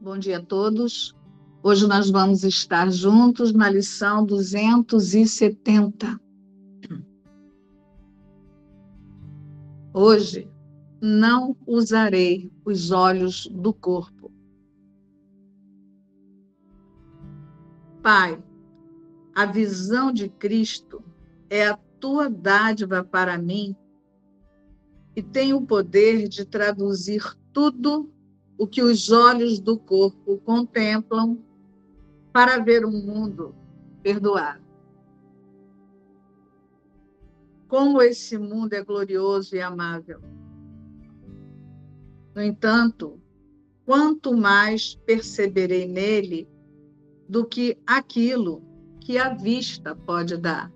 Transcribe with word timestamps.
Bom 0.00 0.16
dia 0.16 0.38
a 0.38 0.42
todos. 0.42 1.12
Hoje 1.60 1.84
nós 1.88 2.08
vamos 2.08 2.44
estar 2.44 2.88
juntos 2.88 3.52
na 3.52 3.68
lição 3.68 4.24
270. 4.24 6.20
Hoje 9.92 10.48
não 11.02 11.56
usarei 11.66 12.48
os 12.64 12.92
olhos 12.92 13.48
do 13.48 13.74
corpo. 13.74 14.30
Pai, 18.00 18.40
a 19.34 19.46
visão 19.46 20.12
de 20.12 20.28
Cristo 20.28 21.02
é 21.50 21.66
a 21.66 21.76
tua 21.98 22.30
dádiva 22.30 23.02
para 23.02 23.36
mim 23.36 23.74
e 25.16 25.22
tem 25.24 25.52
o 25.52 25.60
poder 25.60 26.28
de 26.28 26.44
traduzir 26.44 27.36
tudo 27.52 28.08
o 28.58 28.66
que 28.66 28.82
os 28.82 29.10
olhos 29.10 29.60
do 29.60 29.78
corpo 29.78 30.38
contemplam 30.38 31.38
para 32.32 32.58
ver 32.58 32.84
um 32.84 32.90
mundo 32.90 33.54
perdoado. 34.02 34.66
Como 37.68 38.02
esse 38.02 38.36
mundo 38.36 38.72
é 38.74 38.82
glorioso 38.82 39.54
e 39.54 39.60
amável. 39.60 40.20
No 42.34 42.42
entanto, 42.42 43.20
quanto 43.84 44.36
mais 44.36 44.96
perceberei 45.06 45.86
nele 45.86 46.48
do 47.28 47.46
que 47.46 47.78
aquilo 47.86 48.62
que 49.00 49.18
a 49.18 49.34
vista 49.34 49.94
pode 49.94 50.36
dar. 50.36 50.72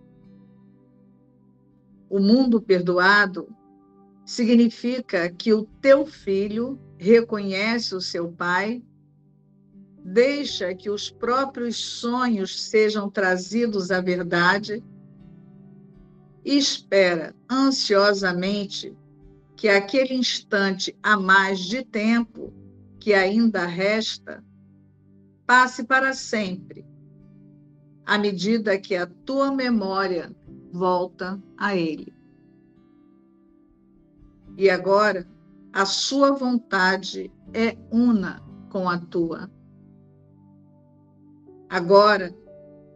O 2.09 2.21
mundo 2.21 2.61
perdoado 2.61 3.49
significa 4.25 5.31
que 5.31 5.53
o 5.53 5.65
teu 5.81 6.07
filho 6.07 6.79
reconhece 7.03 7.97
o 7.97 8.01
seu 8.01 8.31
pai, 8.31 8.81
deixa 10.05 10.73
que 10.73 10.89
os 10.89 11.11
próprios 11.11 11.77
sonhos 11.77 12.63
sejam 12.63 13.11
trazidos 13.11 13.91
à 13.91 14.01
verdade 14.01 14.85
e 16.45 16.57
espera 16.57 17.35
ansiosamente 17.51 18.97
que 19.57 19.69
aquele 19.69 20.15
instante 20.15 20.97
a 21.03 21.17
mais 21.19 21.59
de 21.59 21.85
tempo 21.85 22.53
que 23.01 23.13
ainda 23.13 23.67
resta 23.67 24.45
passe 25.45 25.83
para 25.83 26.15
sempre, 26.15 26.87
à 28.07 28.17
medida 28.17 28.79
que 28.79 28.95
a 28.95 29.07
tua 29.07 29.51
memória 29.51 30.31
volta 30.73 31.43
a 31.57 31.75
ele. 31.75 32.15
E 34.57 34.71
agora, 34.71 35.27
a 35.73 35.87
sua 35.87 36.33
vontade 36.33 37.33
é 37.55 37.77
una 37.91 38.43
com 38.71 38.89
a 38.89 38.99
tua. 38.99 39.51
Agora, 41.69 42.37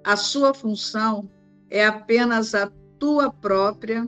a 0.04 0.16
sua 0.16 0.52
função 0.52 1.30
é 1.70 1.86
apenas 1.86 2.54
a 2.54 2.70
tua 2.98 3.32
própria 3.32 4.06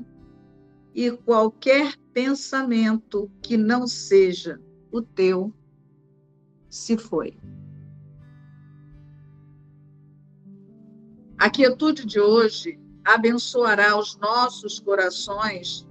e 0.94 1.10
qualquer 1.10 1.96
pensamento 2.12 3.30
que 3.42 3.56
não 3.56 3.86
seja 3.86 4.60
o 4.92 5.00
teu 5.00 5.52
se 6.68 6.98
foi. 6.98 7.38
A 11.38 11.48
quietude 11.48 12.04
de 12.04 12.20
hoje 12.20 12.78
abençoará 13.04 13.96
os 13.96 14.18
nossos 14.18 14.78
corações 14.78 15.87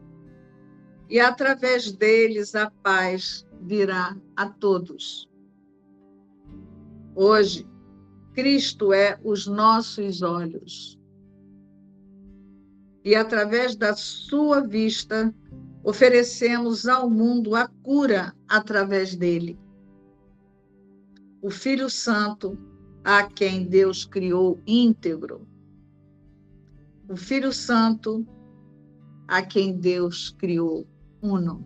e 1.09 1.19
através 1.19 1.91
deles 1.91 2.53
a 2.55 2.69
paz 2.69 3.45
virá 3.61 4.17
a 4.35 4.49
todos. 4.49 5.29
Hoje, 7.15 7.67
Cristo 8.33 8.93
é 8.93 9.19
os 9.23 9.47
nossos 9.47 10.21
olhos. 10.21 10.99
E 13.03 13.15
através 13.15 13.75
da 13.75 13.95
sua 13.95 14.61
vista, 14.61 15.33
oferecemos 15.83 16.85
ao 16.87 17.09
mundo 17.09 17.55
a 17.55 17.67
cura 17.81 18.35
através 18.47 19.15
dele. 19.15 19.57
O 21.41 21.49
Filho 21.49 21.89
Santo, 21.89 22.57
a 23.03 23.23
quem 23.23 23.63
Deus 23.63 24.03
criou 24.03 24.61
íntegro. 24.67 25.47
O 27.07 27.15
Filho 27.15 27.53
Santo, 27.53 28.27
a 29.27 29.41
quem 29.41 29.77
Deus 29.77 30.29
criou 30.31 30.85
uno. 31.21 31.63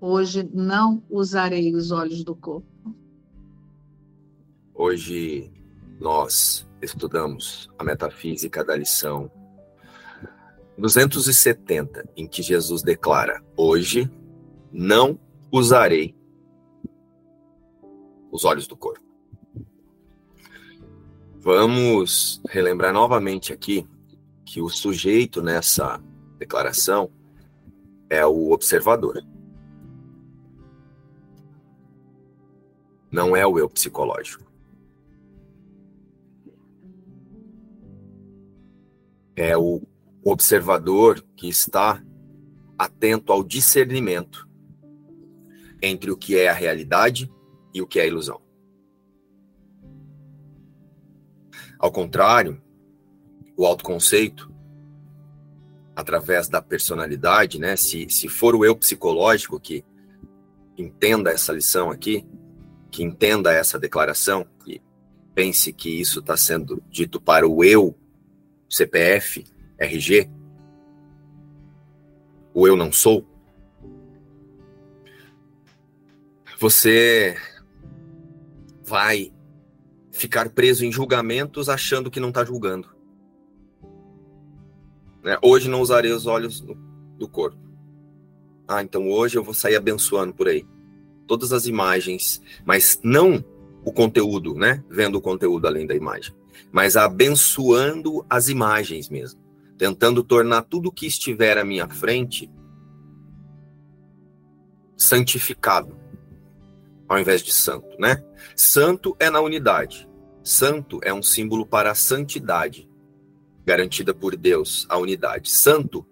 Hoje 0.00 0.48
não 0.52 1.02
usarei 1.10 1.74
os 1.74 1.90
olhos 1.90 2.22
do 2.22 2.34
corpo. 2.34 2.94
Hoje 4.74 5.52
nós 5.98 6.68
estudamos 6.80 7.68
a 7.76 7.82
metafísica 7.82 8.64
da 8.64 8.76
lição 8.76 9.30
270, 10.78 12.08
em 12.16 12.28
que 12.28 12.42
Jesus 12.42 12.82
declara: 12.82 13.42
Hoje 13.56 14.08
não 14.72 15.18
usarei 15.50 16.14
os 18.30 18.44
olhos 18.44 18.68
do 18.68 18.76
corpo. 18.76 19.04
Vamos 21.40 22.40
relembrar 22.48 22.92
novamente 22.92 23.52
aqui 23.52 23.86
que 24.44 24.60
o 24.60 24.68
sujeito 24.68 25.42
nessa 25.42 26.00
declaração 26.38 27.10
é 28.10 28.24
o 28.24 28.50
observador. 28.50 29.24
Não 33.10 33.36
é 33.36 33.46
o 33.46 33.58
eu 33.58 33.68
psicológico. 33.68 34.44
É 39.34 39.56
o 39.56 39.82
observador 40.22 41.24
que 41.36 41.48
está 41.48 42.02
atento 42.76 43.32
ao 43.32 43.42
discernimento 43.42 44.48
entre 45.80 46.10
o 46.10 46.16
que 46.16 46.36
é 46.38 46.48
a 46.48 46.52
realidade 46.52 47.32
e 47.72 47.80
o 47.80 47.86
que 47.86 47.98
é 47.98 48.02
a 48.02 48.06
ilusão. 48.06 48.40
Ao 51.78 51.92
contrário, 51.92 52.60
o 53.56 53.64
autoconceito 53.64 54.52
através 55.98 56.48
da 56.48 56.62
personalidade, 56.62 57.58
né? 57.58 57.74
Se, 57.74 58.08
se 58.08 58.28
for 58.28 58.54
o 58.54 58.64
eu 58.64 58.76
psicológico 58.76 59.58
que 59.58 59.84
entenda 60.76 61.32
essa 61.32 61.52
lição 61.52 61.90
aqui, 61.90 62.24
que 62.88 63.02
entenda 63.02 63.52
essa 63.52 63.80
declaração, 63.80 64.46
que 64.64 64.80
pense 65.34 65.72
que 65.72 66.00
isso 66.00 66.20
está 66.20 66.36
sendo 66.36 66.80
dito 66.88 67.20
para 67.20 67.48
o 67.48 67.64
eu, 67.64 67.98
CPF, 68.70 69.44
RG, 69.76 70.30
o 72.54 72.68
eu 72.68 72.76
não 72.76 72.92
sou, 72.92 73.26
você 76.60 77.36
vai 78.84 79.32
ficar 80.12 80.48
preso 80.50 80.84
em 80.84 80.92
julgamentos 80.92 81.68
achando 81.68 82.08
que 82.08 82.20
não 82.20 82.28
está 82.28 82.44
julgando. 82.44 82.97
Né? 85.28 85.36
Hoje 85.42 85.68
não 85.68 85.82
usarei 85.82 86.10
os 86.10 86.24
olhos 86.24 86.58
do, 86.58 86.74
do 87.18 87.28
corpo. 87.28 87.58
Ah, 88.66 88.82
então 88.82 89.10
hoje 89.10 89.36
eu 89.36 89.44
vou 89.44 89.52
sair 89.52 89.76
abençoando 89.76 90.32
por 90.32 90.48
aí. 90.48 90.66
Todas 91.26 91.52
as 91.52 91.66
imagens, 91.66 92.40
mas 92.64 92.98
não 93.04 93.44
o 93.84 93.92
conteúdo, 93.92 94.54
né? 94.54 94.82
Vendo 94.88 95.16
o 95.16 95.20
conteúdo 95.20 95.66
além 95.66 95.86
da 95.86 95.94
imagem, 95.94 96.34
mas 96.72 96.96
abençoando 96.96 98.24
as 98.28 98.48
imagens 98.48 99.10
mesmo, 99.10 99.38
tentando 99.76 100.24
tornar 100.24 100.62
tudo 100.62 100.90
que 100.90 101.06
estiver 101.06 101.58
à 101.58 101.64
minha 101.64 101.86
frente 101.86 102.50
santificado, 104.96 105.94
ao 107.06 107.18
invés 107.18 107.42
de 107.42 107.52
santo, 107.52 108.00
né? 108.00 108.24
Santo 108.56 109.14
é 109.20 109.28
na 109.28 109.42
unidade. 109.42 110.08
Santo 110.42 111.00
é 111.02 111.12
um 111.12 111.22
símbolo 111.22 111.66
para 111.66 111.90
a 111.90 111.94
santidade 111.94 112.87
garantida 113.68 114.14
por 114.14 114.34
Deus, 114.34 114.86
a 114.88 114.96
unidade. 114.96 115.50
Santo 115.50 116.06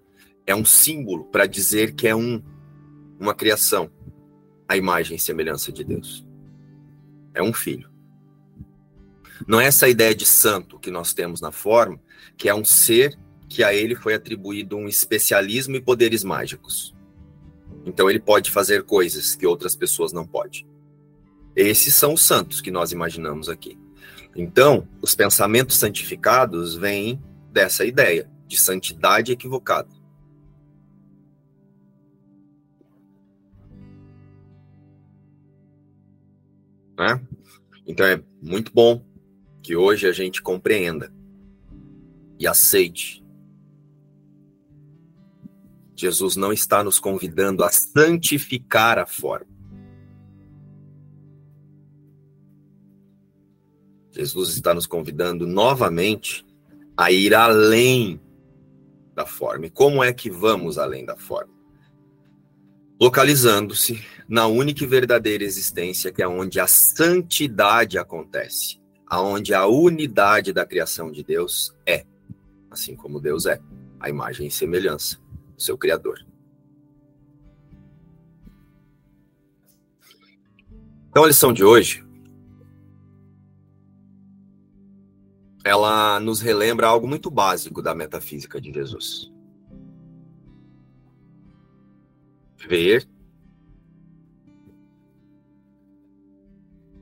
é 0.46 0.54
um 0.54 0.64
símbolo 0.64 1.24
para 1.24 1.46
dizer 1.46 1.94
que 1.94 2.06
é 2.06 2.14
um, 2.14 2.42
uma 3.18 3.34
criação, 3.34 3.90
a 4.68 4.76
imagem 4.76 5.16
e 5.16 5.18
semelhança 5.18 5.72
de 5.72 5.82
Deus. 5.82 6.22
É 7.32 7.42
um 7.42 7.54
filho. 7.54 7.90
Não 9.48 9.58
é 9.58 9.64
essa 9.64 9.88
ideia 9.88 10.14
de 10.14 10.26
santo 10.26 10.78
que 10.78 10.90
nós 10.90 11.14
temos 11.14 11.40
na 11.40 11.50
forma, 11.50 11.98
que 12.36 12.46
é 12.46 12.54
um 12.54 12.62
ser 12.62 13.18
que 13.48 13.64
a 13.64 13.72
ele 13.72 13.94
foi 13.94 14.12
atribuído 14.12 14.76
um 14.76 14.86
especialismo 14.86 15.76
e 15.76 15.80
poderes 15.80 16.22
mágicos. 16.22 16.94
Então 17.86 18.10
ele 18.10 18.20
pode 18.20 18.50
fazer 18.50 18.82
coisas 18.82 19.34
que 19.34 19.46
outras 19.46 19.74
pessoas 19.74 20.12
não 20.12 20.26
podem. 20.26 20.66
Esses 21.54 21.94
são 21.94 22.12
os 22.12 22.22
santos 22.22 22.60
que 22.60 22.70
nós 22.70 22.92
imaginamos 22.92 23.48
aqui. 23.48 23.78
Então, 24.34 24.86
os 25.00 25.14
pensamentos 25.14 25.76
santificados 25.76 26.74
vêm 26.74 27.18
dessa 27.56 27.86
ideia 27.86 28.30
de 28.46 28.60
santidade 28.60 29.32
equivocada. 29.32 29.88
Né? 36.98 37.26
Então 37.86 38.04
é 38.04 38.22
muito 38.42 38.70
bom 38.74 39.02
que 39.62 39.74
hoje 39.74 40.06
a 40.06 40.12
gente 40.12 40.42
compreenda 40.42 41.10
e 42.38 42.46
aceite. 42.46 43.24
Jesus 45.94 46.36
não 46.36 46.52
está 46.52 46.84
nos 46.84 46.98
convidando 46.98 47.64
a 47.64 47.70
santificar 47.70 48.98
a 48.98 49.06
forma. 49.06 49.56
Jesus 54.12 54.50
está 54.50 54.74
nos 54.74 54.86
convidando 54.86 55.46
novamente 55.46 56.45
a 56.96 57.10
ir 57.10 57.34
além 57.34 58.20
da 59.14 59.26
forma. 59.26 59.66
E 59.66 59.70
como 59.70 60.02
é 60.02 60.12
que 60.12 60.30
vamos 60.30 60.78
além 60.78 61.04
da 61.04 61.16
forma? 61.16 61.52
Localizando-se 63.00 64.02
na 64.28 64.46
única 64.46 64.84
e 64.84 64.86
verdadeira 64.86 65.44
existência, 65.44 66.10
que 66.10 66.22
é 66.22 66.28
onde 66.28 66.58
a 66.58 66.66
santidade 66.66 67.98
acontece, 67.98 68.80
aonde 69.06 69.52
a 69.52 69.66
unidade 69.66 70.52
da 70.52 70.64
criação 70.64 71.12
de 71.12 71.22
Deus 71.22 71.74
é, 71.84 72.04
assim 72.70 72.96
como 72.96 73.20
Deus 73.20 73.44
é, 73.46 73.60
a 74.00 74.08
imagem 74.08 74.46
e 74.46 74.50
semelhança 74.50 75.18
do 75.54 75.62
seu 75.62 75.76
Criador. 75.76 76.24
Então, 81.10 81.24
a 81.24 81.28
lição 81.28 81.52
de 81.52 81.64
hoje 81.64 82.05
ela 85.66 86.20
nos 86.20 86.40
relembra 86.40 86.86
algo 86.86 87.08
muito 87.08 87.28
básico 87.28 87.82
da 87.82 87.92
metafísica 87.92 88.60
de 88.60 88.72
Jesus. 88.72 89.32
Ver 92.68 93.04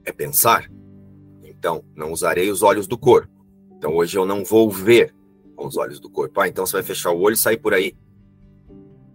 é 0.02 0.10
pensar. 0.10 0.70
Então, 1.42 1.84
não 1.94 2.10
usarei 2.10 2.50
os 2.50 2.62
olhos 2.62 2.86
do 2.86 2.96
corpo. 2.96 3.30
Então, 3.76 3.94
hoje 3.94 4.16
eu 4.16 4.24
não 4.24 4.42
vou 4.42 4.70
ver 4.70 5.14
com 5.54 5.66
os 5.66 5.76
olhos 5.76 6.00
do 6.00 6.08
corpo. 6.08 6.40
Ah, 6.40 6.48
então 6.48 6.64
você 6.64 6.72
vai 6.72 6.82
fechar 6.82 7.10
o 7.10 7.20
olho 7.20 7.34
e 7.34 7.38
sair 7.38 7.58
por 7.58 7.74
aí 7.74 7.94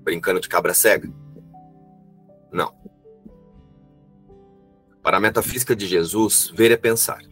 brincando 0.03 0.39
de 0.39 0.47
cabra 0.47 0.75
cega? 0.75 1.11
Não. 2.51 2.71
Para 5.01 5.17
a 5.17 5.19
metafísica 5.19 5.75
de 5.75 5.87
Jesus, 5.87 6.51
ver 6.55 6.69
é 6.69 6.77
pensar. 6.77 7.23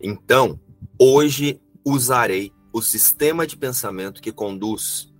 Então, 0.00 0.58
Hoje 0.98 1.60
usarei 1.84 2.52
o 2.72 2.80
sistema 2.80 3.46
de 3.46 3.56
pensamento 3.56 4.22
que 4.22 4.32
conduz 4.32 5.12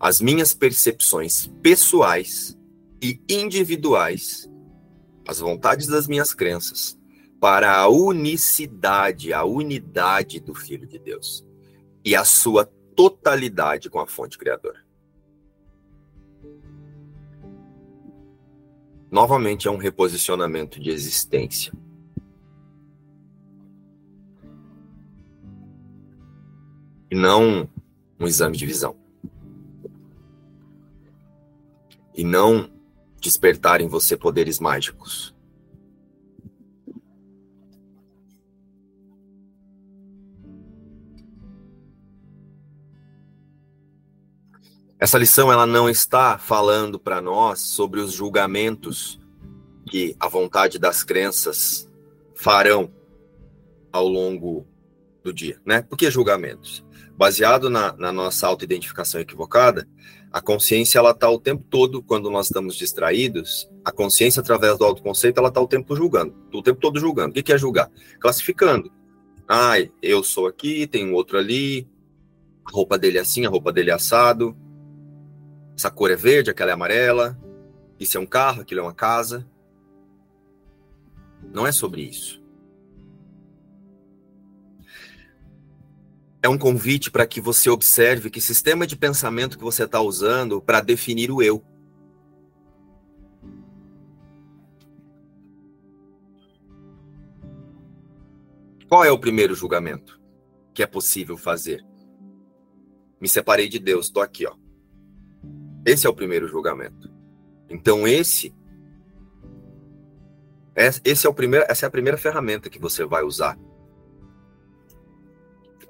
as 0.00 0.20
minhas 0.20 0.54
percepções 0.54 1.48
pessoais 1.62 2.56
e 3.02 3.20
individuais, 3.28 4.50
as 5.26 5.38
vontades 5.38 5.86
das 5.86 6.06
minhas 6.06 6.32
crenças, 6.32 6.98
para 7.40 7.76
a 7.76 7.88
unicidade, 7.88 9.32
a 9.32 9.44
unidade 9.44 10.40
do 10.40 10.54
Filho 10.54 10.86
de 10.86 10.98
Deus 10.98 11.44
e 12.04 12.16
a 12.16 12.24
sua 12.24 12.64
totalidade 12.96 13.88
com 13.88 14.00
a 14.00 14.06
fonte 14.06 14.36
criadora. 14.36 14.84
Novamente 19.10 19.68
é 19.68 19.70
um 19.70 19.76
reposicionamento 19.76 20.80
de 20.80 20.90
existência. 20.90 21.72
E 27.10 27.14
não 27.14 27.68
um 28.18 28.26
exame 28.26 28.56
de 28.56 28.66
visão. 28.66 28.96
E 32.14 32.24
não 32.24 32.70
despertar 33.20 33.80
em 33.80 33.88
você 33.88 34.16
poderes 34.16 34.58
mágicos. 34.58 35.34
Essa 45.00 45.16
lição 45.16 45.52
ela 45.52 45.64
não 45.64 45.88
está 45.88 46.38
falando 46.38 46.98
para 46.98 47.20
nós 47.20 47.60
sobre 47.60 48.00
os 48.00 48.12
julgamentos 48.12 49.20
que 49.88 50.16
a 50.18 50.28
vontade 50.28 50.76
das 50.76 51.04
crenças 51.04 51.88
farão 52.34 52.90
ao 53.92 54.08
longo 54.08 54.66
do 55.30 55.34
dia, 55.34 55.60
né? 55.64 55.82
Por 55.82 55.96
que 55.96 56.10
julgamentos? 56.10 56.84
baseado 57.18 57.68
na, 57.68 57.92
na 57.94 58.12
nossa 58.12 58.46
autoidentificação 58.46 59.20
equivocada, 59.20 59.88
a 60.32 60.40
consciência 60.40 61.00
ela 61.00 61.10
está 61.10 61.28
o 61.28 61.40
tempo 61.40 61.64
todo, 61.68 62.00
quando 62.00 62.30
nós 62.30 62.46
estamos 62.46 62.76
distraídos, 62.76 63.68
a 63.84 63.90
consciência 63.90 64.38
através 64.38 64.78
do 64.78 64.84
autoconceito 64.84 65.40
ela 65.40 65.48
está 65.48 65.60
o 65.60 65.66
tempo 65.66 65.96
julgando, 65.96 66.32
o 66.54 66.62
tempo 66.62 66.78
todo 66.78 67.00
julgando. 67.00 67.30
O 67.30 67.42
que 67.42 67.52
é 67.52 67.58
julgar? 67.58 67.90
Classificando. 68.20 68.92
Ah, 69.48 69.74
eu 70.00 70.22
sou 70.22 70.46
aqui, 70.46 70.86
tem 70.86 71.10
um 71.10 71.14
outro 71.14 71.36
ali, 71.36 71.88
a 72.64 72.70
roupa 72.70 72.96
dele 72.96 73.18
é 73.18 73.22
assim, 73.22 73.44
a 73.44 73.50
roupa 73.50 73.72
dele 73.72 73.90
é 73.90 73.94
assado, 73.94 74.56
essa 75.74 75.90
cor 75.90 76.12
é 76.12 76.16
verde, 76.16 76.50
aquela 76.50 76.70
é 76.70 76.74
amarela, 76.74 77.36
isso 77.98 78.16
é 78.16 78.20
um 78.20 78.26
carro, 78.26 78.60
aquilo 78.60 78.80
é 78.80 78.84
uma 78.84 78.94
casa. 78.94 79.44
Não 81.52 81.66
é 81.66 81.72
sobre 81.72 82.02
isso. 82.02 82.37
É 86.48 86.50
um 86.50 86.58
convite 86.58 87.10
para 87.10 87.26
que 87.26 87.42
você 87.42 87.68
observe 87.68 88.30
que 88.30 88.40
sistema 88.40 88.86
de 88.86 88.96
pensamento 88.96 89.58
que 89.58 89.64
você 89.64 89.84
está 89.84 90.00
usando 90.00 90.62
para 90.62 90.80
definir 90.80 91.30
o 91.30 91.42
eu. 91.42 91.62
Qual 98.88 99.04
é 99.04 99.10
o 99.10 99.18
primeiro 99.18 99.54
julgamento 99.54 100.18
que 100.72 100.82
é 100.82 100.86
possível 100.86 101.36
fazer? 101.36 101.84
Me 103.20 103.28
separei 103.28 103.68
de 103.68 103.78
Deus, 103.78 104.06
estou 104.06 104.22
aqui, 104.22 104.46
ó. 104.46 104.54
Esse 105.84 106.06
é 106.06 106.10
o 106.10 106.14
primeiro 106.14 106.48
julgamento. 106.48 107.12
Então 107.68 108.08
esse 108.08 108.54
esse 111.04 111.26
é 111.26 111.28
o 111.28 111.34
primeiro, 111.34 111.66
essa 111.68 111.84
é 111.84 111.88
a 111.88 111.90
primeira 111.90 112.16
ferramenta 112.16 112.70
que 112.70 112.78
você 112.78 113.04
vai 113.04 113.22
usar 113.22 113.58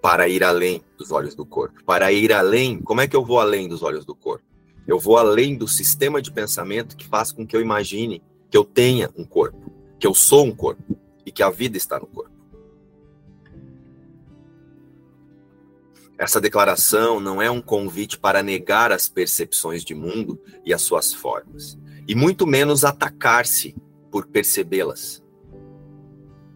para 0.00 0.28
ir 0.28 0.44
além 0.44 0.82
dos 0.96 1.10
olhos 1.10 1.34
do 1.34 1.44
corpo. 1.44 1.82
Para 1.84 2.12
ir 2.12 2.32
além, 2.32 2.80
como 2.80 3.00
é 3.00 3.08
que 3.08 3.16
eu 3.16 3.24
vou 3.24 3.40
além 3.40 3.68
dos 3.68 3.82
olhos 3.82 4.04
do 4.04 4.14
corpo? 4.14 4.44
Eu 4.86 4.98
vou 4.98 5.18
além 5.18 5.56
do 5.56 5.68
sistema 5.68 6.22
de 6.22 6.32
pensamento 6.32 6.96
que 6.96 7.06
faz 7.06 7.30
com 7.30 7.46
que 7.46 7.54
eu 7.54 7.60
imagine 7.60 8.22
que 8.50 8.56
eu 8.56 8.64
tenha 8.64 9.10
um 9.16 9.24
corpo, 9.24 9.70
que 9.98 10.06
eu 10.06 10.14
sou 10.14 10.46
um 10.46 10.54
corpo 10.54 10.96
e 11.26 11.30
que 11.30 11.42
a 11.42 11.50
vida 11.50 11.76
está 11.76 11.98
no 11.98 12.06
corpo. 12.06 12.30
Essa 16.16 16.40
declaração 16.40 17.20
não 17.20 17.40
é 17.40 17.50
um 17.50 17.60
convite 17.60 18.18
para 18.18 18.42
negar 18.42 18.90
as 18.90 19.08
percepções 19.08 19.84
de 19.84 19.94
mundo 19.94 20.40
e 20.64 20.74
as 20.74 20.82
suas 20.82 21.12
formas, 21.12 21.78
e 22.08 22.14
muito 22.14 22.46
menos 22.46 22.84
atacar-se 22.84 23.76
por 24.10 24.26
percebê-las 24.26 25.22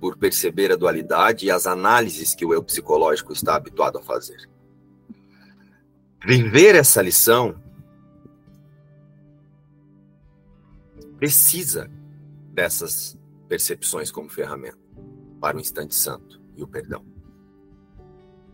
por 0.03 0.17
perceber 0.17 0.73
a 0.73 0.77
dualidade 0.77 1.47
e 1.47 1.51
as 1.53 1.65
análises 1.65 2.35
que 2.35 2.45
o 2.45 2.53
eu 2.53 2.61
psicológico 2.61 3.33
está 3.33 3.55
habituado 3.55 3.99
a 3.99 4.03
fazer. 4.03 4.51
Viver 6.27 6.75
essa 6.75 7.01
lição 7.01 7.63
precisa 11.17 11.89
dessas 12.53 13.17
percepções 13.49 14.11
como 14.11 14.29
ferramenta 14.29 14.77
para 15.41 15.57
o 15.57 15.61
instante 15.61 15.95
santo 15.95 16.43
e 16.57 16.65
o 16.65 16.67
perdão. 16.67 17.07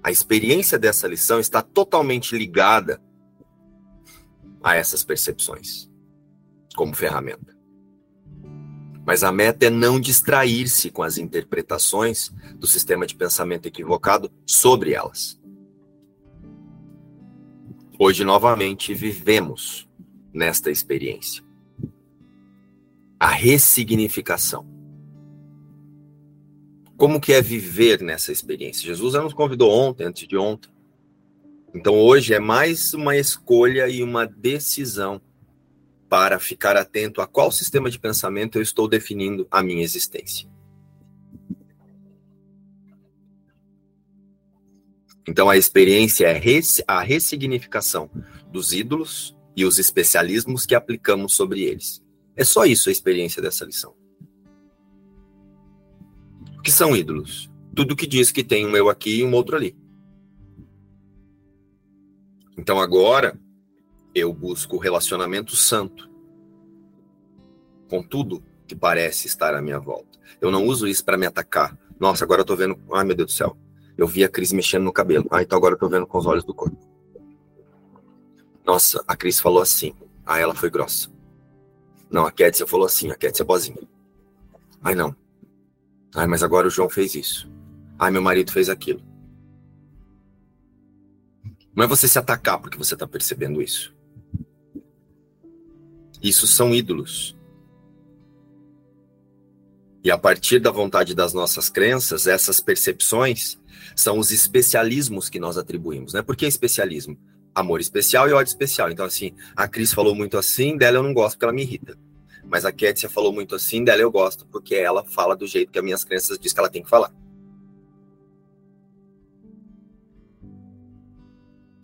A 0.02 0.10
experiência 0.10 0.78
dessa 0.78 1.08
lição 1.08 1.40
está 1.40 1.62
totalmente 1.62 2.36
ligada 2.36 3.00
a 4.62 4.74
essas 4.76 5.02
percepções 5.02 5.90
como 6.76 6.94
ferramenta. 6.94 7.57
Mas 9.08 9.24
a 9.24 9.32
meta 9.32 9.64
é 9.64 9.70
não 9.70 9.98
distrair-se 9.98 10.90
com 10.90 11.02
as 11.02 11.16
interpretações 11.16 12.30
do 12.56 12.66
sistema 12.66 13.06
de 13.06 13.14
pensamento 13.14 13.64
equivocado 13.64 14.30
sobre 14.44 14.92
elas. 14.92 15.40
Hoje, 17.98 18.22
novamente, 18.22 18.92
vivemos 18.92 19.88
nesta 20.30 20.70
experiência. 20.70 21.42
A 23.18 23.28
ressignificação. 23.28 24.68
Como 26.94 27.18
que 27.18 27.32
é 27.32 27.40
viver 27.40 28.02
nessa 28.02 28.30
experiência? 28.30 28.84
Jesus 28.84 29.14
nos 29.14 29.32
convidou 29.32 29.70
ontem, 29.72 30.04
antes 30.04 30.28
de 30.28 30.36
ontem. 30.36 30.70
Então 31.74 31.94
hoje 31.94 32.34
é 32.34 32.38
mais 32.38 32.92
uma 32.92 33.16
escolha 33.16 33.88
e 33.88 34.02
uma 34.02 34.26
decisão 34.26 35.18
para 36.08 36.38
ficar 36.38 36.76
atento 36.76 37.20
a 37.20 37.26
qual 37.26 37.52
sistema 37.52 37.90
de 37.90 37.98
pensamento 37.98 38.56
eu 38.56 38.62
estou 38.62 38.88
definindo 38.88 39.46
a 39.50 39.62
minha 39.62 39.82
existência. 39.82 40.48
Então, 45.26 45.50
a 45.50 45.58
experiência 45.58 46.26
é 46.26 46.60
a 46.86 47.00
ressignificação 47.00 48.10
dos 48.50 48.72
ídolos 48.72 49.36
e 49.54 49.64
os 49.64 49.78
especialismos 49.78 50.64
que 50.64 50.74
aplicamos 50.74 51.34
sobre 51.34 51.64
eles. 51.64 52.02
É 52.34 52.44
só 52.44 52.64
isso 52.64 52.88
a 52.88 52.92
experiência 52.92 53.42
dessa 53.42 53.64
lição. 53.64 53.94
que 56.62 56.72
são 56.72 56.94
ídolos? 56.94 57.50
Tudo 57.74 57.96
que 57.96 58.06
diz 58.06 58.30
que 58.30 58.44
tem 58.44 58.66
um 58.66 58.76
eu 58.76 58.88
aqui 58.88 59.20
e 59.20 59.24
um 59.24 59.32
outro 59.32 59.56
ali. 59.56 59.76
Então 62.56 62.78
agora 62.78 63.38
eu 64.14 64.32
busco 64.32 64.76
o 64.76 64.78
relacionamento 64.78 65.54
santo 65.56 66.08
com 67.88 68.02
tudo 68.02 68.42
que 68.66 68.76
parece 68.76 69.26
estar 69.26 69.54
à 69.54 69.62
minha 69.62 69.78
volta. 69.78 70.18
Eu 70.40 70.50
não 70.50 70.64
uso 70.66 70.86
isso 70.86 71.04
para 71.04 71.16
me 71.16 71.26
atacar. 71.26 71.76
Nossa, 71.98 72.24
agora 72.24 72.42
eu 72.42 72.44
tô 72.44 72.54
vendo. 72.54 72.78
Ai, 72.92 73.04
meu 73.04 73.16
Deus 73.16 73.32
do 73.32 73.36
céu. 73.36 73.56
Eu 73.96 74.06
vi 74.06 74.22
a 74.22 74.28
Cris 74.28 74.52
mexendo 74.52 74.84
no 74.84 74.92
cabelo. 74.92 75.26
Ah, 75.30 75.42
então 75.42 75.56
agora 75.56 75.74
eu 75.74 75.78
tô 75.78 75.88
vendo 75.88 76.06
com 76.06 76.18
os 76.18 76.26
olhos 76.26 76.44
do 76.44 76.54
corpo. 76.54 76.78
Nossa, 78.64 79.02
a 79.08 79.16
Cris 79.16 79.40
falou 79.40 79.62
assim. 79.62 79.94
Ah, 80.24 80.38
ela 80.38 80.54
foi 80.54 80.70
grossa. 80.70 81.10
Não, 82.10 82.26
a 82.26 82.30
Kétia 82.30 82.66
falou 82.66 82.86
assim. 82.86 83.10
A 83.10 83.16
Kétia 83.16 83.42
é 83.42 83.46
boazinha. 83.46 83.78
Ai, 84.82 84.94
não. 84.94 85.16
Ai, 86.14 86.26
mas 86.26 86.42
agora 86.42 86.66
o 86.66 86.70
João 86.70 86.88
fez 86.88 87.14
isso. 87.14 87.50
Ai, 87.98 88.10
meu 88.10 88.22
marido 88.22 88.52
fez 88.52 88.68
aquilo. 88.68 89.02
Não 91.74 91.84
é 91.84 91.86
você 91.86 92.06
se 92.06 92.18
atacar 92.18 92.60
porque 92.60 92.78
você 92.78 92.94
está 92.94 93.06
percebendo 93.06 93.62
isso. 93.62 93.94
Isso 96.22 96.46
são 96.46 96.74
ídolos. 96.74 97.36
E 100.02 100.10
a 100.10 100.18
partir 100.18 100.60
da 100.60 100.70
vontade 100.70 101.14
das 101.14 101.32
nossas 101.32 101.68
crenças, 101.68 102.26
essas 102.26 102.60
percepções 102.60 103.58
são 103.94 104.18
os 104.18 104.30
especialismos 104.30 105.28
que 105.28 105.40
nós 105.40 105.58
atribuímos, 105.58 106.12
né? 106.12 106.22
Por 106.22 106.36
que 106.36 106.46
especialismo? 106.46 107.18
Amor 107.54 107.80
especial 107.80 108.28
e 108.28 108.32
ódio 108.32 108.50
especial. 108.50 108.90
Então, 108.90 109.04
assim, 109.04 109.32
a 109.56 109.66
Cris 109.66 109.92
falou 109.92 110.14
muito 110.14 110.38
assim, 110.38 110.76
dela 110.76 110.98
eu 110.98 111.02
não 111.02 111.12
gosto 111.12 111.34
porque 111.34 111.44
ela 111.44 111.52
me 111.52 111.62
irrita. 111.62 111.98
Mas 112.44 112.64
a 112.64 112.72
Kétia 112.72 113.10
falou 113.10 113.32
muito 113.32 113.54
assim, 113.54 113.84
dela 113.84 114.00
eu 114.00 114.10
gosto 114.10 114.46
porque 114.46 114.74
ela 114.74 115.04
fala 115.04 115.36
do 115.36 115.46
jeito 115.46 115.70
que 115.70 115.78
as 115.78 115.84
minhas 115.84 116.04
crenças 116.04 116.38
diz 116.38 116.52
que 116.52 116.60
ela 116.60 116.70
tem 116.70 116.82
que 116.82 116.88
falar. 116.88 117.12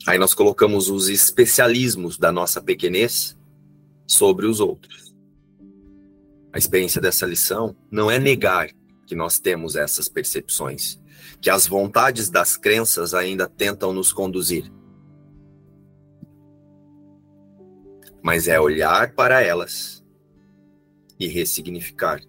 Aí 0.06 0.18
nós 0.18 0.34
colocamos 0.34 0.88
os 0.88 1.08
especialismos 1.08 2.18
da 2.18 2.30
nossa 2.30 2.62
pequenez 2.62 3.36
sobre 4.06 4.46
os 4.46 4.60
outros. 4.60 5.14
A 6.52 6.58
experiência 6.58 7.00
dessa 7.00 7.26
lição 7.26 7.76
não 7.90 8.10
é 8.10 8.18
negar 8.18 8.70
que 9.06 9.14
nós 9.14 9.38
temos 9.38 9.76
essas 9.76 10.08
percepções, 10.08 11.00
que 11.40 11.50
as 11.50 11.66
vontades 11.66 12.30
das 12.30 12.56
crenças 12.56 13.12
ainda 13.12 13.48
tentam 13.48 13.92
nos 13.92 14.12
conduzir. 14.12 14.70
Mas 18.22 18.48
é 18.48 18.58
olhar 18.58 19.14
para 19.14 19.42
elas 19.42 20.02
e 21.18 21.26
ressignificar 21.26 22.20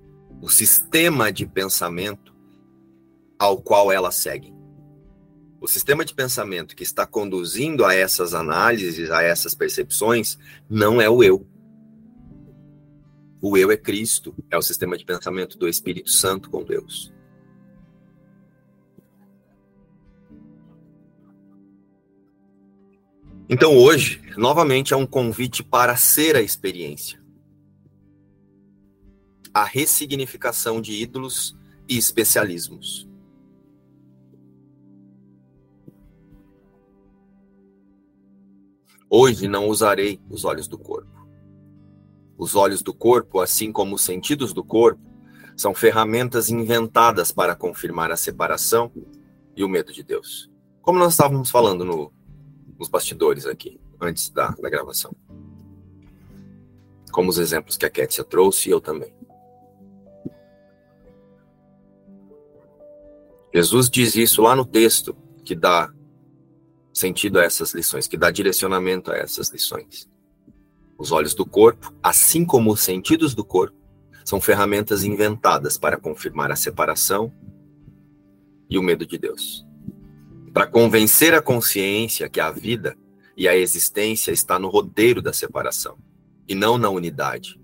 o 0.42 0.50
sistema 0.50 1.32
de 1.32 1.46
pensamento 1.46 2.36
ao 3.40 3.62
qual 3.62 3.92
elas 3.92 4.16
seguem 4.16 4.56
o 5.66 5.68
sistema 5.68 6.06
de 6.06 6.14
pensamento 6.14 6.76
que 6.76 6.84
está 6.84 7.08
conduzindo 7.08 7.84
a 7.86 7.94
essas 7.94 8.36
análises, 8.36 9.10
a 9.10 9.24
essas 9.24 9.56
percepções, 9.56 10.38
não 10.70 11.02
é 11.02 11.10
o 11.10 11.24
eu. 11.24 11.46
O 13.42 13.58
eu 13.58 13.72
é 13.72 13.78
Cristo, 13.78 14.34
é 14.50 14.58
o 14.58 14.62
sistema 14.62 14.98
de 14.98 15.06
pensamento 15.06 15.58
do 15.58 15.68
Espírito 15.68 16.10
Santo 16.10 16.50
com 16.50 16.64
Deus. 16.64 17.14
Então 23.48 23.78
hoje, 23.78 24.22
novamente, 24.38 24.94
é 24.94 24.98
um 24.98 25.06
convite 25.06 25.64
para 25.64 25.96
ser 25.96 26.36
a 26.36 26.42
experiência. 26.42 27.24
A 29.54 29.64
ressignificação 29.64 30.82
de 30.82 30.94
ídolos 30.94 31.56
e 31.88 31.98
especialismos. 31.98 33.08
Hoje 39.08 39.48
não 39.48 39.68
usarei 39.68 40.20
os 40.30 40.44
olhos 40.44 40.68
do 40.68 40.78
corpo. 40.78 41.15
Os 42.38 42.56
olhos 42.56 42.82
do 42.82 42.94
corpo, 42.94 43.40
assim 43.40 43.72
como 43.72 43.96
os 43.96 44.04
sentidos 44.04 44.54
do 44.54 44.64
corpo, 44.64 45.02
são 45.56 45.74
ferramentas 45.74 46.50
inventadas 46.50 47.32
para 47.32 47.56
confirmar 47.56 48.12
a 48.12 48.18
separação 48.18 48.92
e 49.56 49.64
o 49.64 49.70
medo 49.70 49.94
de 49.94 50.04
Deus. 50.04 50.50
Como 50.82 51.00
nós 51.00 51.14
estávamos 51.14 51.50
falando 51.50 51.86
no, 51.86 52.12
nos 52.78 52.90
bastidores 52.90 53.46
aqui, 53.46 53.80
antes 54.00 54.30
da, 54.30 54.50
da 54.50 54.70
gravação. 54.70 55.16
Como 57.12 57.30
os 57.30 57.38
exemplos 57.38 57.78
que 57.78 57.86
a 57.86 57.90
Kétia 57.90 58.24
trouxe 58.24 58.70
e 58.70 58.72
eu 58.72 58.82
também. 58.82 59.14
Jesus 63.54 63.90
diz 63.90 64.16
isso 64.16 64.42
lá 64.42 64.54
no 64.54 64.66
texto 64.66 65.16
que 65.46 65.56
dá 65.56 65.90
sentido 66.94 67.40
a 67.40 67.44
essas 67.44 67.74
lições, 67.74 68.08
que 68.08 68.18
dá 68.18 68.30
direcionamento 68.30 69.12
a 69.12 69.16
essas 69.16 69.50
lições. 69.50 70.10
Os 70.98 71.12
olhos 71.12 71.34
do 71.34 71.46
corpo, 71.46 71.94
assim 72.02 72.46
como 72.46 72.72
os 72.72 72.82
sentidos 72.82 73.34
do 73.34 73.44
corpo, 73.44 73.78
são 74.24 74.42
ferramentas 74.42 75.04
inventadas 75.04 75.78
para 75.78 75.98
confirmar 75.98 76.52
a 76.52 76.56
separação 76.56 77.32
e 78.70 78.78
o 78.78 78.84
medo 78.84 79.06
de 79.06 79.18
Deus. 79.18 79.66
Para 80.54 80.66
convencer 80.66 81.34
a 81.34 81.42
consciência 81.42 82.30
que 82.30 82.40
a 82.40 82.50
vida 82.50 82.98
e 83.38 83.48
a 83.48 83.56
existência 83.56 84.32
está 84.32 84.58
no 84.58 84.70
rodeiro 84.70 85.22
da 85.22 85.34
separação 85.34 85.98
e 86.48 86.56
não 86.56 86.78
na 86.78 86.90
unidade, 86.90 87.60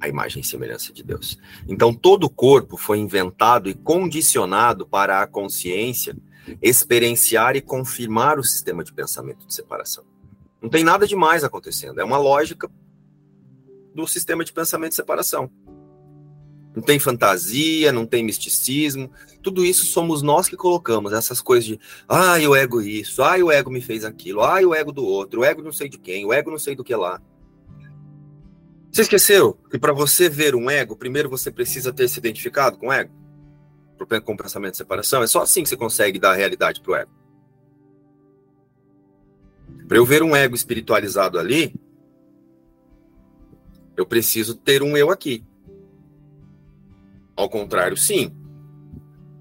a 0.00 0.08
imagem 0.08 0.42
e 0.42 0.44
semelhança 0.44 0.92
de 0.92 1.04
Deus. 1.04 1.38
Então 1.68 1.94
todo 1.94 2.24
o 2.24 2.30
corpo 2.30 2.76
foi 2.76 2.98
inventado 2.98 3.68
e 3.68 3.74
condicionado 3.74 4.86
para 4.86 5.22
a 5.22 5.26
consciência 5.26 6.16
experienciar 6.60 7.54
e 7.54 7.60
confirmar 7.60 8.38
o 8.38 8.42
sistema 8.44 8.82
de 8.82 8.92
pensamento 8.92 9.46
de 9.46 9.54
separação. 9.54 10.04
Não 10.62 10.70
tem 10.70 10.84
nada 10.84 11.06
demais 11.06 11.42
acontecendo, 11.42 12.00
é 12.00 12.04
uma 12.04 12.18
lógica 12.18 12.70
do 13.94 14.06
sistema 14.06 14.44
de 14.44 14.52
pensamento 14.52 14.90
de 14.90 14.96
separação. 14.96 15.50
Não 16.74 16.82
tem 16.82 16.98
fantasia, 16.98 17.92
não 17.92 18.06
tem 18.06 18.24
misticismo, 18.24 19.10
tudo 19.42 19.64
isso 19.64 19.84
somos 19.84 20.22
nós 20.22 20.48
que 20.48 20.56
colocamos, 20.56 21.12
essas 21.12 21.42
coisas 21.42 21.66
de, 21.66 21.80
ai, 22.08 22.46
o 22.46 22.54
ego 22.54 22.80
isso, 22.80 23.22
ai, 23.22 23.42
o 23.42 23.50
ego 23.50 23.70
me 23.70 23.82
fez 23.82 24.04
aquilo, 24.04 24.40
ai, 24.40 24.64
o 24.64 24.74
ego 24.74 24.92
do 24.92 25.04
outro, 25.04 25.40
o 25.40 25.44
ego 25.44 25.60
não 25.60 25.72
sei 25.72 25.88
de 25.88 25.98
quem, 25.98 26.24
o 26.24 26.32
ego 26.32 26.50
não 26.50 26.58
sei 26.58 26.74
do 26.74 26.84
que 26.84 26.94
lá. 26.94 27.20
Você 28.90 29.02
esqueceu 29.02 29.58
que 29.70 29.78
para 29.78 29.92
você 29.92 30.28
ver 30.28 30.54
um 30.54 30.70
ego, 30.70 30.96
primeiro 30.96 31.28
você 31.28 31.50
precisa 31.50 31.92
ter 31.92 32.08
se 32.08 32.18
identificado 32.18 32.78
com 32.78 32.88
o 32.88 32.92
ego? 32.92 33.22
com 34.24 34.36
pensamento 34.36 34.72
de 34.72 34.78
separação, 34.78 35.22
é 35.22 35.28
só 35.28 35.42
assim 35.42 35.62
que 35.62 35.68
você 35.68 35.76
consegue 35.76 36.18
dar 36.18 36.34
realidade 36.34 36.80
para 36.80 36.92
o 36.92 36.96
ego. 36.96 37.21
Para 39.92 39.98
eu 39.98 40.06
ver 40.06 40.22
um 40.22 40.34
ego 40.34 40.54
espiritualizado 40.54 41.38
ali, 41.38 41.74
eu 43.94 44.06
preciso 44.06 44.54
ter 44.54 44.82
um 44.82 44.96
eu 44.96 45.10
aqui. 45.10 45.44
Ao 47.36 47.46
contrário, 47.46 47.94
sim. 47.94 48.34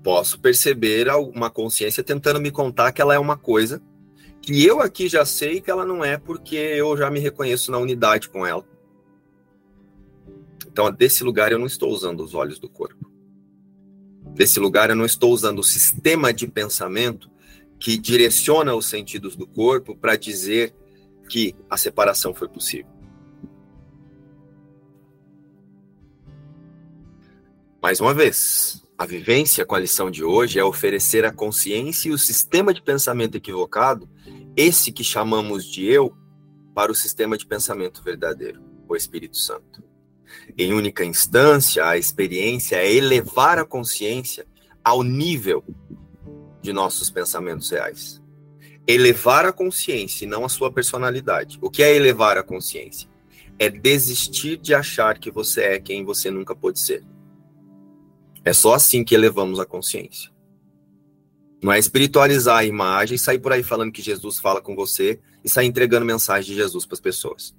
Posso 0.03 0.37
perceber 0.41 1.07
uma 1.07 1.49
consciência 1.49 2.03
tentando 2.03 2.41
me 2.41 2.51
contar 2.51 2.91
que 2.91 3.01
ela 3.01 3.15
é 3.15 3.17
uma 3.17 3.37
coisa 3.37 3.81
que 4.41 4.65
eu 4.65 4.81
aqui 4.81 5.07
já 5.07 5.23
sei 5.23 5.61
que 5.61 5.71
ela 5.71 5.85
não 5.85 6.03
é, 6.03 6.17
porque 6.17 6.57
eu 6.57 6.97
já 6.97 7.09
me 7.09 7.21
reconheço 7.21 7.71
na 7.71 7.77
unidade 7.77 8.27
com 8.27 8.45
ela. 8.45 8.67
Então, 10.67 10.91
desse 10.91 11.23
lugar, 11.23 11.53
eu 11.53 11.59
não 11.59 11.65
estou 11.65 11.89
usando 11.89 12.19
os 12.19 12.35
olhos 12.35 12.59
do 12.59 12.67
corpo 12.67 13.09
desse 14.33 14.59
lugar, 14.59 14.89
eu 14.89 14.97
não 14.97 15.05
estou 15.05 15.31
usando 15.31 15.59
o 15.59 15.63
sistema 15.63 16.33
de 16.33 16.45
pensamento 16.45 17.30
que 17.81 17.97
direciona 17.97 18.75
os 18.75 18.85
sentidos 18.85 19.35
do 19.35 19.47
corpo 19.47 19.95
para 19.95 20.15
dizer 20.15 20.71
que 21.27 21.55
a 21.67 21.75
separação 21.75 22.31
foi 22.31 22.47
possível. 22.47 22.91
Mais 27.81 27.99
uma 27.99 28.13
vez, 28.13 28.85
a 28.95 29.03
vivência 29.03 29.65
com 29.65 29.73
a 29.73 29.79
lição 29.79 30.11
de 30.11 30.23
hoje 30.23 30.59
é 30.59 30.63
oferecer 30.63 31.25
a 31.25 31.33
consciência 31.33 32.09
e 32.09 32.11
o 32.11 32.19
sistema 32.19 32.71
de 32.71 32.83
pensamento 32.83 33.35
equivocado, 33.35 34.07
esse 34.55 34.91
que 34.91 35.03
chamamos 35.03 35.65
de 35.65 35.87
eu, 35.87 36.15
para 36.75 36.91
o 36.91 36.95
sistema 36.95 37.35
de 37.35 37.47
pensamento 37.47 38.03
verdadeiro, 38.03 38.61
o 38.87 38.95
Espírito 38.95 39.37
Santo. 39.37 39.83
Em 40.55 40.71
única 40.71 41.03
instância, 41.03 41.83
a 41.83 41.97
experiência 41.97 42.75
é 42.75 42.93
elevar 42.93 43.57
a 43.57 43.65
consciência 43.65 44.45
ao 44.83 45.01
nível 45.01 45.65
de 46.61 46.71
nossos 46.71 47.09
pensamentos 47.09 47.69
reais. 47.69 48.21
Elevar 48.87 49.45
a 49.45 49.53
consciência 49.53 50.25
e 50.25 50.27
não 50.27 50.45
a 50.45 50.49
sua 50.49 50.71
personalidade. 50.71 51.57
O 51.61 51.69
que 51.69 51.83
é 51.83 51.95
elevar 51.95 52.37
a 52.37 52.43
consciência? 52.43 53.09
É 53.57 53.69
desistir 53.69 54.57
de 54.57 54.73
achar 54.73 55.19
que 55.19 55.29
você 55.29 55.61
é 55.61 55.79
quem 55.79 56.03
você 56.03 56.31
nunca 56.31 56.55
pôde 56.55 56.79
ser. 56.79 57.03
É 58.43 58.53
só 58.53 58.73
assim 58.73 59.03
que 59.03 59.13
elevamos 59.13 59.59
a 59.59 59.65
consciência. 59.65 60.31
Não 61.61 61.71
é 61.71 61.77
espiritualizar 61.77 62.57
a 62.57 62.65
imagem 62.65 63.15
e 63.15 63.19
sair 63.19 63.37
por 63.37 63.53
aí 63.53 63.61
falando 63.61 63.91
que 63.91 64.01
Jesus 64.01 64.39
fala 64.39 64.59
com 64.59 64.75
você 64.75 65.19
e 65.43 65.49
sair 65.49 65.67
entregando 65.67 66.05
mensagem 66.05 66.51
de 66.51 66.59
Jesus 66.59 66.87
para 66.87 66.95
as 66.95 66.99
pessoas. 66.99 67.55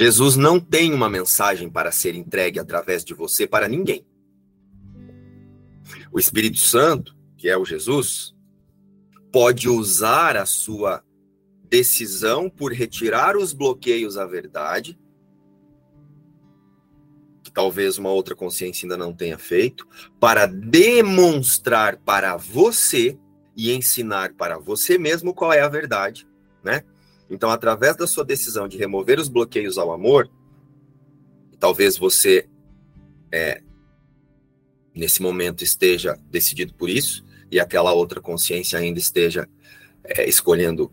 Jesus 0.00 0.34
não 0.34 0.58
tem 0.58 0.94
uma 0.94 1.10
mensagem 1.10 1.68
para 1.68 1.92
ser 1.92 2.14
entregue 2.14 2.58
através 2.58 3.04
de 3.04 3.12
você 3.12 3.46
para 3.46 3.68
ninguém. 3.68 4.06
O 6.10 6.18
Espírito 6.18 6.56
Santo, 6.56 7.14
que 7.36 7.50
é 7.50 7.56
o 7.58 7.66
Jesus, 7.66 8.34
pode 9.30 9.68
usar 9.68 10.38
a 10.38 10.46
sua 10.46 11.04
decisão 11.68 12.48
por 12.48 12.72
retirar 12.72 13.36
os 13.36 13.52
bloqueios 13.52 14.16
à 14.16 14.24
verdade, 14.24 14.98
que 17.42 17.52
talvez 17.52 17.98
uma 17.98 18.10
outra 18.10 18.34
consciência 18.34 18.86
ainda 18.86 18.96
não 18.96 19.12
tenha 19.12 19.36
feito, 19.36 19.86
para 20.18 20.46
demonstrar 20.46 21.98
para 21.98 22.38
você 22.38 23.18
e 23.54 23.70
ensinar 23.70 24.32
para 24.32 24.56
você 24.58 24.96
mesmo 24.96 25.34
qual 25.34 25.52
é 25.52 25.60
a 25.60 25.68
verdade, 25.68 26.26
né? 26.64 26.84
Então, 27.30 27.50
através 27.50 27.96
da 27.96 28.06
sua 28.06 28.24
decisão 28.24 28.66
de 28.66 28.76
remover 28.76 29.18
os 29.20 29.28
bloqueios 29.28 29.78
ao 29.78 29.92
amor, 29.92 30.28
talvez 31.60 31.96
você, 31.96 32.48
é, 33.30 33.62
nesse 34.94 35.22
momento, 35.22 35.62
esteja 35.62 36.18
decidido 36.28 36.74
por 36.74 36.90
isso, 36.90 37.24
e 37.50 37.60
aquela 37.60 37.92
outra 37.92 38.20
consciência 38.20 38.78
ainda 38.78 38.98
esteja 38.98 39.48
é, 40.02 40.28
escolhendo 40.28 40.92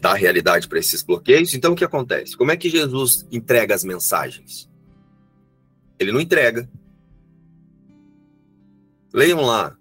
dar 0.00 0.14
realidade 0.14 0.68
para 0.68 0.78
esses 0.78 1.02
bloqueios. 1.02 1.54
Então, 1.54 1.72
o 1.72 1.76
que 1.76 1.84
acontece? 1.84 2.36
Como 2.36 2.52
é 2.52 2.56
que 2.56 2.68
Jesus 2.68 3.26
entrega 3.30 3.74
as 3.74 3.82
mensagens? 3.82 4.68
Ele 5.98 6.12
não 6.12 6.20
entrega. 6.20 6.68
Leiam 9.12 9.40
lá 9.40 9.76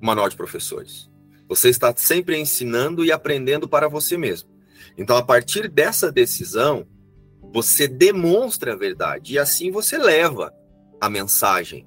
o 0.00 0.04
manual 0.04 0.28
de 0.28 0.36
professores. 0.36 1.08
Você 1.48 1.70
está 1.70 1.94
sempre 1.96 2.36
ensinando 2.36 3.04
e 3.04 3.10
aprendendo 3.10 3.68
para 3.68 3.88
você 3.88 4.16
mesmo. 4.18 4.50
Então, 4.96 5.16
a 5.16 5.22
partir 5.22 5.68
dessa 5.68 6.12
decisão, 6.12 6.86
você 7.52 7.88
demonstra 7.88 8.74
a 8.74 8.76
verdade 8.76 9.34
e 9.34 9.38
assim 9.38 9.70
você 9.70 9.96
leva 9.96 10.52
a 11.00 11.08
mensagem. 11.08 11.86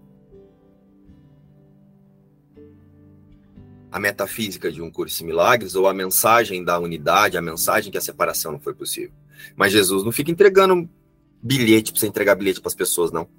A 3.92 4.00
metafísica 4.00 4.72
de 4.72 4.82
um 4.82 4.90
curso 4.90 5.22
em 5.22 5.28
milagres 5.28 5.76
ou 5.76 5.88
a 5.88 5.94
mensagem 5.94 6.64
da 6.64 6.80
unidade, 6.80 7.38
a 7.38 7.42
mensagem 7.42 7.92
que 7.92 7.98
a 7.98 8.02
separação 8.02 8.54
não 8.54 8.60
foi 8.60 8.74
possível. 8.74 9.14
Mas 9.56 9.74
Jesus 9.74 10.04
não 10.04 10.12
fica 10.12 10.32
entregando 10.32 10.90
bilhete 11.44 11.92
para 11.92 12.00
você 12.00 12.08
entregar 12.08 12.36
bilhete 12.36 12.62
para 12.62 12.70
as 12.70 12.76
pessoas, 12.76 13.12
não. 13.12 13.30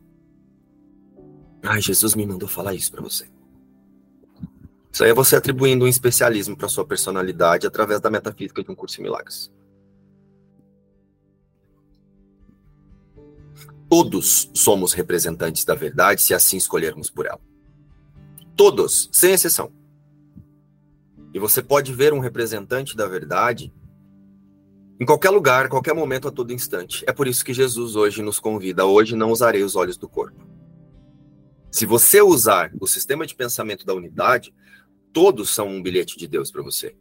Ai, 1.62 1.81
Jesus 1.81 2.14
me 2.14 2.26
mandou 2.26 2.49
falar 2.49 2.75
isso 2.75 2.93
para 2.93 3.00
você. 3.00 3.31
Isso 4.92 5.04
aí 5.04 5.11
é 5.11 5.14
você 5.14 5.37
atribuindo 5.37 5.87
um 5.87 5.88
especialismo 5.88 6.56
para 6.56 6.68
sua 6.68 6.84
personalidade 6.84 7.66
através 7.66 8.00
da 8.00 8.11
metafísica 8.11 8.62
de 8.62 8.70
um 8.70 8.75
curso 8.75 9.00
em 9.00 9.04
milagres. 9.04 9.50
Todos 13.88 14.50
somos 14.54 14.92
representantes 14.92 15.64
da 15.64 15.75
verdade 15.75 16.22
se 16.22 16.34
assim 16.34 16.56
escolhermos 16.56 17.11
por 17.11 17.26
ela. 17.26 17.40
Todos, 18.54 19.08
sem 19.12 19.32
exceção. 19.32 19.72
E 21.32 21.38
você 21.38 21.62
pode 21.62 21.92
ver 21.92 22.12
um 22.12 22.18
representante 22.18 22.94
da 22.94 23.06
verdade 23.06 23.72
em 25.00 25.06
qualquer 25.06 25.30
lugar, 25.30 25.68
qualquer 25.68 25.94
momento, 25.94 26.28
a 26.28 26.30
todo 26.30 26.52
instante. 26.52 27.02
É 27.08 27.12
por 27.12 27.26
isso 27.26 27.44
que 27.44 27.54
Jesus 27.54 27.96
hoje 27.96 28.22
nos 28.22 28.38
convida: 28.38 28.84
hoje 28.84 29.16
não 29.16 29.30
usarei 29.30 29.62
os 29.62 29.75
olhos 29.75 29.96
do 29.96 30.08
corpo. 30.08 30.47
Se 31.71 31.86
você 31.86 32.21
usar 32.21 32.71
o 32.78 32.86
sistema 32.86 33.26
de 33.26 33.34
pensamento 33.34 33.84
da 33.86 33.95
unidade, 33.95 34.54
todos 35.12 35.50
são 35.50 35.68
um 35.68 35.82
bilhete 35.82 36.16
de 36.16 36.26
Deus 36.26 36.50
para 36.50 36.62
você. 36.62 36.94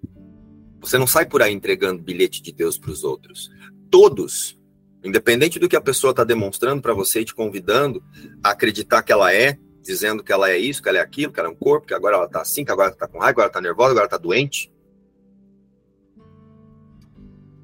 Você 0.79 0.97
não 0.97 1.07
sai 1.07 1.25
por 1.25 1.41
aí 1.41 1.53
entregando 1.53 2.01
bilhete 2.01 2.41
de 2.41 2.51
Deus 2.51 2.77
para 2.77 2.91
os 2.91 3.03
outros. 3.03 3.49
Todos, 3.89 4.59
independente 5.03 5.59
do 5.59 5.69
que 5.69 5.75
a 5.75 5.81
pessoa 5.81 6.11
está 6.11 6.23
demonstrando 6.23 6.81
para 6.81 6.93
você 6.93 7.21
e 7.21 7.25
te 7.25 7.35
convidando 7.35 8.03
a 8.43 8.51
acreditar 8.51 9.03
que 9.03 9.11
ela 9.11 9.33
é, 9.33 9.57
dizendo 9.81 10.23
que 10.23 10.31
ela 10.31 10.49
é 10.49 10.57
isso, 10.57 10.81
que 10.81 10.89
ela 10.89 10.97
é 10.97 11.01
aquilo, 11.01 11.31
que 11.31 11.39
ela 11.39 11.49
é 11.49 11.51
um 11.51 11.55
corpo, 11.55 11.87
que 11.87 11.93
agora 11.93 12.15
ela 12.15 12.25
está 12.25 12.41
assim, 12.41 12.65
que 12.65 12.71
agora 12.71 12.87
ela 12.87 12.95
está 12.95 13.07
com 13.07 13.19
raiva, 13.19 13.31
agora 13.31 13.47
está 13.47 13.61
nervosa, 13.61 13.91
agora 13.91 14.05
está 14.05 14.17
doente. 14.17 14.71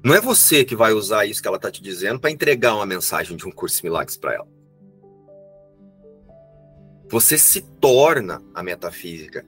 Não 0.04 0.14
é 0.14 0.20
você 0.20 0.64
que 0.64 0.76
vai 0.76 0.92
usar 0.92 1.26
isso 1.26 1.42
que 1.42 1.48
ela 1.48 1.56
está 1.56 1.70
te 1.70 1.82
dizendo 1.82 2.20
para 2.20 2.30
entregar 2.30 2.74
uma 2.74 2.86
mensagem 2.86 3.36
de 3.36 3.46
um 3.46 3.50
curso 3.50 3.78
de 3.78 3.84
milagres 3.84 4.16
para 4.16 4.34
ela. 4.34 4.48
Você 7.10 7.36
se 7.36 7.62
torna 7.80 8.42
a 8.54 8.62
metafísica 8.62 9.44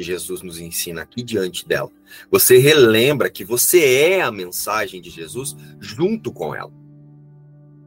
que 0.00 0.02
Jesus 0.02 0.40
nos 0.40 0.58
ensina 0.58 1.02
aqui 1.02 1.22
diante 1.22 1.68
dela. 1.68 1.90
Você 2.30 2.56
relembra 2.56 3.28
que 3.28 3.44
você 3.44 3.84
é 3.84 4.22
a 4.22 4.32
mensagem 4.32 4.98
de 4.98 5.10
Jesus 5.10 5.54
junto 5.78 6.32
com 6.32 6.54
ela. 6.54 6.72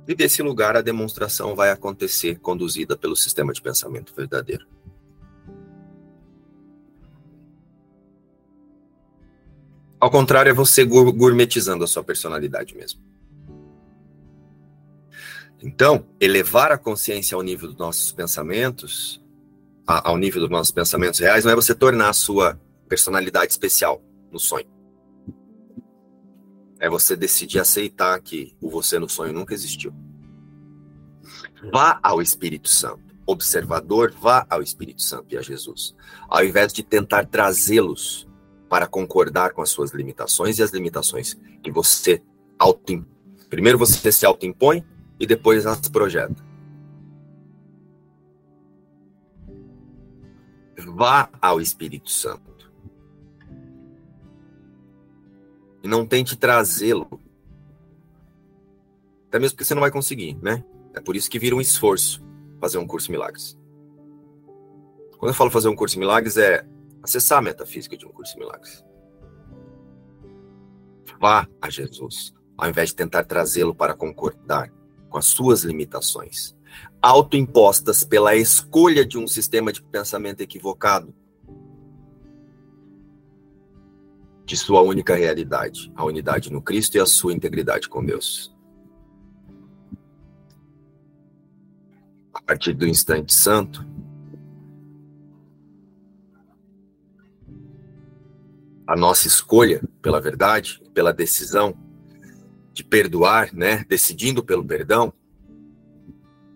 E 0.08 0.14
desse 0.14 0.44
lugar 0.44 0.78
a 0.78 0.82
demonstração 0.82 1.56
vai 1.56 1.72
acontecer 1.72 2.38
conduzida 2.40 2.96
pelo 2.96 3.16
sistema 3.16 3.52
de 3.52 3.64
pensamento 3.64 4.14
verdadeiro. 4.16 4.68
Ao 10.00 10.12
contrário, 10.12 10.52
é 10.52 10.54
você 10.54 10.86
gourmetizando 10.86 11.84
a 11.84 11.88
sua 11.88 12.04
personalidade 12.04 12.76
mesmo. 12.76 13.02
Então, 15.64 16.06
elevar 16.20 16.72
a 16.72 16.78
consciência 16.78 17.36
ao 17.36 17.42
nível 17.42 17.70
dos 17.70 17.78
nossos 17.78 18.12
pensamentos 18.12 19.23
a, 19.88 20.10
ao 20.10 20.18
nível 20.18 20.42
dos 20.42 20.50
nossos 20.50 20.72
pensamentos 20.72 21.20
reais, 21.20 21.46
não 21.46 21.52
é 21.52 21.56
você 21.56 21.76
tornar 21.76 22.10
a 22.10 22.14
sua 22.14 22.60
personalidade 22.88 23.52
especial 23.52 24.02
no 24.32 24.40
sonho. 24.40 24.68
É 26.80 26.90
você 26.90 27.16
decidir 27.16 27.60
aceitar 27.60 28.20
que 28.20 28.56
o 28.60 28.70
você 28.70 29.00
no 29.00 29.10
sonho 29.10 29.34
nunca 29.34 29.54
existiu. 29.54 29.94
Vá 31.72 32.00
ao 32.04 32.22
Espírito 32.22 32.70
Santo. 32.70 33.02
Observador, 33.26 34.14
vá 34.20 34.46
ao 34.50 34.62
Espírito 34.62 35.02
Santo 35.02 35.34
e 35.34 35.38
a 35.38 35.42
Jesus. 35.42 35.96
Ao 36.28 36.44
invés 36.44 36.74
de 36.74 36.84
tentar 36.84 37.26
trazê-los 37.26 38.28
para 38.68 38.86
concordar 38.86 39.54
com 39.54 39.62
as 39.62 39.70
suas 39.70 39.92
limitações 39.92 40.60
e 40.60 40.64
as 40.64 40.72
limitações 40.72 41.40
que 41.62 41.72
você 41.72 42.22
auto 42.60 43.06
Primeiro 43.50 43.78
você 43.78 44.12
se 44.12 44.26
autoimpõe 44.26 44.84
e 45.20 45.28
depois 45.28 45.66
as 45.66 45.88
projeta. 45.88 46.53
Vá 50.96 51.28
ao 51.42 51.60
Espírito 51.60 52.12
Santo. 52.12 52.72
E 55.82 55.88
não 55.88 56.06
tente 56.06 56.38
trazê-lo. 56.38 57.20
Até 59.28 59.40
mesmo 59.40 59.56
porque 59.56 59.66
você 59.66 59.74
não 59.74 59.82
vai 59.82 59.90
conseguir, 59.90 60.36
né? 60.36 60.64
É 60.94 61.02
por 61.02 61.16
isso 61.16 61.32
que 61.32 61.40
vira 61.40 61.56
um 61.56 61.62
esforço 61.62 62.24
fazer 62.60 62.78
um 62.78 62.86
curso 62.86 63.12
milagres. 63.12 63.58
Quando 65.18 65.32
eu 65.32 65.34
falo 65.34 65.50
fazer 65.50 65.68
um 65.68 65.76
curso 65.76 65.98
milagres, 65.98 66.38
é 66.38 66.64
acessar 67.02 67.40
a 67.40 67.42
metafísica 67.42 67.98
de 67.98 68.06
um 68.06 68.12
curso 68.12 68.38
milagres. 68.38 68.86
Vá 71.20 71.48
a 71.60 71.72
Jesus, 71.72 72.36
ao 72.56 72.70
invés 72.70 72.90
de 72.90 72.98
tentar 72.98 73.24
trazê-lo 73.24 73.74
para 73.74 73.96
concordar 73.96 74.72
com 75.10 75.18
as 75.18 75.26
suas 75.26 75.64
limitações 75.64 76.56
autoimpostas 77.02 78.04
pela 78.04 78.36
escolha 78.36 79.06
de 79.06 79.18
um 79.18 79.28
sistema 79.28 79.72
de 79.72 79.82
pensamento 79.82 80.42
equivocado 80.42 81.14
de 84.46 84.58
sua 84.58 84.82
única 84.82 85.16
realidade, 85.16 85.92
a 85.96 86.04
unidade 86.04 86.52
no 86.52 86.62
Cristo 86.62 86.96
e 86.96 87.00
a 87.00 87.06
sua 87.06 87.34
integridade 87.34 87.88
com 87.88 88.04
Deus. 88.04 88.54
A 92.34 92.42
partir 92.42 92.74
do 92.74 92.86
instante 92.86 93.34
santo, 93.34 93.86
a 98.86 98.96
nossa 98.96 99.28
escolha 99.28 99.82
pela 100.02 100.20
verdade, 100.20 100.82
pela 100.94 101.14
decisão 101.14 101.74
de 102.74 102.84
perdoar, 102.84 103.54
né, 103.54 103.86
decidindo 103.88 104.44
pelo 104.44 104.66
perdão, 104.66 105.14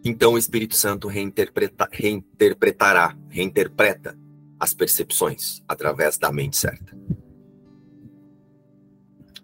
então 0.04 0.34
o 0.34 0.38
Espírito 0.38 0.76
Santo 0.76 1.08
reinterpreta, 1.08 1.88
reinterpretará, 1.92 3.18
reinterpreta 3.30 4.18
as 4.60 4.74
percepções 4.74 5.62
através 5.68 6.18
da 6.18 6.32
mente 6.32 6.58
certa. 6.58 6.98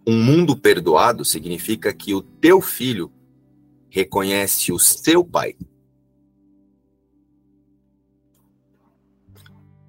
Um 0.06 0.22
mundo 0.22 0.58
perdoado 0.58 1.24
significa 1.24 1.94
que 1.94 2.14
o 2.14 2.22
teu 2.22 2.60
filho 2.60 3.12
reconhece 3.90 4.72
o 4.72 4.80
seu 4.80 5.24
pai. 5.24 5.56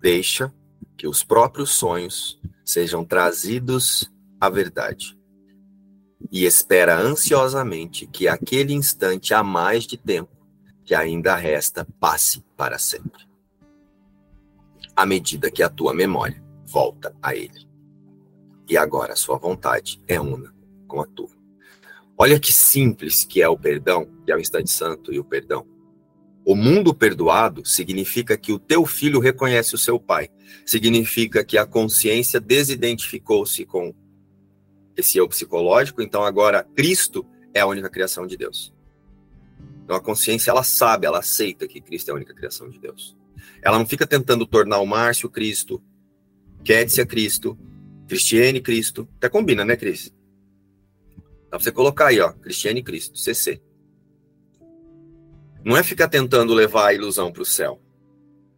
Deixa 0.01 0.53
que 0.97 1.09
os 1.09 1.25
próprios 1.25 1.71
sonhos 1.71 2.41
sejam 2.65 3.05
trazidos 3.05 4.11
à 4.41 4.49
verdade. 4.49 5.19
E 6.31 6.45
espera 6.45 6.99
ansiosamente 6.99 8.07
que 8.07 8.29
aquele 8.29 8.73
instante 8.73 9.35
a 9.35 9.43
mais 9.43 9.85
de 9.85 9.97
tempo 9.97 10.34
que 10.85 10.95
ainda 10.95 11.35
resta 11.35 11.87
passe 11.99 12.45
para 12.57 12.79
sempre. 12.79 13.25
À 14.95 15.07
medida 15.07 15.51
que 15.51 15.63
a 15.63 15.69
tua 15.69 15.95
memória 15.95 16.43
volta 16.67 17.15
a 17.23 17.35
ele. 17.35 17.69
E 18.69 18.77
agora 18.77 19.13
a 19.13 19.17
sua 19.17 19.39
vontade 19.39 20.01
é 20.07 20.21
una 20.21 20.55
com 20.87 21.01
a 21.01 21.07
tua. 21.07 21.31
Olha 22.17 22.39
que 22.39 22.53
simples 22.53 23.25
que 23.25 23.43
é 23.43 23.49
o 23.49 23.59
perdão, 23.59 24.09
que 24.25 24.31
é 24.31 24.37
o 24.37 24.41
instante 24.41 24.71
santo 24.71 25.13
e 25.13 25.19
o 25.19 25.25
perdão. 25.25 25.67
O 26.45 26.55
mundo 26.55 26.95
perdoado 26.95 27.65
significa 27.65 28.37
que 28.37 28.53
o 28.53 28.59
teu 28.59 28.85
filho 28.85 29.19
reconhece 29.19 29.75
o 29.75 29.79
seu 29.79 29.99
pai. 29.99 30.29
Significa 30.67 31.43
que 31.43 31.57
a 31.57 31.65
consciência 31.65 32.39
desidentificou-se 32.39 33.65
com 33.65 33.95
esse 34.97 35.17
eu 35.17 35.27
psicológico, 35.27 36.03
então 36.03 36.23
agora 36.23 36.63
Cristo 36.63 37.27
é 37.53 37.61
a 37.61 37.67
única 37.67 37.89
criação 37.89 38.27
de 38.27 38.37
Deus. 38.37 38.74
Então 39.85 39.95
a 39.95 40.01
consciência 40.01 40.51
ela 40.51 40.63
sabe, 40.63 41.07
ela 41.07 41.19
aceita 41.19 41.69
que 41.69 41.81
Cristo 41.81 42.09
é 42.09 42.13
a 42.13 42.17
única 42.17 42.35
criação 42.35 42.69
de 42.71 42.81
Deus. 42.81 43.15
Ela 43.63 43.79
não 43.79 43.87
fica 43.87 44.07
tentando 44.07 44.47
tornar 44.47 44.79
o 44.79 44.87
Márcio 44.87 45.29
Cristo, 45.29 45.83
Kétia 46.65 47.05
Cristo, 47.05 47.59
Cristiane 48.09 48.61
Cristo. 48.61 49.07
Até 49.19 49.29
combina, 49.29 49.65
né, 49.65 49.77
Cris? 49.77 50.13
Dá 51.51 51.51
pra 51.51 51.59
você 51.59 51.71
colocar 51.71 52.07
aí, 52.07 52.19
ó, 52.19 52.33
Cristiane 52.33 52.83
Cristo, 52.83 53.19
CC. 53.19 53.61
Não 55.63 55.77
é 55.77 55.83
ficar 55.83 56.09
tentando 56.09 56.55
levar 56.55 56.89
a 56.89 56.95
ilusão 56.95 57.31
para 57.31 57.43
o 57.43 57.47
céu. 57.47 57.81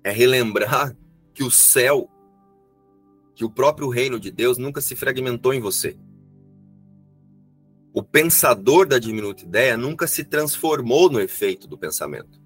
É 0.05 0.11
relembrar 0.11 0.97
que 1.35 1.43
o 1.43 1.51
céu, 1.51 2.09
que 3.35 3.45
o 3.45 3.51
próprio 3.51 3.89
reino 3.89 4.19
de 4.19 4.31
Deus 4.31 4.59
nunca 4.59 4.81
se 4.81 4.95
fragmentou 4.95 5.53
em 5.53 5.61
você. 5.61 5.97
O 7.97 8.03
pensador 8.03 8.87
da 8.87 8.99
diminuta 8.99 9.43
ideia 9.43 9.75
nunca 9.75 10.07
se 10.07 10.23
transformou 10.23 11.09
no 11.09 11.19
efeito 11.19 11.67
do 11.67 11.79
pensamento. 11.79 12.39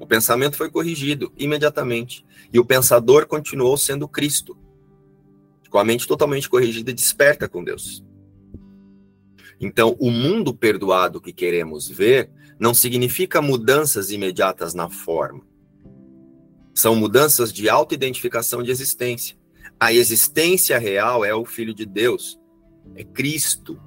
O 0.00 0.06
pensamento 0.06 0.56
foi 0.56 0.70
corrigido 0.70 1.30
imediatamente. 1.36 2.24
E 2.50 2.58
o 2.58 2.64
pensador 2.64 3.26
continuou 3.26 3.76
sendo 3.76 4.08
Cristo, 4.08 4.56
com 5.68 5.76
a 5.76 5.84
mente 5.84 6.08
totalmente 6.08 6.48
corrigida 6.48 6.90
e 6.90 6.94
desperta 6.94 7.46
com 7.46 7.62
Deus. 7.62 8.02
Então, 9.60 9.94
o 10.00 10.10
mundo 10.10 10.54
perdoado 10.54 11.20
que 11.20 11.34
queremos 11.34 11.86
ver 11.86 12.30
não 12.58 12.72
significa 12.72 13.42
mudanças 13.42 14.10
imediatas 14.10 14.72
na 14.72 14.88
forma. 14.88 15.42
São 16.72 16.96
mudanças 16.96 17.52
de 17.52 17.68
autoidentificação 17.68 18.62
de 18.62 18.70
existência. 18.70 19.36
A 19.78 19.92
existência 19.92 20.78
real 20.78 21.22
é 21.22 21.34
o 21.34 21.44
Filho 21.44 21.74
de 21.74 21.84
Deus, 21.84 22.40
é 22.94 23.04
Cristo. 23.04 23.78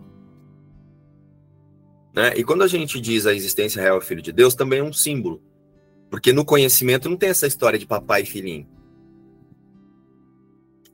Né? 2.14 2.34
E 2.38 2.44
quando 2.44 2.62
a 2.64 2.68
gente 2.68 3.02
diz 3.02 3.26
a 3.26 3.34
existência 3.34 3.82
real 3.82 3.96
é 3.96 4.00
o 4.00 4.02
Filho 4.02 4.22
de 4.22 4.32
Deus, 4.32 4.54
também 4.54 4.80
é 4.80 4.84
um 4.84 4.94
símbolo. 4.94 5.42
Porque 6.10 6.32
no 6.32 6.46
conhecimento 6.46 7.10
não 7.10 7.18
tem 7.18 7.30
essa 7.30 7.48
história 7.48 7.80
de 7.80 7.88
papai 7.88 8.22
e 8.22 8.26
filhinho. 8.26 8.68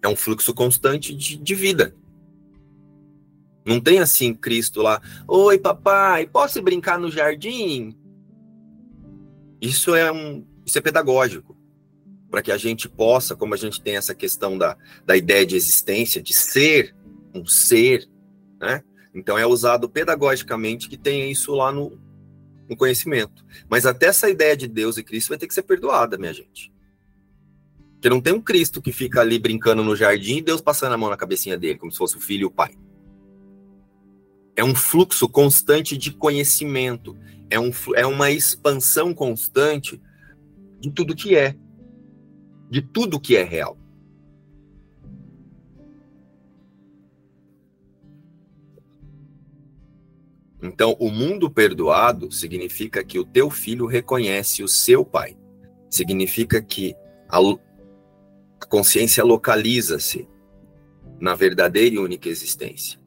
É 0.02 0.08
um 0.08 0.16
fluxo 0.16 0.54
constante 0.54 1.14
de, 1.14 1.36
de 1.36 1.56
vida. 1.56 1.94
Não 3.66 3.82
tem 3.82 4.00
assim 4.00 4.34
Cristo 4.34 4.82
lá, 4.82 5.02
oi 5.28 5.60
papai, 5.60 6.26
posso 6.26 6.62
brincar 6.62 6.98
no 6.98 7.12
jardim? 7.12 7.96
Isso 9.62 9.94
é 9.94 10.10
um, 10.10 10.46
isso 10.66 10.78
é 10.78 10.82
pedagógico 10.82 11.58
para 12.32 12.42
que 12.42 12.52
a 12.52 12.58
gente 12.58 12.88
possa, 12.88 13.36
como 13.36 13.54
a 13.54 13.58
gente 13.58 13.82
tem 13.82 13.98
essa 13.98 14.16
questão 14.16 14.58
da, 14.58 14.78
da 15.06 15.18
ideia 15.18 15.46
de 15.46 15.56
existência, 15.56 16.22
de 16.22 16.34
ser 16.34 16.96
um 17.34 17.46
ser, 17.46 18.08
né? 18.60 18.84
Então 19.14 19.38
é 19.38 19.46
usado 19.46 19.90
pedagogicamente 19.90 20.88
que 20.88 20.98
tenha 20.98 21.26
isso 21.26 21.54
lá 21.54 21.72
no, 21.72 22.00
no 22.70 22.76
conhecimento. 22.76 23.44
Mas 23.68 23.86
até 23.86 24.08
essa 24.08 24.30
ideia 24.30 24.56
de 24.56 24.68
Deus 24.68 24.98
e 24.98 25.04
Cristo 25.04 25.30
vai 25.30 25.38
ter 25.38 25.48
que 25.48 25.54
ser 25.54 25.64
perdoada, 25.64 26.18
minha 26.18 26.34
gente. 26.34 26.72
Porque 27.94 28.10
não 28.10 28.22
tem 28.22 28.34
um 28.34 28.42
Cristo 28.42 28.82
que 28.82 28.94
fica 28.94 29.20
ali 29.20 29.40
brincando 29.40 29.84
no 29.84 29.96
jardim 29.96 30.38
e 30.38 30.42
Deus 30.42 30.62
passando 30.62 30.94
a 30.94 30.98
mão 30.98 31.10
na 31.10 31.18
cabecinha 31.18 31.58
dele, 31.58 31.80
como 31.80 31.92
se 31.92 31.98
fosse 31.98 32.18
o 32.18 32.22
filho 32.22 32.44
e 32.44 32.46
o 32.46 32.52
pai. 32.52 32.74
É 34.56 34.64
um 34.64 34.76
fluxo 34.76 35.28
constante 35.28 35.98
de 35.98 36.12
conhecimento, 36.12 37.18
é, 37.50 37.60
um, 37.60 37.72
é 37.96 38.06
uma 38.06 38.30
expansão 38.30 39.14
constante 39.14 40.02
de 40.80 40.92
tudo 40.92 41.16
que 41.16 41.36
é, 41.36 41.56
de 42.70 42.82
tudo 42.82 43.20
que 43.20 43.36
é 43.36 43.44
real. 43.44 43.79
Então, 50.62 50.96
o 51.00 51.10
mundo 51.10 51.50
perdoado 51.50 52.32
significa 52.32 53.04
que 53.04 53.18
o 53.18 53.26
teu 53.26 53.50
filho 53.50 53.86
reconhece 53.86 54.62
o 54.62 54.68
seu 54.68 55.06
pai. 55.06 55.38
Significa 55.90 56.62
que 56.62 56.96
a, 57.30 57.40
consciência 58.68 59.24
localiza-se 59.24 60.28
na 61.20 61.34
verdadeira 61.34 61.96
e 61.96 62.00
única 62.00 62.28
existência. 62.28 63.00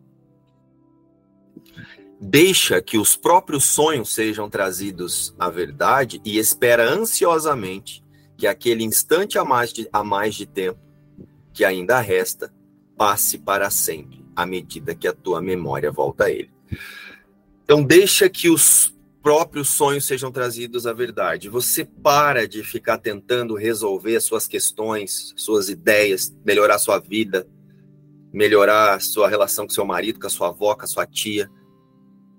Deixa 2.20 2.80
que 2.80 2.96
os 2.96 3.16
próprios 3.16 3.64
sonhos 3.64 4.14
sejam 4.14 4.48
trazidos 4.48 5.34
à 5.38 5.50
verdade 5.50 6.20
e 6.24 6.38
espera 6.38 6.88
ansiosamente 6.88 8.02
que 8.36 8.46
aquele 8.46 8.84
instante 8.84 9.38
a 9.38 9.44
mais 9.44 9.72
de, 9.72 9.88
a 9.92 10.02
mais 10.02 10.34
de 10.34 10.46
tempo 10.46 10.78
que 11.52 11.64
ainda 11.64 12.00
resta 12.00 12.52
passe 12.96 13.38
para 13.38 13.68
sempre, 13.70 14.24
à 14.34 14.46
medida 14.46 14.94
que 14.94 15.06
a 15.08 15.12
tua 15.12 15.42
memória 15.42 15.90
volta 15.90 16.24
a 16.24 16.30
ele. 16.30 16.50
Então, 17.64 17.82
deixa 17.82 18.28
que 18.28 18.50
os 18.50 18.92
próprios 19.22 19.68
sonhos 19.68 20.04
sejam 20.04 20.32
trazidos 20.32 20.86
à 20.86 20.92
verdade. 20.92 21.48
Você 21.48 21.84
para 21.84 22.46
de 22.48 22.64
ficar 22.64 22.98
tentando 22.98 23.54
resolver 23.54 24.20
suas 24.20 24.48
questões, 24.48 25.32
suas 25.36 25.68
ideias, 25.68 26.34
melhorar 26.44 26.78
sua 26.78 26.98
vida, 26.98 27.46
melhorar 28.32 29.00
sua 29.00 29.28
relação 29.28 29.66
com 29.66 29.72
seu 29.72 29.84
marido, 29.84 30.18
com 30.18 30.26
a 30.26 30.30
sua 30.30 30.48
avó, 30.48 30.74
com 30.74 30.82
a 30.84 30.88
sua 30.88 31.06
tia. 31.06 31.48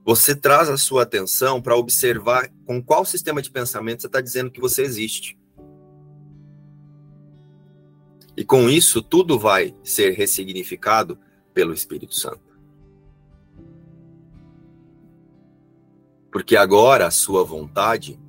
Você 0.05 0.35
traz 0.35 0.69
a 0.69 0.77
sua 0.77 1.03
atenção 1.03 1.61
para 1.61 1.77
observar 1.77 2.49
com 2.65 2.83
qual 2.83 3.05
sistema 3.05 3.41
de 3.41 3.49
pensamento 3.49 4.01
você 4.01 4.07
está 4.07 4.19
dizendo 4.19 4.51
que 4.51 4.59
você 4.59 4.81
existe. 4.81 5.37
E 8.35 8.43
com 8.43 8.69
isso, 8.69 9.01
tudo 9.01 9.39
vai 9.39 9.73
ser 9.83 10.11
ressignificado 10.11 11.17
pelo 11.53 11.73
Espírito 11.73 12.13
Santo. 12.13 12.42
Porque 16.33 16.55
agora 16.55 17.05
a 17.05 17.11
sua 17.11 17.43
vontade 17.43 18.19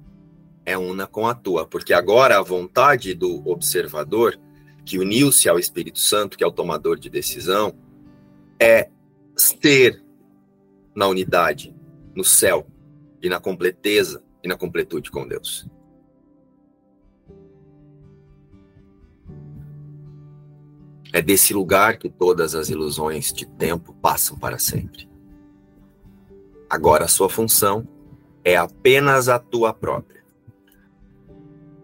é 0.63 0.77
una 0.77 1.07
com 1.07 1.27
a 1.27 1.35
tua. 1.35 1.67
Porque 1.67 1.95
agora 1.95 2.39
a 2.39 2.43
vontade 2.43 3.15
do 3.15 3.43
observador, 3.49 4.39
que 4.85 4.99
uniu-se 4.99 5.49
ao 5.49 5.59
Espírito 5.59 5.99
Santo, 5.99 6.37
que 6.37 6.45
é 6.45 6.47
o 6.47 6.53
tomador 6.53 6.99
de 6.99 7.09
decisão, 7.09 7.75
é 8.61 8.91
ser 9.35 10.05
na 10.95 11.09
unidade, 11.09 11.75
no 12.15 12.23
céu, 12.23 12.67
e 13.23 13.29
na 13.31 13.41
completeza 13.41 14.23
e 14.43 14.49
na 14.49 14.55
completude 14.55 15.11
com 15.11 15.27
Deus. 15.27 15.67
É 21.11 21.23
desse 21.23 21.55
lugar 21.55 21.97
que 21.97 22.11
todas 22.11 22.55
as 22.55 22.69
ilusões 22.69 23.33
de 23.33 23.47
tempo 23.47 23.95
passam 23.95 24.39
para 24.39 24.59
sempre. 24.59 25.09
Agora 26.69 27.07
a 27.07 27.09
sua 27.09 27.31
função 27.31 27.94
é 28.45 28.57
apenas 28.57 29.29
a 29.29 29.39
tua 29.39 29.73
própria. 29.73 30.23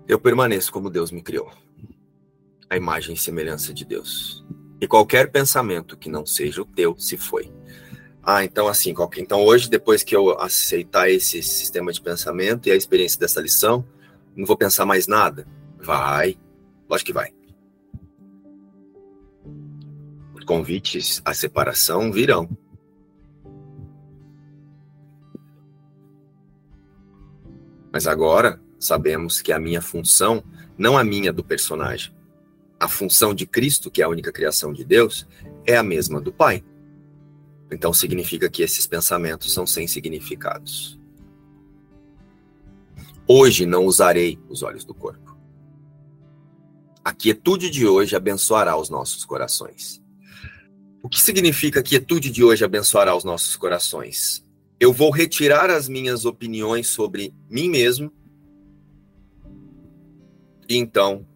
Eu 0.07 0.21
permaneço 0.21 0.71
como 0.73 0.91
Deus 0.91 1.11
me 1.11 1.23
criou, 1.23 1.51
a 2.69 2.77
imagem 2.77 3.15
e 3.15 3.19
semelhança 3.19 3.73
de 3.73 3.85
Deus. 3.85 4.45
E 4.81 4.87
qualquer 4.87 5.31
pensamento 5.31 5.97
que 5.97 6.11
não 6.11 6.27
seja 6.27 6.63
o 6.63 6.67
teu 6.67 6.99
se 6.99 7.17
foi. 7.17 7.53
Ah, 8.23 8.45
então 8.45 8.69
assim, 8.69 8.95
então 9.17 9.43
hoje, 9.43 9.71
depois 9.71 10.03
que 10.03 10.15
eu 10.15 10.39
aceitar 10.39 11.11
esse 11.11 11.43
sistema 11.43 11.93
de 11.93 12.01
pensamento 12.01 12.69
e 12.69 12.73
a 12.73 12.77
experiência 12.77 13.19
dessa 13.19 13.41
lição, 13.41 13.85
não 14.37 14.45
vou 14.45 14.57
pensar 14.57 14.85
mais 14.85 15.07
nada? 15.07 15.47
Vai, 15.79 16.37
lógico 16.89 17.07
que 17.07 17.13
vai. 17.13 17.33
Os 20.35 20.45
convites 20.45 21.23
à 21.25 21.33
separação 21.33 22.13
virão. 22.13 22.49
Mas 27.93 28.07
agora 28.07 28.61
sabemos 28.79 29.41
que 29.41 29.53
a 29.53 29.59
minha 29.59 29.83
função, 29.83 30.43
não 30.79 30.97
a 30.97 31.05
minha 31.05 31.33
do 31.33 31.45
personagem, 31.45 32.15
a 32.79 32.89
função 32.89 33.35
de 33.35 33.47
Cristo, 33.47 33.91
que 33.91 34.01
é 34.01 34.05
a 34.05 34.09
única 34.09 34.33
criação 34.33 34.73
de 34.73 34.85
Deus, 34.85 35.27
é 35.67 35.77
a 35.77 35.83
mesma 35.83 36.21
do 36.21 36.33
Pai. 36.33 36.65
Então 37.71 37.93
significa 37.93 38.49
que 38.49 38.63
esses 38.63 38.87
pensamentos 38.87 39.53
são 39.53 39.67
sem 39.67 39.87
significados. 39.87 40.99
Hoje 43.29 43.67
não 43.67 43.85
usarei 43.85 44.41
os 44.49 44.63
olhos 44.63 44.85
do 44.85 44.95
corpo. 44.95 45.39
A 47.05 47.13
quietude 47.13 47.71
de 47.71 47.87
hoje 47.87 48.17
abençoará 48.17 48.77
os 48.77 48.91
nossos 48.91 49.25
corações. 49.25 50.03
O 51.03 51.09
que 51.09 51.21
significa 51.21 51.81
a 51.81 51.83
quietude 51.83 52.31
de 52.31 52.43
hoje 52.43 52.65
abençoará 52.65 53.15
os 53.15 53.25
nossos 53.25 53.57
corações? 53.57 54.45
Eu 54.81 54.95
vou 54.95 55.11
retirar 55.11 55.69
as 55.69 55.89
minhas 55.89 56.25
opiniões 56.25 56.89
sobre 56.89 57.35
mim 57.51 57.69
mesmo. 57.69 58.11
E 60.67 60.77
então, 60.77 61.27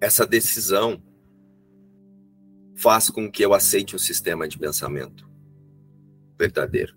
essa 0.00 0.26
decisão 0.26 1.02
faz 2.74 3.10
com 3.10 3.30
que 3.30 3.44
eu 3.44 3.52
aceite 3.52 3.94
um 3.94 3.98
sistema 3.98 4.48
de 4.48 4.58
pensamento. 4.58 5.26
verdadeiro. 6.38 6.96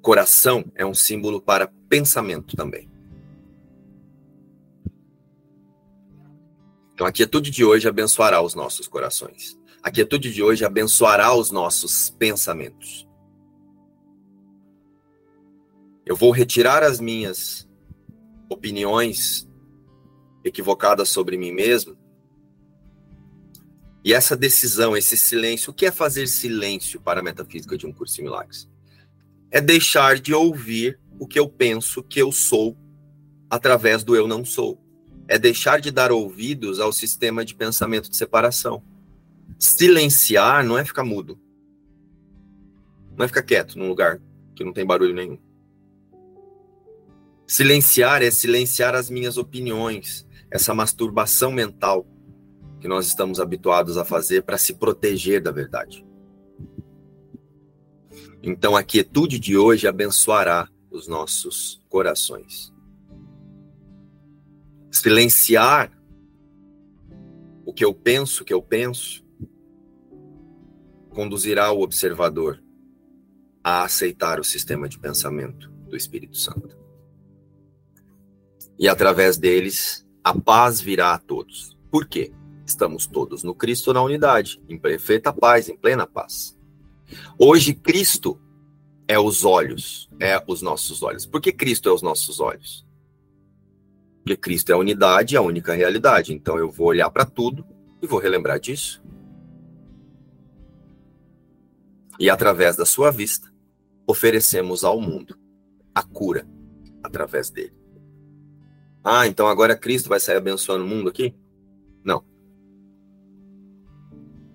Coração 0.00 0.64
é 0.74 0.84
um 0.84 0.94
símbolo 0.94 1.40
para 1.40 1.72
pensamento 1.88 2.56
também. 2.56 2.90
Então 6.94 7.06
a 7.06 7.12
quietude 7.12 7.50
de 7.50 7.64
hoje 7.64 7.88
abençoará 7.88 8.40
os 8.40 8.54
nossos 8.54 8.88
corações. 8.88 9.58
A 9.82 9.90
quietude 9.90 10.32
de 10.32 10.42
hoje 10.42 10.64
abençoará 10.64 11.34
os 11.34 11.50
nossos 11.50 12.10
pensamentos. 12.10 13.06
Eu 16.04 16.16
vou 16.16 16.30
retirar 16.30 16.82
as 16.82 17.00
minhas 17.00 17.68
opiniões 18.48 19.48
equivocadas 20.44 21.08
sobre 21.08 21.36
mim 21.36 21.52
mesmo. 21.52 21.96
E 24.04 24.12
essa 24.12 24.36
decisão, 24.36 24.96
esse 24.96 25.16
silêncio, 25.16 25.72
o 25.72 25.74
que 25.74 25.86
é 25.86 25.90
fazer 25.90 26.28
silêncio 26.28 27.00
para 27.00 27.18
a 27.18 27.22
metafísica 27.22 27.76
de 27.76 27.86
um 27.86 27.92
curso 27.92 28.14
de 28.14 28.22
milagres? 28.22 28.70
É 29.50 29.60
deixar 29.60 30.20
de 30.20 30.32
ouvir 30.32 31.00
o 31.18 31.26
que 31.26 31.38
eu 31.38 31.48
penso 31.48 32.02
que 32.04 32.20
eu 32.20 32.30
sou 32.30 32.76
através 33.50 34.04
do 34.04 34.14
eu 34.14 34.28
não 34.28 34.44
sou. 34.44 34.80
É 35.26 35.38
deixar 35.38 35.80
de 35.80 35.90
dar 35.90 36.12
ouvidos 36.12 36.78
ao 36.78 36.92
sistema 36.92 37.44
de 37.44 37.54
pensamento 37.56 38.08
de 38.08 38.16
separação. 38.16 38.80
Silenciar 39.58 40.64
não 40.64 40.78
é 40.78 40.84
ficar 40.84 41.04
mudo. 41.04 41.38
Não 43.16 43.24
é 43.24 43.28
ficar 43.28 43.42
quieto 43.42 43.78
num 43.78 43.88
lugar 43.88 44.20
que 44.54 44.64
não 44.64 44.72
tem 44.72 44.84
barulho 44.84 45.14
nenhum. 45.14 45.38
Silenciar 47.46 48.22
é 48.22 48.30
silenciar 48.30 48.94
as 48.94 49.08
minhas 49.08 49.36
opiniões, 49.36 50.26
essa 50.50 50.74
masturbação 50.74 51.52
mental 51.52 52.06
que 52.80 52.88
nós 52.88 53.06
estamos 53.06 53.40
habituados 53.40 53.96
a 53.96 54.04
fazer 54.04 54.42
para 54.42 54.58
se 54.58 54.74
proteger 54.74 55.40
da 55.40 55.50
verdade. 55.50 56.04
Então 58.42 58.76
a 58.76 58.82
quietude 58.82 59.38
de 59.38 59.56
hoje 59.56 59.88
abençoará 59.88 60.68
os 60.90 61.08
nossos 61.08 61.82
corações. 61.88 62.72
Silenciar 64.90 65.92
o 67.64 67.72
que 67.72 67.84
eu 67.84 67.92
penso, 67.92 68.42
o 68.42 68.46
que 68.46 68.54
eu 68.54 68.62
penso, 68.62 69.25
conduzirá 71.16 71.72
o 71.72 71.80
observador 71.80 72.62
a 73.64 73.84
aceitar 73.84 74.38
o 74.38 74.44
sistema 74.44 74.86
de 74.86 74.98
pensamento 74.98 75.70
do 75.88 75.96
Espírito 75.96 76.36
Santo. 76.36 76.76
E 78.78 78.86
através 78.86 79.38
deles, 79.38 80.06
a 80.22 80.38
paz 80.38 80.78
virá 80.78 81.14
a 81.14 81.18
todos. 81.18 81.74
Por 81.90 82.06
quê? 82.06 82.34
Estamos 82.66 83.06
todos 83.06 83.42
no 83.42 83.54
Cristo 83.54 83.94
na 83.94 84.02
unidade, 84.02 84.62
em 84.68 84.78
perfeita 84.78 85.32
paz, 85.32 85.70
em 85.70 85.76
plena 85.76 86.06
paz. 86.06 86.54
Hoje, 87.38 87.72
Cristo 87.72 88.38
é 89.08 89.18
os 89.18 89.42
olhos, 89.42 90.10
é 90.20 90.44
os 90.46 90.60
nossos 90.60 91.02
olhos. 91.02 91.24
Por 91.24 91.40
que 91.40 91.50
Cristo 91.50 91.88
é 91.88 91.92
os 91.92 92.02
nossos 92.02 92.40
olhos? 92.40 92.86
Porque 94.22 94.36
Cristo 94.36 94.68
é 94.68 94.74
a 94.74 94.78
unidade, 94.78 95.34
a 95.34 95.40
única 95.40 95.72
realidade. 95.72 96.34
Então 96.34 96.58
eu 96.58 96.70
vou 96.70 96.88
olhar 96.88 97.08
para 97.08 97.24
tudo 97.24 97.66
e 98.02 98.06
vou 98.06 98.20
relembrar 98.20 98.60
disso. 98.60 99.02
E 102.18 102.30
através 102.30 102.76
da 102.76 102.86
sua 102.86 103.10
vista, 103.10 103.52
oferecemos 104.06 104.84
ao 104.84 105.00
mundo 105.00 105.36
a 105.94 106.02
cura 106.02 106.46
através 107.02 107.50
dele. 107.50 107.74
Ah, 109.02 109.26
então 109.26 109.46
agora 109.46 109.76
Cristo 109.76 110.08
vai 110.08 110.18
sair 110.18 110.36
abençoando 110.36 110.84
o 110.84 110.88
mundo 110.88 111.08
aqui? 111.08 111.34
Não. 112.04 112.24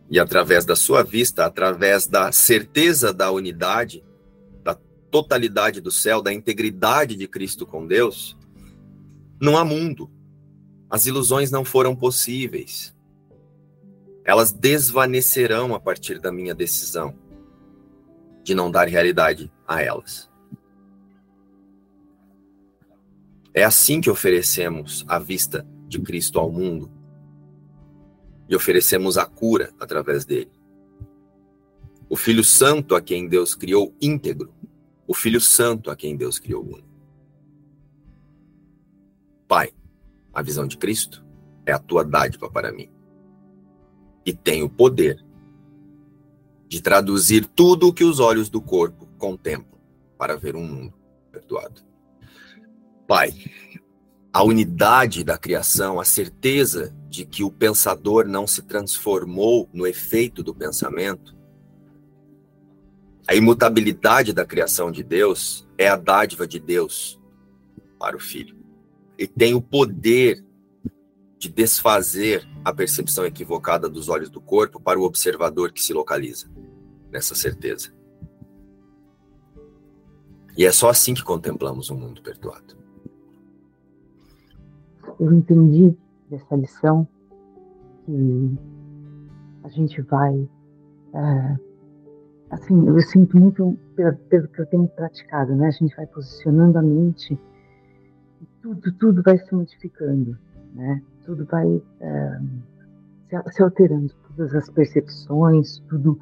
E 0.09 0.19
através 0.19 0.65
da 0.65 0.75
sua 0.75 1.03
vista, 1.03 1.45
através 1.45 2.05
da 2.05 2.31
certeza 2.31 3.13
da 3.13 3.31
unidade, 3.31 4.03
da 4.63 4.75
totalidade 5.09 5.79
do 5.79 5.91
céu, 5.91 6.21
da 6.21 6.33
integridade 6.33 7.15
de 7.15 7.27
Cristo 7.27 7.65
com 7.65 7.87
Deus, 7.87 8.37
não 9.39 9.57
há 9.57 9.63
mundo. 9.63 10.11
As 10.89 11.05
ilusões 11.05 11.49
não 11.49 11.63
foram 11.63 11.95
possíveis. 11.95 12.93
Elas 14.25 14.51
desvanecerão 14.51 15.73
a 15.73 15.79
partir 15.79 16.19
da 16.19 16.31
minha 16.31 16.53
decisão 16.53 17.15
de 18.43 18.55
não 18.55 18.71
dar 18.71 18.87
realidade 18.87 19.51
a 19.67 19.81
elas. 19.81 20.29
É 23.53 23.63
assim 23.63 23.99
que 23.99 24.09
oferecemos 24.09 25.03
a 25.07 25.19
vista 25.19 25.67
de 25.87 25.99
Cristo 25.99 26.39
ao 26.39 26.51
mundo 26.51 26.89
e 28.47 28.55
oferecemos 28.55 29.17
a 29.17 29.25
cura 29.25 29.73
através 29.79 30.25
dele. 30.25 30.51
O 32.09 32.15
Filho 32.15 32.43
Santo 32.43 32.95
a 32.95 33.01
quem 33.01 33.27
Deus 33.27 33.55
criou 33.55 33.95
íntegro, 34.01 34.53
o 35.07 35.13
Filho 35.13 35.39
Santo 35.39 35.89
a 35.89 35.95
quem 35.95 36.15
Deus 36.15 36.39
criou 36.39 36.63
único. 36.63 36.89
Pai, 39.47 39.73
a 40.33 40.41
visão 40.41 40.65
de 40.65 40.77
Cristo 40.77 41.25
é 41.65 41.73
a 41.73 41.79
tua 41.79 42.03
dádiva 42.03 42.49
para 42.49 42.71
mim. 42.71 42.89
E 44.25 44.33
tem 44.33 44.63
o 44.63 44.69
poder 44.69 45.21
de 46.71 46.81
traduzir 46.81 47.45
tudo 47.47 47.89
o 47.89 47.93
que 47.93 48.05
os 48.05 48.21
olhos 48.21 48.49
do 48.49 48.61
corpo 48.61 49.05
contemplam 49.17 49.77
para 50.17 50.37
ver 50.37 50.55
um 50.55 50.65
mundo 50.65 50.93
perdoado. 51.29 51.81
Pai, 53.05 53.33
a 54.31 54.41
unidade 54.41 55.21
da 55.21 55.37
criação, 55.37 55.99
a 55.99 56.05
certeza 56.05 56.95
de 57.09 57.25
que 57.25 57.43
o 57.43 57.51
pensador 57.51 58.25
não 58.25 58.47
se 58.47 58.61
transformou 58.61 59.69
no 59.73 59.85
efeito 59.85 60.41
do 60.41 60.55
pensamento, 60.55 61.35
a 63.27 63.35
imutabilidade 63.35 64.31
da 64.31 64.45
criação 64.45 64.93
de 64.93 65.03
Deus 65.03 65.67
é 65.77 65.89
a 65.89 65.97
dádiva 65.97 66.47
de 66.47 66.57
Deus 66.57 67.19
para 67.99 68.15
o 68.15 68.19
filho. 68.19 68.55
E 69.17 69.27
tem 69.27 69.53
o 69.53 69.61
poder 69.61 70.41
de 71.41 71.49
desfazer 71.49 72.47
a 72.63 72.71
percepção 72.71 73.25
equivocada 73.25 73.89
dos 73.89 74.09
olhos 74.09 74.29
do 74.29 74.39
corpo 74.39 74.79
para 74.79 74.99
o 74.99 75.03
observador 75.03 75.71
que 75.71 75.81
se 75.81 75.91
localiza 75.91 76.45
nessa 77.09 77.33
certeza. 77.33 77.91
E 80.55 80.63
é 80.63 80.71
só 80.71 80.91
assim 80.91 81.15
que 81.15 81.23
contemplamos 81.23 81.89
um 81.89 81.97
mundo 81.97 82.21
perdoado. 82.21 82.77
Eu 85.19 85.33
entendi 85.33 85.97
dessa 86.29 86.55
lição 86.55 87.07
que 88.05 88.57
a 89.63 89.69
gente 89.69 89.99
vai. 90.03 90.47
É, 91.11 91.57
assim, 92.51 92.87
eu 92.87 93.01
sinto 93.01 93.35
muito 93.35 93.75
pelo, 93.95 94.15
pelo 94.15 94.47
que 94.47 94.61
eu 94.61 94.65
tenho 94.67 94.87
praticado, 94.89 95.55
né? 95.55 95.69
A 95.69 95.71
gente 95.71 95.95
vai 95.95 96.05
posicionando 96.05 96.77
a 96.77 96.83
mente 96.83 97.33
e 97.33 98.45
tudo, 98.61 98.91
tudo 98.91 99.23
vai 99.23 99.39
se 99.39 99.51
modificando, 99.55 100.37
né? 100.75 101.01
Tudo 101.25 101.45
vai 101.45 101.81
é, 101.99 102.39
se, 103.51 103.63
alterando, 103.63 104.13
todas 104.35 104.53
as 104.55 104.69
percepções, 104.69 105.79
tudo 105.89 106.19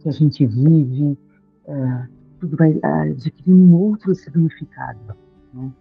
que 0.00 0.08
a 0.08 0.12
gente 0.12 0.46
vive, 0.46 1.18
é, 1.66 2.08
tudo 2.40 2.56
vai 2.56 2.78
adquirindo 2.82 3.72
um 3.72 3.80
outro 3.80 4.14
significado. 4.14 5.16
Né? 5.54 5.72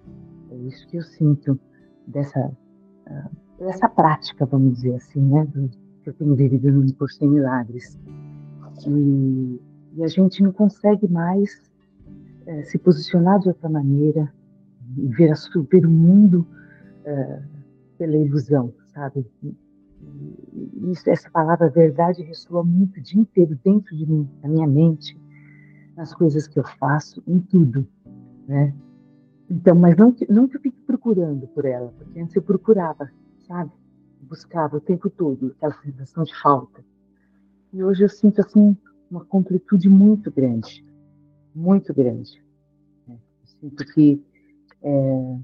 É 0.51 0.55
isso 0.57 0.88
que 0.88 0.97
eu 0.97 1.03
sinto 1.03 1.60
dessa, 2.07 2.39
uh, 3.07 3.38
dessa 3.57 3.89
prática, 3.89 4.45
vamos 4.45 4.75
dizer 4.75 4.95
assim, 4.95 5.21
né? 5.21 5.47
Que 6.03 6.10
eu 6.10 6.13
tenho 6.13 6.36
vivido 6.36 6.71
no 6.71 6.93
Por 6.93 7.10
Sem 7.10 7.29
Milagres. 7.29 7.97
E, 8.88 9.62
e, 9.95 10.03
a 10.03 10.07
gente 10.07 10.43
não 10.43 10.51
consegue 10.51 11.07
mais 11.07 11.62
uh, 12.45 12.63
se 12.65 12.77
posicionar 12.77 13.39
de 13.39 13.47
outra 13.47 13.69
maneira 13.69 14.31
e 14.97 15.07
ver, 15.07 15.34
ver 15.69 15.86
o 15.86 15.91
mundo 15.91 16.45
uh, 17.05 17.43
pela 18.01 18.17
ilusão, 18.17 18.73
sabe? 18.95 19.23
isso, 20.89 21.07
essa 21.07 21.29
palavra 21.29 21.69
verdade 21.69 22.23
ressoa 22.23 22.63
muito 22.63 22.97
o 22.97 23.03
dia 23.03 23.21
inteiro 23.21 23.55
dentro 23.63 23.95
de 23.95 24.07
mim, 24.07 24.27
na 24.41 24.49
minha 24.49 24.65
mente, 24.65 25.15
nas 25.95 26.11
coisas 26.11 26.47
que 26.47 26.57
eu 26.57 26.63
faço, 26.63 27.21
em 27.27 27.39
tudo, 27.39 27.87
né? 28.47 28.73
Então, 29.47 29.75
mas 29.75 29.95
não, 29.95 30.15
não 30.27 30.47
que 30.47 30.57
eu 30.57 30.61
fique 30.61 30.81
procurando 30.87 31.45
por 31.49 31.63
ela, 31.63 31.93
porque 31.95 32.19
antes 32.19 32.35
eu 32.35 32.41
procurava, 32.41 33.07
sabe? 33.47 33.69
Buscava 34.23 34.77
o 34.77 34.81
tempo 34.81 35.07
todo, 35.07 35.53
aquela 35.57 35.79
sensação 35.83 36.23
de 36.23 36.35
falta. 36.41 36.83
E 37.71 37.83
hoje 37.83 38.03
eu 38.03 38.09
sinto, 38.09 38.41
assim, 38.41 38.75
uma 39.11 39.23
completude 39.23 39.87
muito 39.87 40.31
grande, 40.31 40.83
muito 41.53 41.93
grande. 41.93 42.43
Né? 43.07 43.19
Eu 43.43 43.47
sinto 43.69 43.85
que, 43.93 44.19
é... 44.81 45.37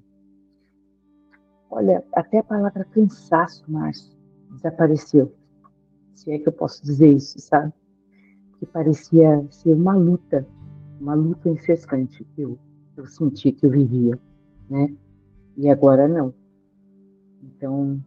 olha, 1.69 2.03
até 2.13 2.39
a 2.39 2.43
palavra 2.43 2.85
cansaço, 2.85 3.63
Márcio, 3.67 4.15
desapareceu. 4.51 5.33
Se 6.15 6.31
é 6.31 6.39
que 6.39 6.47
eu 6.47 6.53
posso 6.53 6.83
dizer 6.83 7.13
isso, 7.13 7.39
sabe? 7.39 7.71
Que 8.59 8.65
parecia 8.65 9.45
ser 9.49 9.73
uma 9.73 9.95
luta, 9.95 10.47
uma 10.99 11.13
luta 11.13 11.49
incessante 11.49 12.23
que 12.35 12.41
eu, 12.41 12.57
eu 12.95 13.05
senti 13.05 13.51
que 13.51 13.65
eu 13.65 13.71
vivia, 13.71 14.19
né? 14.69 14.93
E 15.55 15.69
agora 15.69 16.07
não. 16.07 16.33
Então, 17.43 18.01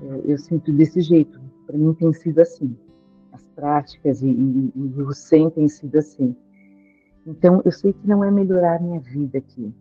é, 0.00 0.32
eu 0.32 0.38
sinto 0.38 0.72
desse 0.72 1.00
jeito. 1.00 1.40
Para 1.66 1.76
mim 1.76 1.94
tem 1.94 2.12
sido 2.12 2.38
assim. 2.40 2.76
As 3.32 3.42
práticas 3.54 4.22
e, 4.22 4.28
e, 4.28 4.72
e 4.74 5.02
o 5.02 5.12
sem 5.12 5.50
tem 5.50 5.68
sido 5.68 5.96
assim. 5.96 6.36
Então, 7.26 7.60
eu 7.64 7.72
sei 7.72 7.92
que 7.92 8.06
não 8.06 8.24
é 8.24 8.30
melhorar 8.30 8.76
a 8.76 8.82
minha 8.82 9.00
vida 9.00 9.36
aqui, 9.36 9.74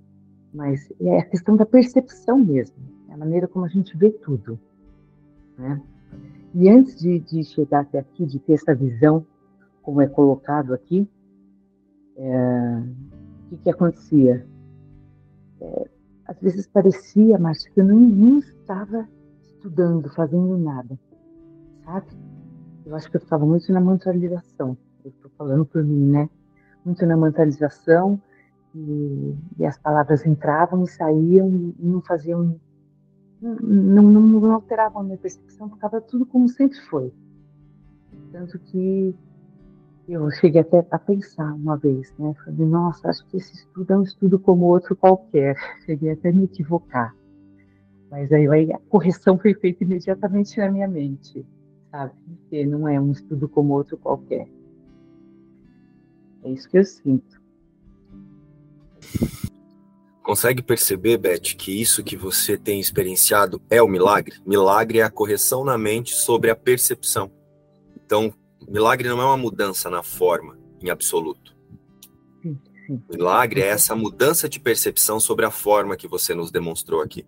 mas 0.53 0.91
é 0.99 1.19
a 1.19 1.25
questão 1.25 1.55
da 1.55 1.65
percepção 1.65 2.37
mesmo, 2.37 2.75
a 3.17 3.19
maneira 3.19 3.47
como 3.47 3.65
a 3.65 3.67
gente 3.67 3.97
vê 3.97 4.11
tudo. 4.11 4.59
Né? 5.57 5.81
E 6.53 6.69
antes 6.69 6.95
de, 6.95 7.19
de 7.19 7.43
chegar 7.43 7.81
até 7.81 7.99
aqui, 7.99 8.25
de 8.25 8.39
ter 8.39 8.53
essa 8.53 8.75
visão, 8.75 9.25
como 9.81 10.01
é 10.01 10.07
colocado 10.07 10.73
aqui, 10.73 11.09
é, 12.15 12.83
o 13.45 13.49
que, 13.49 13.57
que 13.57 13.69
acontecia? 13.69 14.45
É, 15.59 15.89
às 16.25 16.39
vezes 16.39 16.67
parecia, 16.67 17.39
Márcia, 17.39 17.71
que 17.71 17.81
eu 17.81 17.85
não, 17.85 17.97
não 17.97 18.39
estava 18.39 19.07
estudando, 19.41 20.09
fazendo 20.13 20.57
nada, 20.57 20.97
sabe? 21.83 22.07
Eu 22.85 22.95
acho 22.95 23.09
que 23.09 23.17
eu 23.17 23.21
estava 23.21 23.45
muito 23.45 23.71
na 23.71 23.81
mentalização, 23.81 24.77
eu 25.03 25.09
estou 25.09 25.31
falando 25.37 25.65
por 25.65 25.83
mim, 25.83 26.11
né? 26.11 26.29
Muito 26.85 27.05
na 27.05 27.17
mentalização, 27.17 28.21
e, 28.75 29.35
e, 29.57 29.65
as 29.65 29.77
palavras 29.77 30.25
entravam 30.25 30.83
e 30.83 30.87
saíam 30.87 31.49
e 31.49 31.75
não 31.79 32.01
faziam, 32.01 32.59
não, 33.41 34.03
não, 34.03 34.21
não 34.21 34.51
alteravam 34.53 35.01
a 35.01 35.05
minha 35.05 35.17
percepção, 35.17 35.69
ficava 35.69 36.01
tudo 36.01 36.25
como 36.25 36.49
sempre 36.49 36.79
foi. 36.81 37.13
Tanto 38.31 38.57
que 38.59 39.15
eu 40.07 40.29
cheguei 40.31 40.61
até 40.61 40.85
a 40.89 40.97
pensar 40.97 41.53
uma 41.53 41.77
vez, 41.77 42.13
né? 42.17 42.33
Falei, 42.45 42.65
nossa, 42.65 43.09
acho 43.09 43.25
que 43.27 43.37
esse 43.37 43.53
estudo 43.53 43.93
é 43.93 43.97
um 43.97 44.03
estudo 44.03 44.39
como 44.39 44.65
outro 44.65 44.95
qualquer. 44.95 45.55
Cheguei 45.85 46.11
até 46.11 46.29
a 46.29 46.33
me 46.33 46.45
equivocar. 46.45 47.15
Mas 48.09 48.31
aí, 48.31 48.47
aí 48.47 48.71
a 48.71 48.79
correção 48.89 49.37
foi 49.37 49.53
feita 49.53 49.83
imediatamente 49.83 50.57
na 50.57 50.71
minha 50.71 50.87
mente, 50.87 51.45
sabe? 51.91 52.13
Que 52.49 52.65
não 52.65 52.87
é 52.87 52.99
um 52.99 53.11
estudo 53.11 53.49
como 53.49 53.73
outro 53.73 53.97
qualquer. 53.97 54.47
É 56.43 56.49
isso 56.49 56.69
que 56.69 56.77
eu 56.77 56.85
sinto. 56.85 57.41
Consegue 60.27 60.61
perceber, 60.61 61.17
Beth, 61.17 61.55
que 61.57 61.81
isso 61.81 62.03
que 62.03 62.17
você 62.17 62.57
tem 62.57 62.81
experienciado 62.81 63.61
é 63.69 63.81
o 63.81 63.87
milagre? 63.87 64.35
Milagre 64.45 64.99
é 64.99 65.03
a 65.03 65.09
correção 65.09 65.63
na 65.63 65.77
mente 65.77 66.13
sobre 66.13 66.49
a 66.49 66.55
percepção. 66.55 67.31
Então, 67.95 68.33
milagre 68.67 69.07
não 69.07 69.21
é 69.21 69.25
uma 69.25 69.37
mudança 69.37 69.89
na 69.89 70.03
forma, 70.03 70.59
em 70.81 70.89
absoluto. 70.89 71.55
Milagre 73.09 73.61
é 73.61 73.67
essa 73.67 73.95
mudança 73.95 74.49
de 74.49 74.59
percepção 74.59 75.17
sobre 75.17 75.45
a 75.45 75.49
forma 75.49 75.95
que 75.95 76.09
você 76.09 76.35
nos 76.35 76.51
demonstrou 76.51 77.01
aqui. 77.01 77.25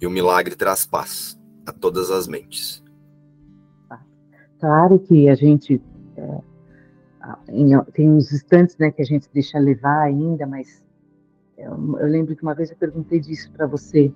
E 0.00 0.08
o 0.08 0.10
milagre 0.10 0.56
traz 0.56 0.84
paz 0.84 1.38
a 1.64 1.72
todas 1.72 2.10
as 2.10 2.26
mentes. 2.26 2.82
Claro 4.58 4.98
que 4.98 5.28
a 5.28 5.36
gente 5.36 5.80
é, 6.16 6.49
tem 7.92 8.10
uns 8.10 8.32
instantes 8.32 8.76
né, 8.78 8.90
que 8.90 9.02
a 9.02 9.04
gente 9.04 9.28
deixa 9.32 9.58
levar 9.58 10.02
ainda, 10.02 10.46
mas 10.46 10.84
eu, 11.56 11.98
eu 11.98 12.06
lembro 12.06 12.34
que 12.34 12.42
uma 12.42 12.54
vez 12.54 12.70
eu 12.70 12.76
perguntei 12.76 13.20
disso 13.20 13.50
para 13.52 13.66
você. 13.66 14.12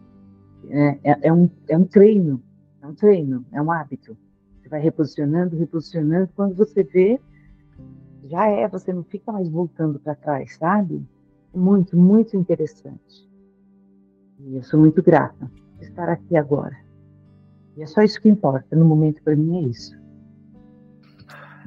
É, 0.71 0.99
é, 1.05 1.19
é, 1.29 1.33
um, 1.33 1.51
é 1.69 1.77
um 1.77 1.85
treino, 1.85 2.43
é 2.81 2.87
um 2.87 2.95
treino, 2.95 3.45
é 3.53 3.61
um 3.61 3.71
hábito. 3.71 4.17
Você 4.61 4.69
vai 4.69 4.81
reposicionando, 4.81 5.57
reposicionando. 5.57 6.31
Quando 6.35 6.55
você 6.55 6.83
vê, 6.83 7.21
já 8.25 8.47
é, 8.47 8.67
você 8.67 8.93
não 8.93 9.05
fica 9.05 9.31
mais 9.31 9.49
voltando 9.49 10.01
para 10.01 10.15
trás, 10.15 10.57
sabe? 10.57 11.07
Muito, 11.55 11.97
muito 11.97 12.37
interessante. 12.37 13.29
E 14.41 14.57
eu 14.57 14.63
sou 14.63 14.81
muito 14.81 15.03
grata 15.03 15.51
por 15.77 15.83
estar 15.83 16.09
aqui 16.09 16.37
agora. 16.37 16.77
E 17.77 17.83
é 17.83 17.87
só 17.87 18.03
isso 18.03 18.21
que 18.21 18.29
importa. 18.29 18.75
No 18.75 18.85
momento, 18.85 19.23
para 19.23 19.37
mim, 19.37 19.65
é 19.65 19.69
isso. 19.69 19.95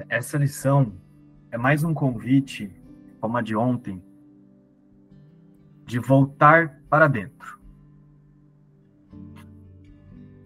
Essa 0.10 0.38
lição 0.38 0.92
é 1.58 1.60
mais 1.60 1.84
um 1.84 1.92
convite, 1.92 2.72
como 3.20 3.36
a 3.36 3.42
de 3.42 3.56
ontem, 3.56 4.00
de 5.88 5.98
voltar 5.98 6.80
para 6.88 7.08
dentro. 7.08 7.60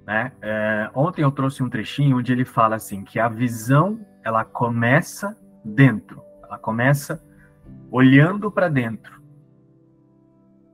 Né? 0.07 0.31
É, 0.41 0.89
ontem 0.95 1.21
eu 1.21 1.31
trouxe 1.31 1.61
um 1.61 1.69
trechinho 1.69 2.17
onde 2.17 2.31
ele 2.31 2.45
fala 2.45 2.77
assim 2.77 3.03
que 3.03 3.19
a 3.19 3.27
visão 3.27 3.99
ela 4.23 4.45
começa 4.45 5.37
dentro, 5.65 6.23
ela 6.43 6.57
começa 6.57 7.21
olhando 7.91 8.49
para 8.49 8.69
dentro. 8.69 9.21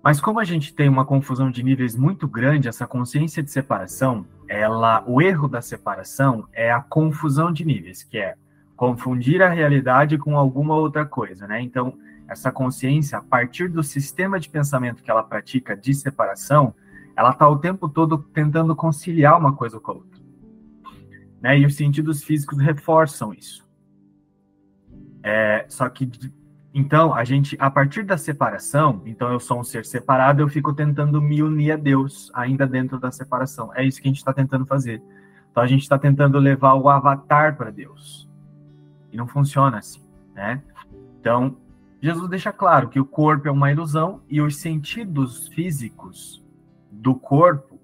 Mas 0.03 0.21
como 0.21 0.39
a 0.39 0.43
gente 0.43 0.71
tem 0.73 0.87
uma 0.87 1.03
confusão 1.03 1.49
de 1.49 1.63
níveis 1.63 1.95
muito 1.95 2.27
grande, 2.27 2.69
essa 2.69 2.85
consciência 2.85 3.41
de 3.41 3.49
separação, 3.49 4.23
ela, 4.47 5.03
o 5.07 5.19
erro 5.19 5.47
da 5.47 5.61
separação 5.63 6.47
é 6.53 6.71
a 6.71 6.79
confusão 6.79 7.51
de 7.51 7.65
níveis, 7.65 8.03
que 8.03 8.19
é 8.19 8.35
confundir 8.77 9.41
a 9.41 9.49
realidade 9.49 10.19
com 10.19 10.37
alguma 10.37 10.75
outra 10.75 11.03
coisa, 11.03 11.47
né? 11.47 11.59
Então, 11.59 11.97
essa 12.27 12.51
consciência, 12.51 13.17
a 13.17 13.21
partir 13.21 13.67
do 13.69 13.81
sistema 13.81 14.39
de 14.39 14.47
pensamento 14.49 15.01
que 15.01 15.09
ela 15.09 15.23
pratica 15.23 15.75
de 15.75 15.93
separação, 15.95 16.75
ela 17.15 17.31
está 17.31 17.49
o 17.49 17.57
tempo 17.57 17.89
todo 17.89 18.19
tentando 18.19 18.75
conciliar 18.75 19.37
uma 19.37 19.55
coisa 19.55 19.79
com 19.79 19.91
a 19.91 19.95
outra. 19.95 20.21
Né? 21.41 21.59
E 21.59 21.65
os 21.65 21.75
sentidos 21.75 22.23
físicos 22.23 22.59
reforçam 22.59 23.33
isso. 23.33 23.67
É, 25.23 25.65
só 25.67 25.89
que, 25.89 26.09
então, 26.71 27.13
a 27.15 27.23
gente, 27.23 27.57
a 27.59 27.71
partir 27.71 28.03
da 28.03 28.17
separação, 28.17 29.01
então 29.05 29.31
eu 29.31 29.39
sou 29.39 29.59
um 29.59 29.63
ser 29.63 29.85
separado, 29.85 30.43
eu 30.43 30.47
fico 30.47 30.71
tentando 30.73 31.19
me 31.19 31.41
unir 31.41 31.71
a 31.71 31.77
Deus, 31.77 32.29
ainda 32.35 32.67
dentro 32.67 32.99
da 32.99 33.11
separação. 33.11 33.71
É 33.73 33.83
isso 33.83 33.99
que 33.99 34.07
a 34.07 34.11
gente 34.11 34.17
está 34.17 34.33
tentando 34.33 34.65
fazer. 34.67 35.01
Então, 35.49 35.63
a 35.63 35.67
gente 35.67 35.81
está 35.81 35.97
tentando 35.97 36.37
levar 36.37 36.75
o 36.75 36.87
avatar 36.87 37.57
para 37.57 37.71
Deus. 37.71 38.26
E 39.11 39.17
não 39.17 39.27
funciona 39.27 39.77
assim, 39.77 40.01
né? 40.33 40.61
Então, 41.19 41.57
Jesus 42.01 42.29
deixa 42.29 42.51
claro 42.51 42.89
que 42.89 42.99
o 42.99 43.05
corpo 43.05 43.47
é 43.47 43.51
uma 43.51 43.71
ilusão 43.71 44.21
e 44.29 44.41
os 44.41 44.57
sentidos 44.57 45.47
físicos 45.47 46.45
do 46.91 47.15
corpo 47.15 47.79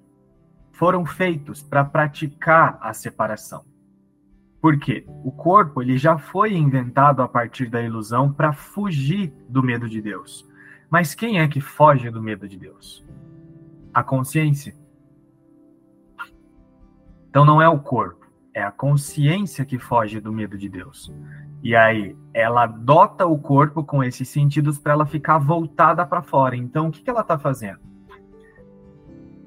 foram 0.71 1.05
feitos 1.05 1.61
para 1.61 1.85
praticar 1.85 2.77
a 2.81 2.93
separação. 2.93 3.63
Por 4.61 4.79
quê? 4.79 5.05
O 5.23 5.31
corpo 5.31 5.81
ele 5.81 5.97
já 5.97 6.17
foi 6.17 6.53
inventado 6.53 7.21
a 7.21 7.27
partir 7.27 7.69
da 7.69 7.81
ilusão 7.81 8.31
para 8.31 8.53
fugir 8.53 9.33
do 9.49 9.61
medo 9.61 9.89
de 9.89 10.01
Deus. 10.01 10.47
Mas 10.89 11.13
quem 11.13 11.39
é 11.39 11.47
que 11.47 11.59
foge 11.59 12.09
do 12.09 12.21
medo 12.21 12.47
de 12.47 12.57
Deus? 12.57 13.05
A 13.93 14.03
consciência. 14.03 14.75
Então 17.29 17.43
não 17.43 17.61
é 17.61 17.67
o 17.67 17.79
corpo, 17.79 18.22
é 18.53 18.63
a 18.63 18.71
consciência 18.71 19.65
que 19.65 19.79
foge 19.79 20.19
do 20.19 20.31
medo 20.31 20.57
de 20.57 20.69
Deus. 20.69 21.11
E 21.61 21.75
aí 21.75 22.15
ela 22.33 22.65
dota 22.65 23.25
o 23.25 23.37
corpo 23.37 23.83
com 23.83 24.03
esses 24.03 24.27
sentidos 24.27 24.77
para 24.77 24.93
ela 24.93 25.05
ficar 25.05 25.37
voltada 25.37 26.05
para 26.05 26.21
fora. 26.21 26.55
Então 26.55 26.87
o 26.87 26.91
que, 26.91 27.01
que 27.01 27.09
ela 27.09 27.21
está 27.21 27.39
fazendo? 27.39 27.79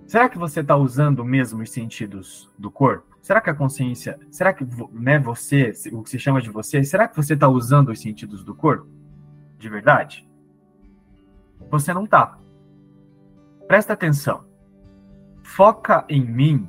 Será 0.06 0.28
que 0.28 0.38
você 0.38 0.60
está 0.60 0.76
usando 0.76 1.24
mesmo 1.24 1.62
os 1.62 1.70
sentidos 1.70 2.50
do 2.58 2.70
corpo? 2.70 3.16
Será 3.20 3.40
que 3.40 3.50
a 3.50 3.54
consciência, 3.54 4.18
será 4.30 4.52
que 4.52 4.64
né, 4.92 5.18
você, 5.18 5.72
o 5.92 6.02
que 6.02 6.10
se 6.10 6.18
chama 6.18 6.40
de 6.40 6.48
você, 6.48 6.84
será 6.84 7.08
que 7.08 7.16
você 7.16 7.34
está 7.34 7.48
usando 7.48 7.88
os 7.88 8.00
sentidos 8.00 8.44
do 8.44 8.54
corpo? 8.54 8.86
De 9.58 9.68
verdade? 9.68 10.28
Você 11.70 11.92
não 11.92 12.04
está. 12.04 12.38
Presta 13.66 13.94
atenção. 13.94 14.44
Foca 15.42 16.04
em 16.08 16.24
mim. 16.24 16.68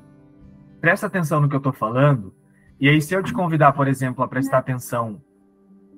Presta 0.88 1.08
atenção 1.08 1.42
no 1.42 1.50
que 1.50 1.56
eu 1.56 1.58
estou 1.58 1.74
falando. 1.74 2.34
E 2.80 2.88
aí, 2.88 3.02
se 3.02 3.14
eu 3.14 3.22
te 3.22 3.34
convidar, 3.34 3.74
por 3.74 3.90
exemplo, 3.90 4.24
a 4.24 4.28
prestar 4.30 4.60
atenção 4.60 5.22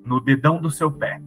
no 0.04 0.20
dedão 0.20 0.60
do 0.60 0.72
seu 0.72 0.92
pé, 0.92 1.22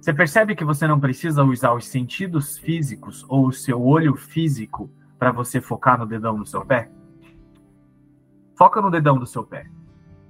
você 0.00 0.12
percebe 0.12 0.56
que 0.56 0.64
você 0.64 0.84
não 0.84 0.98
precisa 0.98 1.44
usar 1.44 1.72
os 1.72 1.86
sentidos 1.86 2.58
físicos 2.58 3.24
ou 3.28 3.46
o 3.46 3.52
seu 3.52 3.80
olho 3.80 4.16
físico 4.16 4.90
para 5.20 5.30
você 5.30 5.60
focar 5.60 6.00
no 6.00 6.04
dedão 6.04 6.36
do 6.36 6.44
seu 6.44 6.66
pé? 6.66 6.90
Foca 8.56 8.80
no 8.80 8.90
dedão 8.90 9.20
do 9.20 9.24
seu 9.24 9.44
pé. 9.44 9.70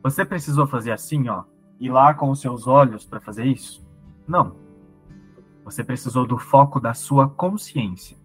Você 0.02 0.22
precisou 0.22 0.66
fazer 0.66 0.92
assim, 0.92 1.30
ó, 1.30 1.44
ir 1.80 1.88
lá 1.88 2.12
com 2.12 2.28
os 2.28 2.42
seus 2.42 2.66
olhos 2.66 3.06
para 3.06 3.20
fazer 3.20 3.46
isso? 3.46 3.82
Não. 4.26 4.54
Você 5.64 5.82
precisou 5.82 6.26
do 6.26 6.36
foco 6.36 6.78
da 6.78 6.92
sua 6.92 7.26
consciência. 7.26 8.18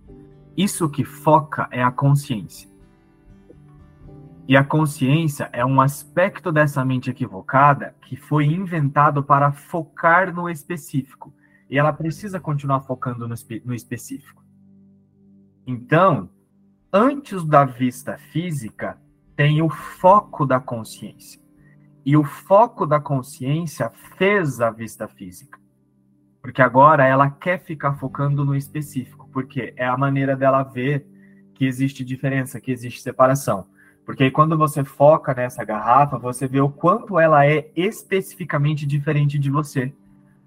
Isso 0.57 0.89
que 0.89 1.05
foca 1.05 1.69
é 1.71 1.81
a 1.81 1.89
consciência. 1.89 2.72
E 4.45 4.57
a 4.57 4.63
consciência 4.63 5.49
é 5.53 5.65
um 5.65 5.79
aspecto 5.79 6.51
dessa 6.51 6.83
mente 6.83 7.09
equivocada 7.09 7.95
que 8.01 8.17
foi 8.17 8.45
inventado 8.45 9.23
para 9.23 9.51
focar 9.53 10.33
no 10.33 10.49
específico. 10.49 11.33
E 11.69 11.77
ela 11.77 11.93
precisa 11.93 12.39
continuar 12.39 12.81
focando 12.81 13.27
no, 13.27 13.35
no 13.65 13.73
específico. 13.73 14.43
Então, 15.65 16.29
antes 16.91 17.45
da 17.45 17.63
vista 17.63 18.17
física, 18.17 18.97
tem 19.35 19.61
o 19.61 19.69
foco 19.69 20.45
da 20.45 20.59
consciência. 20.59 21.41
E 22.05 22.17
o 22.17 22.23
foco 22.23 22.85
da 22.85 22.99
consciência 22.99 23.89
fez 24.17 24.59
a 24.59 24.69
vista 24.69 25.07
física. 25.07 25.57
Porque 26.41 26.61
agora 26.61 27.07
ela 27.07 27.31
quer 27.31 27.63
ficar 27.63 27.93
focando 27.93 28.43
no 28.43 28.53
específico, 28.53 29.29
porque 29.31 29.73
é 29.77 29.85
a 29.85 29.97
maneira 29.97 30.35
dela 30.35 30.63
ver 30.63 31.07
que 31.53 31.65
existe 31.65 32.03
diferença, 32.03 32.59
que 32.59 32.71
existe 32.71 33.01
separação. 33.01 33.67
Porque 34.05 34.25
aí 34.25 34.31
quando 34.31 34.57
você 34.57 34.83
foca 34.83 35.33
nessa 35.33 35.63
garrafa, 35.63 36.17
você 36.17 36.47
vê 36.47 36.59
o 36.59 36.69
quanto 36.69 37.19
ela 37.19 37.45
é 37.45 37.71
especificamente 37.75 38.85
diferente 38.85 39.39
de 39.39 39.49
você. 39.49 39.93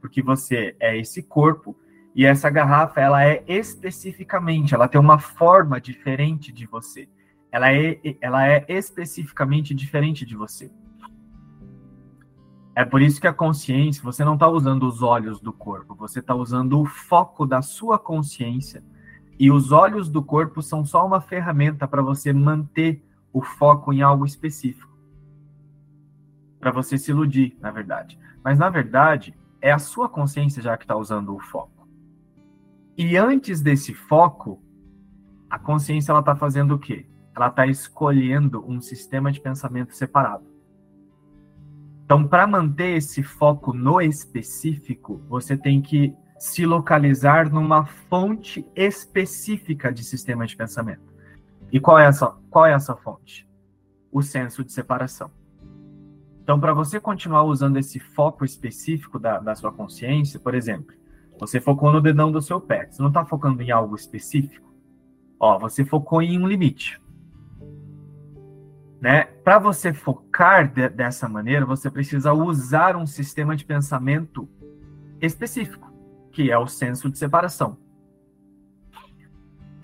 Porque 0.00 0.22
você 0.22 0.76
é 0.78 0.96
esse 0.98 1.22
corpo 1.22 1.76
e 2.14 2.24
essa 2.24 2.48
garrafa, 2.48 2.98
ela 2.98 3.22
é 3.24 3.44
especificamente, 3.46 4.74
ela 4.74 4.88
tem 4.88 4.98
uma 4.98 5.18
forma 5.18 5.78
diferente 5.78 6.50
de 6.50 6.66
você. 6.66 7.06
Ela 7.52 7.72
é, 7.74 8.00
ela 8.22 8.48
é 8.48 8.64
especificamente 8.68 9.74
diferente 9.74 10.24
de 10.24 10.34
você. 10.34 10.70
É 12.74 12.84
por 12.84 13.02
isso 13.02 13.20
que 13.20 13.26
a 13.26 13.32
consciência, 13.32 14.02
você 14.02 14.24
não 14.24 14.34
está 14.34 14.48
usando 14.48 14.86
os 14.86 15.02
olhos 15.02 15.40
do 15.40 15.52
corpo, 15.52 15.94
você 15.94 16.20
está 16.20 16.34
usando 16.34 16.80
o 16.80 16.86
foco 16.86 17.46
da 17.46 17.60
sua 17.60 17.98
consciência. 17.98 18.82
E 19.38 19.50
os 19.50 19.70
olhos 19.70 20.08
do 20.08 20.22
corpo 20.22 20.62
são 20.62 20.86
só 20.86 21.06
uma 21.06 21.20
ferramenta 21.20 21.86
para 21.86 22.00
você 22.00 22.32
manter 22.32 23.02
o 23.36 23.42
foco 23.42 23.92
em 23.92 24.00
algo 24.00 24.24
específico. 24.24 24.90
Para 26.58 26.70
você 26.70 26.96
se 26.96 27.10
iludir, 27.10 27.54
na 27.60 27.70
verdade. 27.70 28.18
Mas, 28.42 28.58
na 28.58 28.70
verdade, 28.70 29.36
é 29.60 29.70
a 29.70 29.78
sua 29.78 30.08
consciência 30.08 30.62
já 30.62 30.74
que 30.74 30.84
está 30.84 30.96
usando 30.96 31.36
o 31.36 31.38
foco. 31.38 31.86
E 32.96 33.14
antes 33.14 33.60
desse 33.60 33.92
foco, 33.92 34.58
a 35.50 35.58
consciência 35.58 36.12
ela 36.12 36.20
está 36.20 36.34
fazendo 36.34 36.76
o 36.76 36.78
quê? 36.78 37.06
Ela 37.36 37.48
está 37.48 37.66
escolhendo 37.66 38.64
um 38.66 38.80
sistema 38.80 39.30
de 39.30 39.38
pensamento 39.38 39.94
separado. 39.94 40.46
Então, 42.06 42.26
para 42.26 42.46
manter 42.46 42.96
esse 42.96 43.22
foco 43.22 43.74
no 43.74 44.00
específico, 44.00 45.20
você 45.28 45.58
tem 45.58 45.82
que 45.82 46.16
se 46.38 46.64
localizar 46.64 47.52
numa 47.52 47.84
fonte 47.84 48.66
específica 48.74 49.92
de 49.92 50.02
sistema 50.04 50.46
de 50.46 50.56
pensamento. 50.56 51.15
E 51.72 51.80
qual 51.80 51.98
é 51.98 52.06
essa, 52.06 52.34
qual 52.50 52.66
é 52.66 52.72
essa 52.72 52.94
fonte? 52.96 53.48
O 54.12 54.22
senso 54.22 54.64
de 54.64 54.72
separação. 54.72 55.30
Então, 56.42 56.60
para 56.60 56.72
você 56.72 57.00
continuar 57.00 57.42
usando 57.42 57.76
esse 57.76 57.98
foco 57.98 58.44
específico 58.44 59.18
da, 59.18 59.38
da 59.40 59.54
sua 59.54 59.72
consciência, 59.72 60.38
por 60.38 60.54
exemplo, 60.54 60.94
você 61.38 61.60
focou 61.60 61.92
no 61.92 62.00
dedão 62.00 62.30
do 62.30 62.40
seu 62.40 62.60
pé, 62.60 62.86
você 62.88 63.02
não 63.02 63.08
está 63.08 63.24
focando 63.24 63.60
em 63.62 63.70
algo 63.70 63.96
específico. 63.96 64.72
Ó, 65.38 65.58
você 65.58 65.84
focou 65.84 66.22
em 66.22 66.38
um 66.38 66.46
limite. 66.46 67.00
Né? 69.00 69.24
Para 69.24 69.58
você 69.58 69.92
focar 69.92 70.72
de, 70.72 70.88
dessa 70.88 71.28
maneira, 71.28 71.66
você 71.66 71.90
precisa 71.90 72.32
usar 72.32 72.96
um 72.96 73.06
sistema 73.06 73.54
de 73.54 73.64
pensamento 73.64 74.48
específico, 75.20 75.92
que 76.32 76.50
é 76.50 76.58
o 76.58 76.66
senso 76.66 77.10
de 77.10 77.18
separação. 77.18 77.76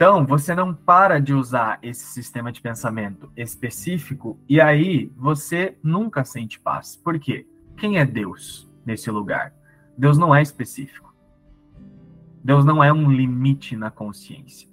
Então, 0.02 0.26
você 0.26 0.52
não 0.52 0.74
para 0.74 1.20
de 1.20 1.32
usar 1.32 1.78
esse 1.80 2.06
sistema 2.06 2.50
de 2.50 2.60
pensamento 2.60 3.30
específico 3.36 4.36
e 4.48 4.60
aí 4.60 5.12
você 5.16 5.78
nunca 5.80 6.24
sente 6.24 6.58
paz. 6.58 6.96
Por 6.96 7.20
quê? 7.20 7.46
Quem 7.76 8.00
é 8.00 8.04
Deus 8.04 8.68
nesse 8.84 9.08
lugar? 9.12 9.54
Deus 9.96 10.18
não 10.18 10.34
é 10.34 10.42
específico. 10.42 11.14
Deus 12.42 12.64
não 12.64 12.82
é 12.82 12.92
um 12.92 13.12
limite 13.12 13.76
na 13.76 13.92
consciência. 13.92 14.68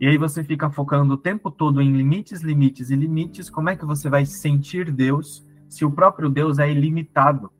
E 0.00 0.08
aí 0.08 0.18
você 0.18 0.42
fica 0.42 0.68
focando 0.68 1.14
o 1.14 1.16
tempo 1.16 1.48
todo 1.48 1.80
em 1.80 1.96
limites, 1.96 2.40
limites 2.40 2.90
e 2.90 2.96
limites. 2.96 3.48
Como 3.48 3.70
é 3.70 3.76
que 3.76 3.86
você 3.86 4.10
vai 4.10 4.26
sentir 4.26 4.90
Deus 4.90 5.46
se 5.68 5.84
o 5.84 5.92
próprio 5.92 6.28
Deus 6.28 6.58
é 6.58 6.68
ilimitado? 6.68 7.52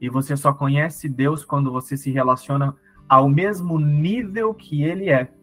E 0.00 0.08
você 0.08 0.36
só 0.36 0.52
conhece 0.52 1.08
Deus 1.08 1.44
quando 1.44 1.72
você 1.72 1.96
se 1.96 2.12
relaciona 2.12 2.72
ao 3.08 3.28
mesmo 3.28 3.80
nível 3.80 4.54
que 4.54 4.84
ele 4.84 5.10
é. 5.10 5.34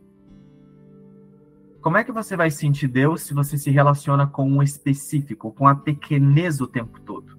Como 1.83 1.97
é 1.97 2.03
que 2.05 2.13
você 2.13 2.37
vai 2.37 2.49
sentir 2.49 2.87
Deus 2.87 3.23
se 3.23 3.33
você 3.33 3.57
se 3.57 3.69
relaciona 3.69 4.25
com 4.25 4.49
um 4.49 4.63
específico, 4.63 5.51
com 5.51 5.67
a 5.67 5.75
pequenez 5.75 6.61
o 6.61 6.65
tempo 6.65 6.97
todo? 7.01 7.37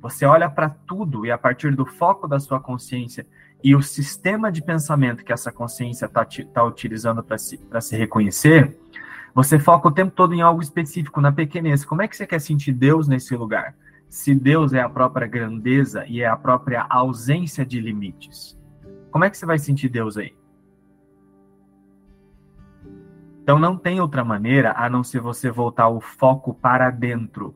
Você 0.00 0.24
olha 0.24 0.48
para 0.48 0.70
tudo 0.70 1.26
e 1.26 1.32
a 1.32 1.36
partir 1.36 1.74
do 1.74 1.84
foco 1.84 2.28
da 2.28 2.38
sua 2.38 2.60
consciência 2.60 3.26
e 3.64 3.74
o 3.74 3.82
sistema 3.82 4.52
de 4.52 4.62
pensamento 4.62 5.24
que 5.24 5.32
essa 5.32 5.50
consciência 5.50 6.06
está 6.06 6.24
tá 6.24 6.62
utilizando 6.62 7.20
para 7.20 7.36
se, 7.36 7.60
se 7.80 7.96
reconhecer, 7.96 8.78
você 9.34 9.58
foca 9.58 9.88
o 9.88 9.92
tempo 9.92 10.12
todo 10.12 10.34
em 10.34 10.40
algo 10.40 10.62
específico, 10.62 11.20
na 11.20 11.32
pequenez. 11.32 11.84
Como 11.84 12.00
é 12.00 12.06
que 12.06 12.16
você 12.16 12.28
quer 12.28 12.40
sentir 12.40 12.72
Deus 12.72 13.08
nesse 13.08 13.34
lugar? 13.34 13.74
Se 14.08 14.32
Deus 14.36 14.72
é 14.72 14.80
a 14.80 14.88
própria 14.88 15.26
grandeza 15.26 16.06
e 16.06 16.22
é 16.22 16.28
a 16.28 16.36
própria 16.36 16.86
ausência 16.88 17.66
de 17.66 17.80
limites, 17.80 18.56
como 19.10 19.24
é 19.24 19.30
que 19.30 19.36
você 19.36 19.44
vai 19.44 19.58
sentir 19.58 19.88
Deus 19.88 20.16
aí? 20.16 20.32
Então 23.50 23.58
não 23.58 23.76
tem 23.76 24.00
outra 24.00 24.24
maneira 24.24 24.72
a 24.76 24.88
não 24.88 25.02
ser 25.02 25.20
você 25.20 25.50
voltar 25.50 25.88
o 25.88 26.00
foco 26.00 26.54
para 26.54 26.88
dentro. 26.88 27.52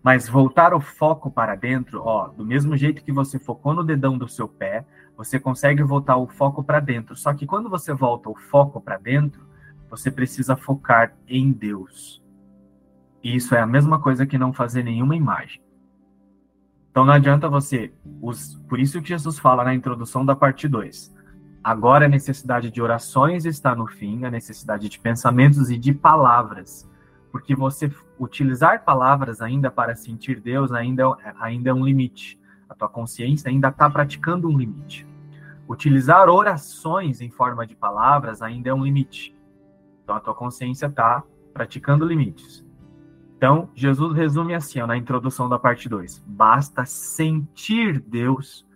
Mas 0.00 0.28
voltar 0.28 0.72
o 0.72 0.80
foco 0.80 1.28
para 1.28 1.56
dentro, 1.56 2.02
ó, 2.04 2.28
do 2.28 2.46
mesmo 2.46 2.76
jeito 2.76 3.02
que 3.02 3.10
você 3.10 3.36
focou 3.36 3.74
no 3.74 3.82
dedão 3.82 4.16
do 4.16 4.28
seu 4.28 4.46
pé, 4.46 4.86
você 5.16 5.40
consegue 5.40 5.82
voltar 5.82 6.18
o 6.18 6.28
foco 6.28 6.62
para 6.62 6.78
dentro. 6.78 7.16
Só 7.16 7.34
que 7.34 7.48
quando 7.48 7.68
você 7.68 7.92
volta 7.92 8.30
o 8.30 8.36
foco 8.36 8.80
para 8.80 8.96
dentro, 8.96 9.44
você 9.90 10.08
precisa 10.08 10.54
focar 10.54 11.16
em 11.26 11.50
Deus. 11.50 12.22
E 13.24 13.34
isso 13.34 13.56
é 13.56 13.60
a 13.60 13.66
mesma 13.66 14.00
coisa 14.00 14.24
que 14.24 14.38
não 14.38 14.52
fazer 14.52 14.84
nenhuma 14.84 15.16
imagem. 15.16 15.60
Então 16.92 17.04
não 17.04 17.12
adianta 17.12 17.48
você. 17.48 17.92
Os, 18.22 18.54
por 18.68 18.78
isso 18.78 19.02
que 19.02 19.08
Jesus 19.08 19.36
fala 19.36 19.64
na 19.64 19.74
introdução 19.74 20.24
da 20.24 20.36
parte 20.36 20.68
2. 20.68 21.12
Agora 21.62 22.06
a 22.06 22.08
necessidade 22.08 22.70
de 22.70 22.80
orações 22.80 23.44
está 23.44 23.74
no 23.74 23.86
fim, 23.86 24.24
a 24.24 24.30
necessidade 24.30 24.88
de 24.88 24.98
pensamentos 24.98 25.70
e 25.70 25.78
de 25.78 25.92
palavras 25.92 26.88
porque 27.30 27.54
você 27.54 27.90
utilizar 28.18 28.84
palavras 28.84 29.40
ainda 29.40 29.70
para 29.70 29.94
sentir 29.94 30.40
Deus 30.40 30.72
ainda, 30.72 31.04
é, 31.24 31.32
ainda 31.40 31.70
é 31.70 31.74
um 31.74 31.84
limite. 31.84 32.38
A 32.68 32.74
tua 32.74 32.88
consciência 32.88 33.48
ainda 33.48 33.68
está 33.68 33.88
praticando 33.88 34.48
um 34.48 34.56
limite. 34.56 35.06
Utilizar 35.68 36.28
orações 36.28 37.20
em 37.20 37.30
forma 37.30 37.66
de 37.66 37.76
palavras 37.76 38.42
ainda 38.42 38.70
é 38.70 38.74
um 38.74 38.84
limite. 38.84 39.34
Então 40.02 40.16
a 40.16 40.20
tua 40.20 40.34
consciência 40.34 40.86
está 40.86 41.22
praticando 41.52 42.04
limites. 42.04 42.64
Então, 43.36 43.70
Jesus 43.74 44.14
resume 44.14 44.54
assim, 44.54 44.80
ó, 44.80 44.86
na 44.86 44.96
introdução 44.96 45.48
da 45.48 45.58
parte 45.58 45.88
2: 45.88 46.22
basta 46.26 46.84
sentir 46.84 47.98
Deus 47.98 48.66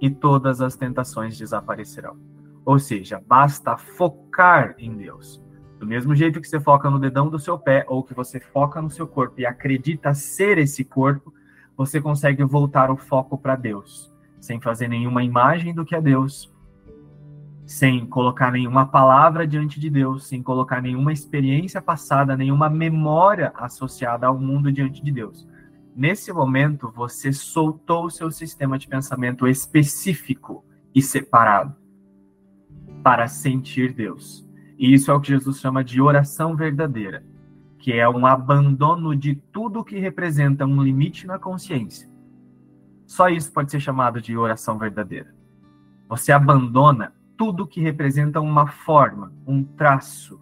e 0.00 0.08
todas 0.08 0.60
as 0.60 0.76
tentações 0.76 1.36
desaparecerão. 1.36 2.16
Ou 2.64 2.78
seja, 2.78 3.22
basta 3.26 3.76
focar 3.76 4.74
em 4.78 4.96
Deus. 4.96 5.42
Do 5.78 5.86
mesmo 5.86 6.14
jeito 6.14 6.40
que 6.40 6.46
você 6.46 6.60
foca 6.60 6.88
no 6.88 6.98
dedão 6.98 7.28
do 7.28 7.40
seu 7.40 7.58
pé 7.58 7.84
ou 7.88 8.04
que 8.04 8.14
você 8.14 8.38
foca 8.38 8.80
no 8.80 8.88
seu 8.88 9.06
corpo 9.06 9.40
e 9.40 9.46
acredita 9.46 10.14
ser 10.14 10.58
esse 10.58 10.84
corpo, 10.84 11.34
você 11.76 12.00
consegue 12.00 12.44
voltar 12.44 12.88
o 12.88 12.96
foco 12.96 13.36
para 13.36 13.56
Deus, 13.56 14.14
sem 14.40 14.60
fazer 14.60 14.86
nenhuma 14.86 15.24
imagem 15.24 15.74
do 15.74 15.84
que 15.84 15.96
é 15.96 16.00
Deus, 16.00 16.52
sem 17.66 18.06
colocar 18.06 18.52
nenhuma 18.52 18.86
palavra 18.86 19.44
diante 19.44 19.80
de 19.80 19.90
Deus, 19.90 20.28
sem 20.28 20.40
colocar 20.40 20.80
nenhuma 20.80 21.12
experiência 21.12 21.82
passada, 21.82 22.36
nenhuma 22.36 22.70
memória 22.70 23.52
associada 23.56 24.28
ao 24.28 24.38
mundo 24.38 24.70
diante 24.70 25.02
de 25.02 25.10
Deus. 25.10 25.48
Nesse 25.96 26.32
momento, 26.32 26.92
você 26.94 27.32
soltou 27.32 28.04
o 28.04 28.10
seu 28.10 28.30
sistema 28.30 28.78
de 28.78 28.86
pensamento 28.86 29.48
específico 29.48 30.64
e 30.94 31.02
separado 31.02 31.81
para 33.02 33.26
sentir 33.28 33.92
Deus. 33.92 34.46
E 34.78 34.92
isso 34.94 35.10
é 35.10 35.14
o 35.14 35.20
que 35.20 35.28
Jesus 35.28 35.60
chama 35.60 35.84
de 35.84 36.00
oração 36.00 36.56
verdadeira, 36.56 37.24
que 37.78 37.92
é 37.92 38.08
um 38.08 38.26
abandono 38.26 39.14
de 39.14 39.34
tudo 39.34 39.84
que 39.84 39.98
representa 39.98 40.64
um 40.66 40.82
limite 40.82 41.26
na 41.26 41.38
consciência. 41.38 42.10
Só 43.06 43.28
isso 43.28 43.52
pode 43.52 43.70
ser 43.70 43.80
chamado 43.80 44.20
de 44.20 44.36
oração 44.36 44.78
verdadeira. 44.78 45.34
Você 46.08 46.32
abandona 46.32 47.12
tudo 47.36 47.66
que 47.66 47.80
representa 47.80 48.40
uma 48.40 48.66
forma, 48.66 49.32
um 49.46 49.64
traço, 49.64 50.40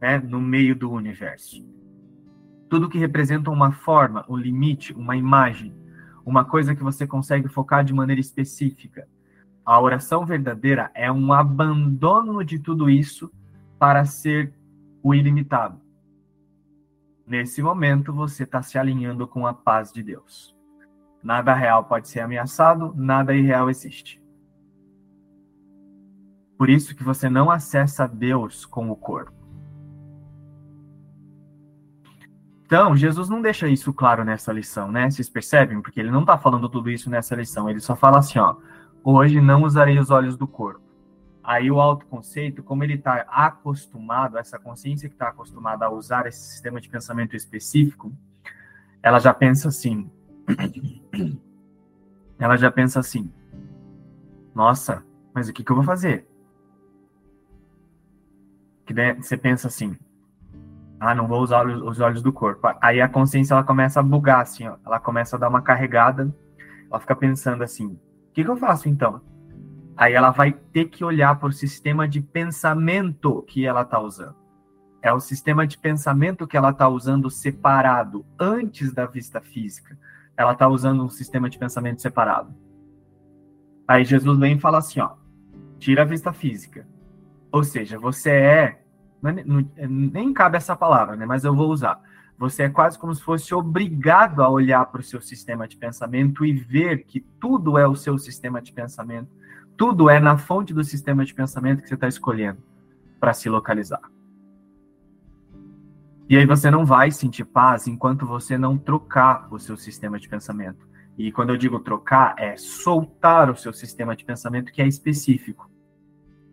né, 0.00 0.18
no 0.18 0.40
meio 0.40 0.74
do 0.74 0.90
universo. 0.90 1.64
Tudo 2.68 2.88
que 2.88 2.98
representa 2.98 3.50
uma 3.50 3.72
forma, 3.72 4.24
um 4.28 4.36
limite, 4.36 4.92
uma 4.92 5.16
imagem, 5.16 5.74
uma 6.24 6.44
coisa 6.44 6.74
que 6.74 6.82
você 6.82 7.06
consegue 7.06 7.48
focar 7.48 7.84
de 7.84 7.92
maneira 7.92 8.20
específica. 8.20 9.08
A 9.68 9.78
oração 9.78 10.24
verdadeira 10.24 10.90
é 10.94 11.12
um 11.12 11.30
abandono 11.30 12.42
de 12.42 12.58
tudo 12.58 12.88
isso 12.88 13.30
para 13.78 14.02
ser 14.06 14.54
o 15.02 15.14
ilimitado. 15.14 15.78
Nesse 17.26 17.62
momento, 17.62 18.10
você 18.10 18.44
está 18.44 18.62
se 18.62 18.78
alinhando 18.78 19.28
com 19.28 19.46
a 19.46 19.52
paz 19.52 19.92
de 19.92 20.02
Deus. 20.02 20.56
Nada 21.22 21.52
real 21.52 21.84
pode 21.84 22.08
ser 22.08 22.20
ameaçado, 22.20 22.94
nada 22.96 23.34
irreal 23.34 23.68
existe. 23.68 24.18
Por 26.56 26.70
isso 26.70 26.96
que 26.96 27.04
você 27.04 27.28
não 27.28 27.50
acessa 27.50 28.08
Deus 28.08 28.64
com 28.64 28.90
o 28.90 28.96
corpo. 28.96 29.34
Então, 32.64 32.96
Jesus 32.96 33.28
não 33.28 33.42
deixa 33.42 33.68
isso 33.68 33.92
claro 33.92 34.24
nessa 34.24 34.50
lição, 34.50 34.90
né? 34.90 35.10
Vocês 35.10 35.28
percebem? 35.28 35.82
Porque 35.82 36.00
ele 36.00 36.10
não 36.10 36.22
está 36.22 36.38
falando 36.38 36.70
tudo 36.70 36.90
isso 36.90 37.10
nessa 37.10 37.36
lição. 37.36 37.68
Ele 37.68 37.80
só 37.80 37.94
fala 37.94 38.20
assim, 38.20 38.38
ó. 38.38 38.56
Hoje 39.02 39.40
não 39.40 39.62
usarei 39.62 39.98
os 39.98 40.10
olhos 40.10 40.36
do 40.36 40.46
corpo 40.46 40.88
Aí 41.48 41.70
o 41.70 41.80
autoconceito, 41.80 42.62
como 42.62 42.84
ele 42.84 42.92
está 42.92 43.24
acostumado, 43.30 44.36
essa 44.36 44.58
consciência 44.58 45.08
que 45.08 45.14
está 45.14 45.28
acostumada 45.28 45.86
a 45.86 45.90
usar 45.90 46.26
esse 46.26 46.40
sistema 46.40 46.78
de 46.78 46.90
pensamento 46.90 47.34
específico, 47.34 48.12
ela 49.02 49.18
já 49.18 49.32
pensa 49.32 49.68
assim. 49.68 50.10
Ela 52.38 52.56
já 52.56 52.70
pensa 52.70 53.00
assim: 53.00 53.32
nossa, 54.54 55.02
mas 55.34 55.48
o 55.48 55.52
que, 55.52 55.64
que 55.64 55.72
eu 55.72 55.74
vou 55.74 55.84
fazer? 55.84 56.28
Que 58.86 58.94
você 59.14 59.36
pensa 59.36 59.68
assim: 59.68 59.96
ah, 61.00 61.14
não 61.14 61.26
vou 61.26 61.40
usar 61.40 61.66
os 61.66 61.98
olhos 61.98 62.22
do 62.22 62.32
corpo. 62.32 62.68
Aí 62.80 63.00
a 63.00 63.08
consciência 63.08 63.54
ela 63.54 63.64
começa 63.64 63.98
a 63.98 64.02
bugar, 64.04 64.42
assim, 64.42 64.68
ó. 64.68 64.76
ela 64.84 65.00
começa 65.00 65.34
a 65.34 65.38
dar 65.38 65.48
uma 65.48 65.62
carregada, 65.62 66.32
ela 66.88 67.00
fica 67.00 67.16
pensando 67.16 67.64
assim: 67.64 67.98
o 68.28 68.32
que, 68.32 68.44
que 68.44 68.50
eu 68.50 68.56
faço 68.56 68.88
então? 68.88 69.20
Aí 69.96 70.12
ela 70.12 70.30
vai 70.30 70.52
ter 70.52 70.86
que 70.86 71.04
olhar 71.04 71.38
para 71.38 71.48
o 71.48 71.52
sistema 71.52 72.06
de 72.06 72.20
pensamento 72.20 73.42
que 73.42 73.66
ela 73.66 73.82
está 73.82 73.98
usando. 73.98 74.36
É 75.02 75.12
o 75.12 75.20
sistema 75.20 75.66
de 75.66 75.76
pensamento 75.78 76.46
que 76.46 76.56
ela 76.56 76.70
está 76.70 76.88
usando 76.88 77.30
separado, 77.30 78.24
antes 78.38 78.92
da 78.92 79.06
vista 79.06 79.40
física. 79.40 79.98
Ela 80.36 80.52
está 80.52 80.68
usando 80.68 81.04
um 81.04 81.08
sistema 81.08 81.50
de 81.50 81.58
pensamento 81.58 82.00
separado. 82.00 82.54
Aí 83.86 84.04
Jesus 84.04 84.38
vem 84.38 84.56
e 84.56 84.60
fala 84.60 84.78
assim: 84.78 85.00
ó, 85.00 85.14
tira 85.78 86.02
a 86.02 86.04
vista 86.04 86.32
física. 86.32 86.86
Ou 87.50 87.64
seja, 87.64 87.98
você 87.98 88.30
é 88.30 88.82
é 89.76 89.86
nem 89.88 90.32
cabe 90.32 90.56
essa 90.56 90.76
palavra, 90.76 91.16
né? 91.16 91.26
Mas 91.26 91.44
eu 91.44 91.54
vou 91.54 91.70
usar. 91.70 92.00
Você 92.38 92.62
é 92.62 92.68
quase 92.68 92.98
como 92.98 93.12
se 93.14 93.20
fosse 93.20 93.52
obrigado 93.52 94.42
a 94.42 94.48
olhar 94.48 94.86
para 94.86 95.00
o 95.00 95.04
seu 95.04 95.20
sistema 95.20 95.66
de 95.66 95.76
pensamento 95.76 96.46
e 96.46 96.52
ver 96.52 97.04
que 97.04 97.20
tudo 97.20 97.76
é 97.76 97.86
o 97.86 97.96
seu 97.96 98.16
sistema 98.16 98.62
de 98.62 98.72
pensamento, 98.72 99.28
tudo 99.76 100.08
é 100.08 100.20
na 100.20 100.38
fonte 100.38 100.72
do 100.72 100.84
sistema 100.84 101.24
de 101.24 101.34
pensamento 101.34 101.82
que 101.82 101.88
você 101.88 101.94
está 101.94 102.06
escolhendo 102.06 102.62
para 103.18 103.32
se 103.32 103.48
localizar. 103.48 104.02
E 106.28 106.36
aí 106.36 106.46
você 106.46 106.70
não 106.70 106.84
vai 106.84 107.10
sentir 107.10 107.44
paz 107.44 107.86
enquanto 107.86 108.26
você 108.26 108.56
não 108.56 108.76
trocar 108.76 109.52
o 109.52 109.58
seu 109.58 109.76
sistema 109.76 110.18
de 110.20 110.28
pensamento. 110.28 110.86
E 111.16 111.32
quando 111.32 111.50
eu 111.50 111.56
digo 111.56 111.80
trocar, 111.80 112.34
é 112.38 112.56
soltar 112.56 113.50
o 113.50 113.56
seu 113.56 113.72
sistema 113.72 114.14
de 114.14 114.24
pensamento 114.24 114.70
que 114.70 114.80
é 114.80 114.86
específico. 114.86 115.68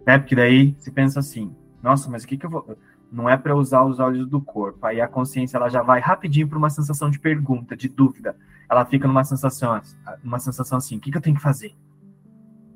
Né? 0.08 0.18
Porque 0.18 0.36
daí 0.36 0.76
você 0.80 0.90
pensa 0.90 1.20
assim, 1.20 1.56
nossa, 1.84 2.10
mas 2.10 2.24
o 2.24 2.28
que, 2.28 2.38
que 2.38 2.46
eu 2.46 2.50
vou. 2.50 2.78
Não 3.12 3.30
é 3.30 3.38
para 3.38 3.56
usar 3.56 3.84
os 3.84 4.00
olhos 4.00 4.28
do 4.28 4.42
corpo. 4.42 4.86
Aí 4.86 5.00
a 5.00 5.08
consciência 5.08 5.58
ela 5.58 5.70
já 5.70 5.82
vai 5.82 6.00
rapidinho 6.00 6.48
para 6.48 6.58
uma 6.58 6.70
sensação 6.70 7.10
de 7.10 7.20
pergunta, 7.20 7.76
de 7.76 7.88
dúvida. 7.88 8.36
Ela 8.70 8.86
fica 8.86 9.08
numa 9.08 9.24
sensação, 9.24 9.80
uma 10.24 10.40
sensação 10.40 10.78
assim: 10.78 10.98
o 10.98 11.00
que, 11.00 11.12
que 11.12 11.18
eu 11.18 11.22
tenho 11.22 11.36
que 11.36 11.42
fazer? 11.42 11.76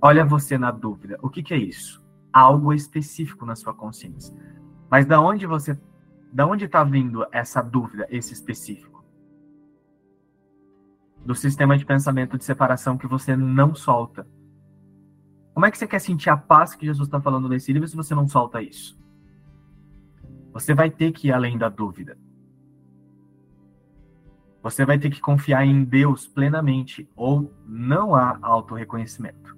Olha 0.01 0.23
você 0.23 0.57
na 0.57 0.71
dúvida. 0.71 1.17
O 1.21 1.29
que, 1.29 1.43
que 1.43 1.53
é 1.53 1.57
isso? 1.57 2.01
Algo 2.31 2.73
específico 2.73 3.45
na 3.45 3.55
sua 3.55 3.73
consciência. 3.73 4.33
Mas 4.89 5.05
da 5.05 5.19
onde 5.19 5.45
você, 5.45 5.77
da 6.31 6.45
onde 6.45 6.65
está 6.65 6.83
vindo 6.83 7.25
essa 7.31 7.61
dúvida, 7.61 8.07
esse 8.09 8.33
específico? 8.33 9.03
Do 11.25 11.35
sistema 11.35 11.77
de 11.77 11.85
pensamento 11.85 12.37
de 12.37 12.45
separação 12.45 12.97
que 12.97 13.07
você 13.07 13.35
não 13.35 13.75
solta. 13.75 14.25
Como 15.53 15.65
é 15.65 15.71
que 15.71 15.77
você 15.77 15.87
quer 15.87 15.99
sentir 15.99 16.29
a 16.29 16.37
paz 16.37 16.73
que 16.73 16.85
Jesus 16.85 17.07
está 17.07 17.19
falando 17.19 17.49
nesse 17.49 17.73
livro 17.73 17.87
se 17.87 17.95
você 17.95 18.15
não 18.15 18.27
solta 18.27 18.61
isso? 18.61 18.98
Você 20.53 20.73
vai 20.73 20.89
ter 20.89 21.11
que 21.11 21.27
ir 21.27 21.31
além 21.31 21.57
da 21.57 21.69
dúvida. 21.69 22.17
Você 24.61 24.85
vai 24.85 24.99
ter 24.99 25.09
que 25.09 25.21
confiar 25.21 25.65
em 25.65 25.83
Deus 25.83 26.27
plenamente, 26.27 27.09
ou 27.15 27.53
não 27.65 28.13
há 28.13 28.37
auto-reconhecimento. 28.41 29.57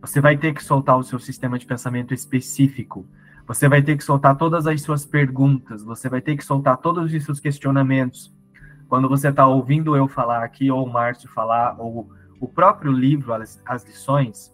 Você 0.00 0.20
vai 0.20 0.36
ter 0.36 0.52
que 0.52 0.62
soltar 0.62 0.96
o 0.96 1.02
seu 1.02 1.18
sistema 1.18 1.58
de 1.58 1.66
pensamento 1.66 2.12
específico. 2.12 3.06
Você 3.46 3.68
vai 3.68 3.82
ter 3.82 3.96
que 3.96 4.04
soltar 4.04 4.36
todas 4.36 4.66
as 4.66 4.82
suas 4.82 5.04
perguntas. 5.04 5.82
Você 5.82 6.08
vai 6.08 6.20
ter 6.20 6.36
que 6.36 6.44
soltar 6.44 6.76
todos 6.78 7.12
os 7.12 7.24
seus 7.24 7.40
questionamentos. 7.40 8.34
Quando 8.88 9.08
você 9.08 9.28
está 9.28 9.46
ouvindo 9.46 9.96
eu 9.96 10.08
falar 10.08 10.42
aqui, 10.42 10.70
ou 10.70 10.84
o 10.84 10.92
Márcio 10.92 11.28
falar, 11.28 11.80
ou 11.80 12.10
o 12.40 12.48
próprio 12.48 12.92
livro, 12.92 13.32
as, 13.32 13.60
as 13.66 13.84
lições, 13.84 14.52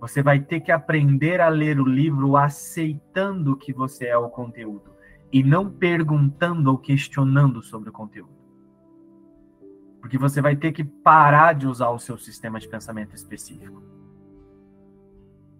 você 0.00 0.22
vai 0.22 0.40
ter 0.40 0.60
que 0.60 0.70
aprender 0.70 1.40
a 1.40 1.48
ler 1.48 1.80
o 1.80 1.84
livro 1.84 2.36
aceitando 2.36 3.56
que 3.56 3.72
você 3.72 4.06
é 4.06 4.16
o 4.16 4.28
conteúdo 4.28 4.94
e 5.32 5.42
não 5.42 5.70
perguntando 5.70 6.70
ou 6.70 6.78
questionando 6.78 7.62
sobre 7.62 7.88
o 7.88 7.92
conteúdo. 7.92 8.36
Porque 10.00 10.18
você 10.18 10.40
vai 10.40 10.54
ter 10.54 10.72
que 10.72 10.84
parar 10.84 11.54
de 11.54 11.66
usar 11.66 11.90
o 11.90 11.98
seu 11.98 12.16
sistema 12.16 12.60
de 12.60 12.68
pensamento 12.68 13.14
específico. 13.14 13.82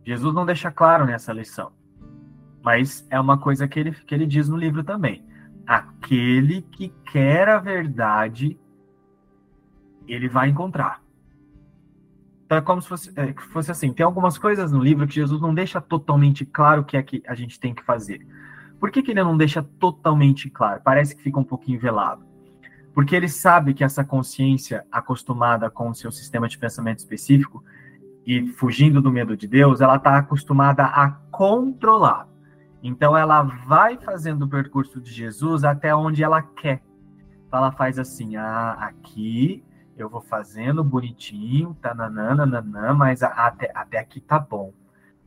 Jesus 0.04 0.32
não 0.34 0.46
deixa 0.46 0.70
claro 0.70 1.04
nessa 1.04 1.32
lição, 1.32 1.72
mas 2.62 3.06
é 3.10 3.18
uma 3.18 3.38
coisa 3.38 3.66
que 3.66 3.80
ele, 3.80 3.90
que 3.90 4.14
ele 4.14 4.26
diz 4.26 4.48
no 4.48 4.56
livro 4.56 4.84
também. 4.84 5.26
Aquele 5.66 6.62
que 6.62 6.90
quer 7.10 7.48
a 7.48 7.58
verdade, 7.58 8.60
ele 10.06 10.28
vai 10.28 10.48
encontrar. 10.48 11.05
Então 12.46 12.58
é 12.58 12.60
como 12.60 12.80
se 12.80 12.88
fosse, 12.88 13.12
é, 13.16 13.34
fosse 13.52 13.70
assim: 13.70 13.92
tem 13.92 14.06
algumas 14.06 14.38
coisas 14.38 14.70
no 14.70 14.78
livro 14.78 15.06
que 15.06 15.14
Jesus 15.14 15.40
não 15.40 15.52
deixa 15.52 15.80
totalmente 15.80 16.46
claro 16.46 16.82
o 16.82 16.84
que 16.84 16.96
é 16.96 17.02
que 17.02 17.22
a 17.26 17.34
gente 17.34 17.58
tem 17.58 17.74
que 17.74 17.82
fazer. 17.82 18.24
Por 18.78 18.90
que, 18.90 19.02
que 19.02 19.10
ele 19.10 19.22
não 19.22 19.36
deixa 19.36 19.62
totalmente 19.62 20.48
claro? 20.48 20.80
Parece 20.84 21.16
que 21.16 21.22
fica 21.22 21.40
um 21.40 21.44
pouquinho 21.44 21.80
velado. 21.80 22.24
Porque 22.94 23.16
ele 23.16 23.28
sabe 23.28 23.74
que 23.74 23.82
essa 23.82 24.04
consciência 24.04 24.86
acostumada 24.90 25.68
com 25.68 25.90
o 25.90 25.94
seu 25.94 26.10
sistema 26.10 26.48
de 26.48 26.56
pensamento 26.56 26.98
específico 26.98 27.64
e 28.24 28.46
fugindo 28.46 29.02
do 29.02 29.10
medo 29.10 29.36
de 29.36 29.46
Deus, 29.46 29.80
ela 29.80 29.96
está 29.96 30.16
acostumada 30.16 30.84
a 30.84 31.10
controlar. 31.10 32.28
Então 32.82 33.16
ela 33.16 33.42
vai 33.42 33.98
fazendo 33.98 34.42
o 34.42 34.48
percurso 34.48 35.00
de 35.00 35.10
Jesus 35.10 35.64
até 35.64 35.94
onde 35.94 36.22
ela 36.22 36.42
quer. 36.42 36.80
Então 37.46 37.58
ela 37.58 37.72
faz 37.72 37.98
assim: 37.98 38.36
ah, 38.36 38.76
aqui 38.78 39.64
eu 39.96 40.08
vou 40.08 40.20
fazendo 40.20 40.84
bonitinho, 40.84 41.74
tá 41.80 41.94
nananana, 41.94 42.92
mas 42.92 43.22
até, 43.22 43.72
até 43.74 43.98
aqui 43.98 44.20
tá 44.20 44.38
bom. 44.38 44.72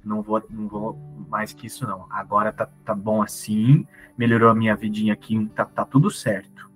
Não 0.04 0.22
vou, 0.22 0.42
não 0.50 0.68
vou 0.68 1.26
mais 1.28 1.52
que 1.52 1.68
isso, 1.68 1.88
não. 1.88 2.06
Agora 2.10 2.54
tá, 2.54 2.70
tá 2.86 2.94
bom 2.94 3.22
assim, 3.22 3.86
melhorou 4.18 4.50
a 4.50 4.56
minha 4.56 4.76
vidinha 4.76 5.14
aqui, 5.14 5.46
tá, 5.56 5.66
tá 5.66 5.84
tudo 5.84 6.12
certo. 6.12 6.70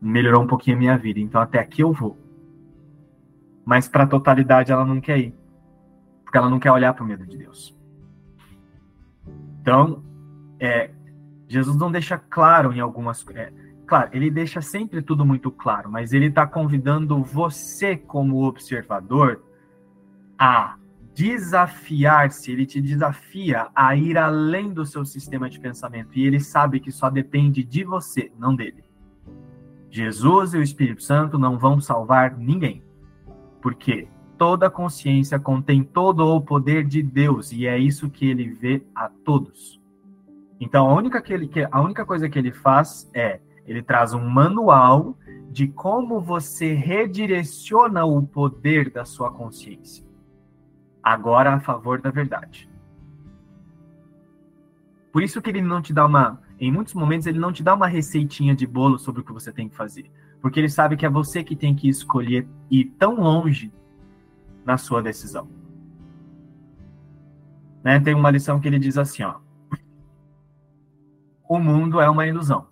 Melhorou 0.00 0.42
um 0.42 0.46
pouquinho 0.46 0.76
a 0.76 0.78
minha 0.80 0.98
vida, 0.98 1.20
então 1.20 1.40
até 1.40 1.58
aqui 1.58 1.82
eu 1.82 1.92
vou. 1.92 2.18
Mas 3.64 3.88
para 3.88 4.02
a 4.02 4.08
totalidade 4.08 4.72
ela 4.72 4.84
não 4.84 5.00
quer 5.00 5.18
ir. 5.18 5.34
Porque 6.24 6.36
ela 6.36 6.50
não 6.50 6.58
quer 6.58 6.72
olhar 6.72 6.92
para 6.92 7.04
o 7.04 7.06
medo 7.06 7.24
de 7.24 7.38
Deus. 7.38 7.76
Então, 9.60 10.02
é, 10.58 10.90
Jesus 11.46 11.76
não 11.76 11.90
deixa 11.90 12.18
claro 12.18 12.72
em 12.72 12.80
algumas 12.80 13.24
é, 13.28 13.52
claro, 13.92 14.08
ele 14.14 14.30
deixa 14.30 14.62
sempre 14.62 15.02
tudo 15.02 15.22
muito 15.22 15.50
claro, 15.50 15.90
mas 15.90 16.14
ele 16.14 16.28
está 16.28 16.46
convidando 16.46 17.22
você, 17.22 17.94
como 17.94 18.42
observador, 18.42 19.44
a 20.38 20.78
desafiar-se, 21.12 22.50
ele 22.50 22.64
te 22.64 22.80
desafia 22.80 23.68
a 23.74 23.94
ir 23.94 24.16
além 24.16 24.72
do 24.72 24.86
seu 24.86 25.04
sistema 25.04 25.50
de 25.50 25.60
pensamento. 25.60 26.18
E 26.18 26.24
ele 26.24 26.40
sabe 26.40 26.80
que 26.80 26.90
só 26.90 27.10
depende 27.10 27.62
de 27.62 27.84
você, 27.84 28.32
não 28.38 28.56
dele. 28.56 28.82
Jesus 29.90 30.54
e 30.54 30.56
o 30.56 30.62
Espírito 30.62 31.02
Santo 31.02 31.38
não 31.38 31.58
vão 31.58 31.78
salvar 31.78 32.34
ninguém. 32.38 32.82
Porque 33.60 34.08
toda 34.38 34.70
consciência 34.70 35.38
contém 35.38 35.84
todo 35.84 36.34
o 36.34 36.40
poder 36.40 36.86
de 36.86 37.02
Deus 37.02 37.52
e 37.52 37.66
é 37.66 37.78
isso 37.78 38.08
que 38.08 38.26
ele 38.26 38.48
vê 38.48 38.82
a 38.94 39.10
todos. 39.10 39.78
Então 40.58 40.88
a 40.88 40.94
única, 40.94 41.20
que 41.20 41.34
ele, 41.34 41.50
a 41.70 41.82
única 41.82 42.06
coisa 42.06 42.26
que 42.26 42.38
ele 42.38 42.52
faz 42.52 43.10
é 43.12 43.38
ele 43.66 43.82
traz 43.82 44.12
um 44.12 44.28
manual 44.28 45.16
de 45.50 45.68
como 45.68 46.20
você 46.20 46.72
redireciona 46.72 48.04
o 48.04 48.22
poder 48.22 48.90
da 48.90 49.04
sua 49.04 49.30
consciência. 49.30 50.04
Agora 51.02 51.54
a 51.54 51.60
favor 51.60 52.00
da 52.00 52.10
verdade. 52.10 52.68
Por 55.12 55.22
isso 55.22 55.42
que 55.42 55.50
ele 55.50 55.60
não 55.60 55.82
te 55.82 55.92
dá 55.92 56.06
uma, 56.06 56.40
em 56.58 56.72
muitos 56.72 56.94
momentos 56.94 57.26
ele 57.26 57.38
não 57.38 57.52
te 57.52 57.62
dá 57.62 57.74
uma 57.74 57.86
receitinha 57.86 58.54
de 58.54 58.66
bolo 58.66 58.98
sobre 58.98 59.20
o 59.20 59.24
que 59.24 59.32
você 59.32 59.52
tem 59.52 59.68
que 59.68 59.76
fazer, 59.76 60.10
porque 60.40 60.58
ele 60.58 60.70
sabe 60.70 60.96
que 60.96 61.04
é 61.04 61.10
você 61.10 61.44
que 61.44 61.54
tem 61.54 61.74
que 61.74 61.88
escolher 61.88 62.48
ir 62.70 62.86
tão 62.98 63.16
longe 63.20 63.70
na 64.64 64.78
sua 64.78 65.02
decisão. 65.02 65.48
Né? 67.84 68.00
Tem 68.00 68.14
uma 68.14 68.30
lição 68.30 68.58
que 68.58 68.68
ele 68.68 68.78
diz 68.78 68.96
assim, 68.96 69.22
ó: 69.22 69.40
O 71.46 71.58
mundo 71.58 72.00
é 72.00 72.08
uma 72.08 72.26
ilusão 72.26 72.71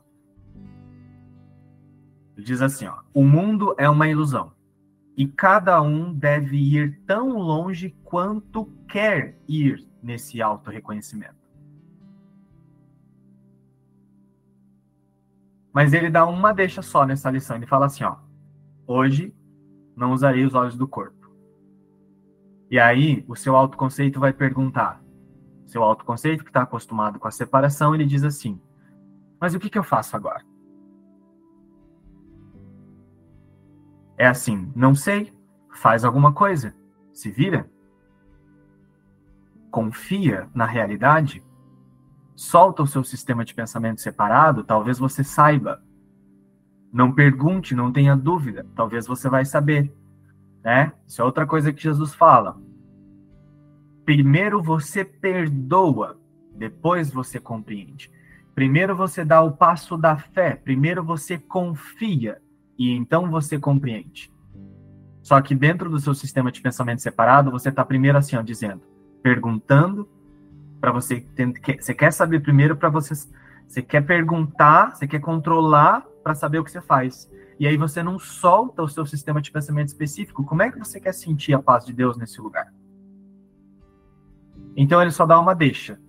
diz 2.44 2.62
assim: 2.62 2.86
ó, 2.86 2.98
o 3.12 3.24
mundo 3.24 3.74
é 3.78 3.88
uma 3.88 4.08
ilusão 4.08 4.52
e 5.16 5.26
cada 5.26 5.82
um 5.82 6.14
deve 6.14 6.56
ir 6.56 7.00
tão 7.06 7.38
longe 7.38 7.94
quanto 8.04 8.66
quer 8.88 9.38
ir 9.46 9.86
nesse 10.02 10.40
auto-reconhecimento. 10.40 11.40
Mas 15.72 15.92
ele 15.92 16.10
dá 16.10 16.26
uma 16.26 16.52
deixa 16.52 16.82
só 16.82 17.04
nessa 17.04 17.30
lição. 17.30 17.56
Ele 17.56 17.66
fala 17.66 17.86
assim: 17.86 18.04
ó, 18.04 18.16
hoje 18.86 19.34
não 19.96 20.12
usarei 20.12 20.44
os 20.44 20.54
olhos 20.54 20.76
do 20.76 20.88
corpo. 20.88 21.30
E 22.70 22.78
aí, 22.78 23.24
o 23.28 23.36
seu 23.36 23.56
autoconceito 23.56 24.20
vai 24.20 24.32
perguntar. 24.32 25.02
Seu 25.66 25.82
autoconceito, 25.82 26.44
que 26.44 26.50
está 26.50 26.62
acostumado 26.62 27.18
com 27.18 27.28
a 27.28 27.30
separação, 27.30 27.94
ele 27.94 28.04
diz 28.04 28.24
assim: 28.24 28.60
Mas 29.40 29.54
o 29.54 29.60
que, 29.60 29.68
que 29.68 29.78
eu 29.78 29.84
faço 29.84 30.16
agora? 30.16 30.49
É 34.20 34.26
assim, 34.26 34.70
não 34.76 34.94
sei, 34.94 35.32
faz 35.72 36.04
alguma 36.04 36.30
coisa, 36.30 36.74
se 37.10 37.30
vira. 37.30 37.66
Confia 39.70 40.46
na 40.54 40.66
realidade, 40.66 41.42
solta 42.36 42.82
o 42.82 42.86
seu 42.86 43.02
sistema 43.02 43.46
de 43.46 43.54
pensamento 43.54 44.02
separado, 44.02 44.62
talvez 44.62 44.98
você 44.98 45.24
saiba. 45.24 45.82
Não 46.92 47.14
pergunte, 47.14 47.74
não 47.74 47.90
tenha 47.90 48.14
dúvida, 48.14 48.66
talvez 48.76 49.06
você 49.06 49.26
vai 49.30 49.46
saber. 49.46 49.90
Né? 50.62 50.92
Isso 51.06 51.22
é 51.22 51.24
outra 51.24 51.46
coisa 51.46 51.72
que 51.72 51.82
Jesus 51.82 52.12
fala. 52.12 52.60
Primeiro 54.04 54.62
você 54.62 55.02
perdoa, 55.02 56.20
depois 56.54 57.10
você 57.10 57.40
compreende. 57.40 58.12
Primeiro 58.54 58.94
você 58.94 59.24
dá 59.24 59.40
o 59.40 59.52
passo 59.52 59.96
da 59.96 60.18
fé, 60.18 60.56
primeiro 60.56 61.02
você 61.02 61.38
confia 61.38 62.38
e 62.80 62.92
então 62.92 63.30
você 63.30 63.58
compreende. 63.58 64.32
Só 65.20 65.38
que 65.42 65.54
dentro 65.54 65.90
do 65.90 66.00
seu 66.00 66.14
sistema 66.14 66.50
de 66.50 66.62
pensamento 66.62 67.02
separado, 67.02 67.50
você 67.50 67.68
está 67.68 67.84
primeiro 67.84 68.16
assim, 68.16 68.36
ó, 68.36 68.42
dizendo, 68.42 68.80
perguntando 69.22 70.08
para 70.80 70.90
você, 70.90 71.22
você 71.78 71.92
quer 71.92 72.10
saber 72.10 72.40
primeiro 72.40 72.74
para 72.74 72.88
você, 72.88 73.14
você 73.68 73.82
quer 73.82 74.00
perguntar, 74.00 74.96
você 74.96 75.06
quer 75.06 75.20
controlar 75.20 76.06
para 76.24 76.34
saber 76.34 76.58
o 76.58 76.64
que 76.64 76.70
você 76.70 76.80
faz. 76.80 77.30
E 77.58 77.66
aí 77.66 77.76
você 77.76 78.02
não 78.02 78.18
solta 78.18 78.82
o 78.82 78.88
seu 78.88 79.04
sistema 79.04 79.42
de 79.42 79.52
pensamento 79.52 79.88
específico. 79.88 80.42
Como 80.42 80.62
é 80.62 80.70
que 80.70 80.78
você 80.78 80.98
quer 80.98 81.12
sentir 81.12 81.52
a 81.52 81.62
paz 81.62 81.84
de 81.84 81.92
Deus 81.92 82.16
nesse 82.16 82.40
lugar? 82.40 82.72
Então 84.74 85.02
ele 85.02 85.10
só 85.10 85.26
dá 85.26 85.38
uma 85.38 85.54
deixa. 85.54 86.00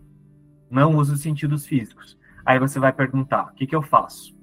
Não 0.69 0.95
usa 0.95 1.15
os 1.15 1.21
sentidos 1.21 1.65
físicos. 1.65 2.17
Aí 2.45 2.57
você 2.57 2.79
vai 2.79 2.93
perguntar: 2.93 3.51
o 3.51 3.55
que, 3.55 3.67
que 3.67 3.75
eu 3.75 3.81
faço? 3.81 4.39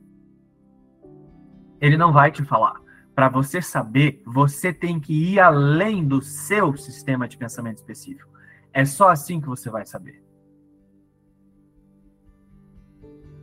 Ele 1.80 1.96
não 1.96 2.12
vai 2.12 2.30
te 2.30 2.44
falar. 2.44 2.80
Para 3.14 3.28
você 3.28 3.60
saber, 3.60 4.22
você 4.24 4.72
tem 4.72 5.00
que 5.00 5.12
ir 5.12 5.40
além 5.40 6.06
do 6.06 6.22
seu 6.22 6.76
sistema 6.76 7.26
de 7.26 7.36
pensamento 7.36 7.78
específico. 7.78 8.30
É 8.72 8.84
só 8.84 9.08
assim 9.08 9.40
que 9.40 9.48
você 9.48 9.68
vai 9.70 9.84
saber. 9.84 10.22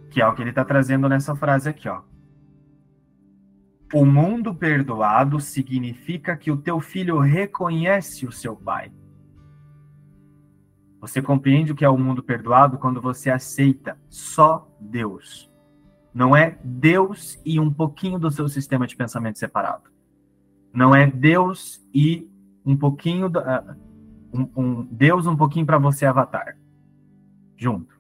Que 0.10 0.22
é 0.22 0.28
o 0.28 0.34
que 0.34 0.42
ele 0.42 0.52
está 0.52 0.64
trazendo 0.64 1.10
nessa 1.10 1.36
frase 1.36 1.68
aqui, 1.68 1.90
ó. 1.90 2.04
O 3.94 4.06
mundo 4.06 4.56
perdoado 4.56 5.40
significa 5.40 6.36
que 6.36 6.52
o 6.52 6.58
teu 6.58 6.80
filho 6.80 7.20
reconhece 7.20 8.26
o 8.26 8.32
seu 8.32 8.56
pai. 8.56 8.92
Você 11.00 11.22
compreende 11.22 11.72
o 11.72 11.76
que 11.76 11.86
é 11.86 11.90
o 11.90 11.98
mundo 11.98 12.24
perdoado 12.24 12.78
quando 12.78 13.00
você 13.00 13.30
aceita 13.30 13.98
só 14.10 14.68
Deus. 14.80 15.52
Não 16.16 16.34
é 16.34 16.58
Deus 16.64 17.38
e 17.46 17.60
um 17.60 17.70
pouquinho 17.70 18.18
do 18.18 18.32
seu 18.32 18.48
sistema 18.48 18.88
de 18.88 18.96
pensamento 18.96 19.38
separado. 19.38 19.92
Não 20.74 20.96
é 20.96 21.06
Deus 21.06 21.86
e 21.94 22.26
um 22.66 22.78
pouquinho 22.78 23.28
da, 23.28 23.76
um, 24.34 24.50
um 24.56 24.86
Deus 24.86 25.28
um 25.28 25.36
pouquinho 25.36 25.66
para 25.66 25.78
você 25.78 26.06
avatar. 26.06 26.58
Junto. 27.58 27.94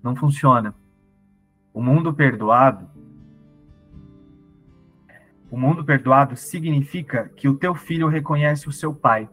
Não 0.00 0.14
funciona. 0.14 0.72
O 1.74 1.82
mundo 1.82 2.14
perdoado 2.14 2.88
o 5.50 5.58
mundo 5.58 5.84
perdoado 5.84 6.36
significa 6.36 7.28
que 7.34 7.48
o 7.48 7.56
teu 7.56 7.74
filho 7.74 8.06
reconhece 8.06 8.68
o 8.68 8.72
seu 8.72 8.94
pai. 8.94 9.28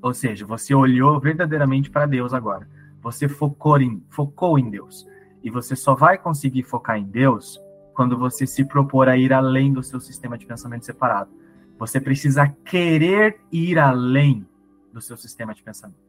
Ou 0.00 0.14
seja, 0.14 0.46
você 0.46 0.74
olhou 0.74 1.20
verdadeiramente 1.20 1.90
para 1.90 2.06
Deus 2.06 2.32
agora. 2.32 2.66
Você 3.02 3.28
focou 3.28 3.78
em, 3.78 4.02
focou 4.08 4.58
em 4.58 4.70
Deus. 4.70 5.06
E 5.46 5.50
você 5.50 5.76
só 5.76 5.94
vai 5.94 6.18
conseguir 6.18 6.64
focar 6.64 6.98
em 6.98 7.04
Deus 7.04 7.62
quando 7.94 8.18
você 8.18 8.48
se 8.48 8.64
propor 8.64 9.08
a 9.08 9.16
ir 9.16 9.32
além 9.32 9.72
do 9.72 9.80
seu 9.80 10.00
sistema 10.00 10.36
de 10.36 10.44
pensamento 10.44 10.84
separado. 10.84 11.30
Você 11.78 12.00
precisa 12.00 12.48
querer 12.64 13.38
ir 13.52 13.78
além 13.78 14.44
do 14.92 15.00
seu 15.00 15.16
sistema 15.16 15.54
de 15.54 15.62
pensamento, 15.62 16.00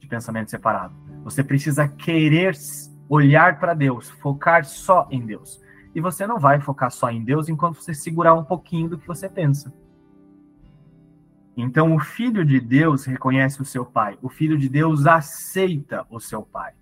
de 0.00 0.08
pensamento 0.08 0.50
separado. 0.50 0.92
Você 1.22 1.44
precisa 1.44 1.86
querer 1.86 2.56
olhar 3.08 3.60
para 3.60 3.74
Deus, 3.74 4.10
focar 4.10 4.64
só 4.64 5.06
em 5.08 5.24
Deus. 5.24 5.62
E 5.94 6.00
você 6.00 6.26
não 6.26 6.40
vai 6.40 6.60
focar 6.60 6.90
só 6.90 7.08
em 7.12 7.22
Deus 7.22 7.48
enquanto 7.48 7.76
você 7.76 7.94
segurar 7.94 8.34
um 8.34 8.42
pouquinho 8.42 8.88
do 8.88 8.98
que 8.98 9.06
você 9.06 9.28
pensa. 9.28 9.72
Então, 11.56 11.94
o 11.94 12.00
filho 12.00 12.44
de 12.44 12.58
Deus 12.58 13.04
reconhece 13.04 13.62
o 13.62 13.64
seu 13.64 13.86
pai. 13.86 14.18
O 14.20 14.28
filho 14.28 14.58
de 14.58 14.68
Deus 14.68 15.06
aceita 15.06 16.04
o 16.10 16.18
seu 16.18 16.42
pai. 16.42 16.72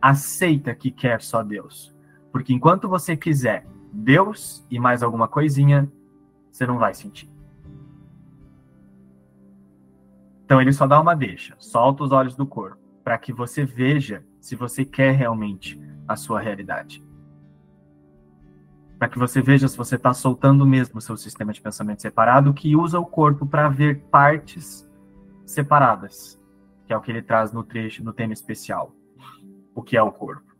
Aceita 0.00 0.74
que 0.74 0.90
quer 0.90 1.20
só 1.20 1.42
Deus. 1.42 1.94
Porque 2.32 2.52
enquanto 2.52 2.88
você 2.88 3.16
quiser 3.16 3.66
Deus 3.92 4.66
e 4.70 4.78
mais 4.78 5.02
alguma 5.02 5.28
coisinha, 5.28 5.90
você 6.50 6.66
não 6.66 6.78
vai 6.78 6.94
sentir. 6.94 7.30
Então, 10.44 10.60
ele 10.60 10.72
só 10.72 10.86
dá 10.86 11.00
uma 11.00 11.14
deixa, 11.14 11.54
solta 11.58 12.02
os 12.02 12.12
olhos 12.12 12.34
do 12.34 12.46
corpo, 12.46 12.78
para 13.04 13.16
que 13.18 13.32
você 13.32 13.64
veja 13.64 14.24
se 14.40 14.56
você 14.56 14.84
quer 14.84 15.12
realmente 15.12 15.80
a 16.08 16.16
sua 16.16 16.40
realidade 16.40 17.04
para 19.00 19.08
que 19.08 19.18
você 19.18 19.40
veja 19.40 19.66
se 19.66 19.78
você 19.78 19.96
está 19.96 20.12
soltando 20.12 20.66
mesmo 20.66 20.98
o 20.98 21.00
seu 21.00 21.16
sistema 21.16 21.54
de 21.54 21.60
pensamento 21.62 22.02
separado, 22.02 22.52
que 22.52 22.76
usa 22.76 23.00
o 23.00 23.06
corpo 23.06 23.46
para 23.46 23.66
ver 23.66 24.02
partes 24.10 24.86
separadas, 25.46 26.38
que 26.84 26.92
é 26.92 26.96
o 26.98 27.00
que 27.00 27.10
ele 27.10 27.22
traz 27.22 27.50
no 27.50 27.64
trecho, 27.64 28.04
no 28.04 28.12
tema 28.12 28.34
especial, 28.34 28.94
o 29.74 29.82
que 29.82 29.96
é 29.96 30.02
o 30.02 30.12
corpo. 30.12 30.54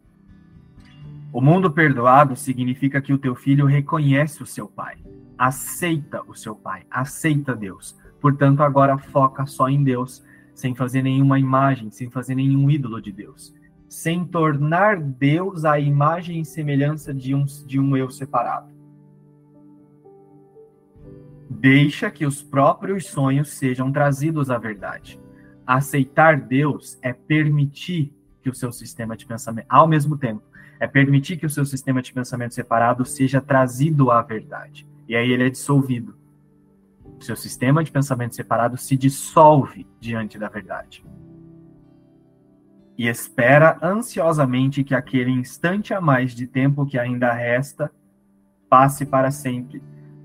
O 1.32 1.40
mundo 1.40 1.70
perdoado 1.70 2.34
significa 2.34 3.00
que 3.00 3.12
o 3.12 3.18
teu 3.18 3.34
filho 3.34 3.66
reconhece 3.66 4.42
o 4.42 4.46
seu 4.46 4.66
pai, 4.66 4.96
aceita 5.38 6.22
o 6.26 6.34
seu 6.34 6.54
pai, 6.54 6.84
aceita 6.90 7.54
Deus. 7.54 7.98
Portanto, 8.20 8.62
agora 8.62 8.98
foca 8.98 9.46
só 9.46 9.68
em 9.68 9.82
Deus, 9.82 10.24
sem 10.54 10.74
fazer 10.74 11.02
nenhuma 11.02 11.38
imagem, 11.38 11.90
sem 11.90 12.10
fazer 12.10 12.34
nenhum 12.34 12.70
ídolo 12.70 13.00
de 13.00 13.12
Deus 13.12 13.54
sem 13.90 14.24
tornar 14.24 15.00
Deus 15.00 15.64
a 15.64 15.80
imagem 15.80 16.40
e 16.40 16.44
semelhança 16.44 17.12
de 17.12 17.34
um, 17.34 17.44
de 17.44 17.80
um 17.80 17.96
eu 17.96 18.08
separado. 18.08 18.70
Deixa 21.50 22.08
que 22.08 22.24
os 22.24 22.40
próprios 22.40 23.06
sonhos 23.06 23.50
sejam 23.50 23.90
trazidos 23.90 24.48
à 24.48 24.56
verdade. 24.58 25.20
Aceitar 25.66 26.40
Deus 26.40 26.96
é 27.02 27.12
permitir 27.12 28.14
que 28.42 28.50
o 28.50 28.54
seu 28.54 28.72
sistema 28.72 29.16
de 29.16 29.26
pensamento, 29.26 29.66
ao 29.68 29.86
mesmo 29.86 30.16
tempo, 30.16 30.42
é 30.78 30.86
permitir 30.86 31.36
que 31.36 31.46
o 31.46 31.50
seu 31.50 31.64
sistema 31.64 32.00
de 32.00 32.12
pensamento 32.12 32.54
separado 32.54 33.04
seja 33.04 33.40
trazido 33.40 34.10
à 34.10 34.22
verdade. 34.22 34.86
E 35.08 35.14
aí 35.14 35.30
ele 35.30 35.46
é 35.46 35.50
dissolvido. 35.50 36.16
O 37.04 37.22
seu 37.22 37.36
sistema 37.36 37.84
de 37.84 37.90
pensamento 37.90 38.34
separado 38.34 38.78
se 38.78 38.96
dissolve 38.96 39.86
diante 40.00 40.38
da 40.38 40.48
verdade 40.48 41.04
e 43.00 43.08
espera 43.08 43.78
ansiosamente 43.82 44.84
que 44.84 44.94
aquele 44.94 45.30
instante 45.30 45.94
a 45.94 46.02
mais 46.02 46.34
de 46.34 46.46
tempo 46.46 46.84
que 46.84 46.98
ainda 46.98 47.32
resta 47.32 47.90
passe 48.68 49.06
para 49.06 49.30
sempre, 49.30 49.82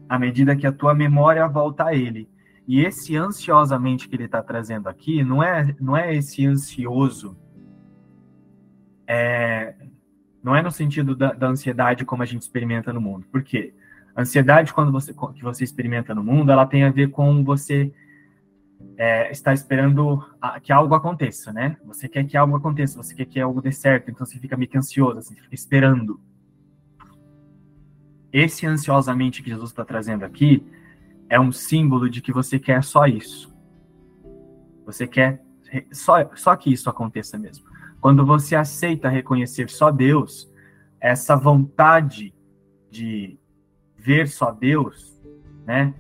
à 0.10 0.20
medida 0.20 0.58
que 0.58 0.68
a 0.68 0.74
tua 0.74 0.94
memória 0.94 1.48
volta 1.48 1.86
a 1.86 1.96
ele. 1.96 2.30
E 2.68 2.82
esse 2.82 3.16
ansiosamente 3.16 4.10
que 4.10 4.18
ele 4.18 4.26
está 4.26 4.44
trazendo 4.44 4.90
aqui 4.90 5.24
não 5.24 5.42
é, 5.42 5.74
não 5.80 5.96
é 5.96 6.14
esse 6.14 6.46
ansioso, 6.46 7.38
é, 9.08 9.76
não 10.44 10.56
é 10.56 10.62
no 10.62 10.72
sentido 10.72 11.16
da, 11.16 11.34
da 11.34 11.48
ansiedade 11.48 12.06
como 12.06 12.24
a 12.24 12.26
gente 12.26 12.44
experimenta 12.44 12.94
no 12.94 13.02
mundo. 13.02 13.26
Por 13.32 13.44
quê? 13.44 13.74
A 14.16 14.22
ansiedade, 14.22 14.74
quando 14.74 14.92
você, 14.92 15.14
que 15.14 15.44
você 15.44 15.64
experimenta 15.64 16.16
no 16.16 16.24
mundo, 16.24 16.52
ela 16.52 16.66
tem 16.66 16.84
a 16.84 16.92
ver 16.92 17.10
com 17.10 17.44
você 17.44 17.94
é, 18.98 19.32
está 19.32 19.54
esperando 19.54 20.24
a, 20.42 20.60
que 20.60 20.72
algo 20.72 20.96
aconteça, 20.96 21.52
né? 21.52 21.78
Você 21.86 22.08
quer 22.08 22.26
que 22.26 22.38
algo 22.38 22.56
aconteça, 22.56 23.02
você 23.02 23.14
quer 23.14 23.26
que 23.26 23.40
algo 23.40 23.62
dê 23.62 23.72
certo, 23.72 24.10
então 24.10 24.26
você 24.26 24.40
fica 24.40 24.56
meio 24.56 24.70
que 24.70 24.78
ansioso, 24.78 25.20
assim, 25.20 25.36
fica 25.36 25.54
esperando. 25.54 26.20
Esse 28.32 28.66
ansiosamente 28.66 29.42
que 29.42 29.50
Jesus 29.50 29.72
está 29.72 29.84
trazendo 29.84 30.24
aqui 30.24 30.66
é 31.30 31.40
um 31.40 31.52
símbolo 31.52 32.10
de 32.10 32.22
que 32.22 32.32
você 32.32 32.60
quer 32.60 32.84
só 32.84 33.06
isso. 33.06 33.54
Você 34.86 35.08
quer 35.08 35.42
só, 35.92 36.30
só 36.36 36.56
que 36.56 36.72
isso 36.72 36.90
aconteça 36.90 37.38
mesmo. 37.38 37.66
Quando 38.06 38.24
você 38.24 38.56
aceita 38.56 39.10
reconhecer 39.10 39.68
só 39.68 39.90
Deus, 39.90 40.48
essa 41.02 41.36
vontade 41.36 42.36
de 42.92 43.40
ver 43.98 44.28
só 44.28 44.52
Deus, 44.52 45.20
né? 45.66 45.92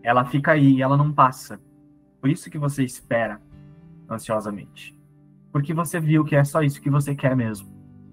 Ela 0.00 0.24
fica 0.26 0.52
aí, 0.52 0.80
ela 0.80 0.96
não 0.96 1.12
passa. 1.12 1.60
Por 2.20 2.30
isso 2.30 2.48
que 2.48 2.56
você 2.56 2.84
espera 2.84 3.42
ansiosamente. 4.08 4.96
Porque 5.50 5.74
você 5.74 5.98
viu 5.98 6.24
que 6.24 6.36
é 6.36 6.44
só 6.44 6.62
isso 6.62 6.80
que 6.80 6.88
você 6.88 7.16
quer 7.16 7.34
mesmo. 7.34 7.68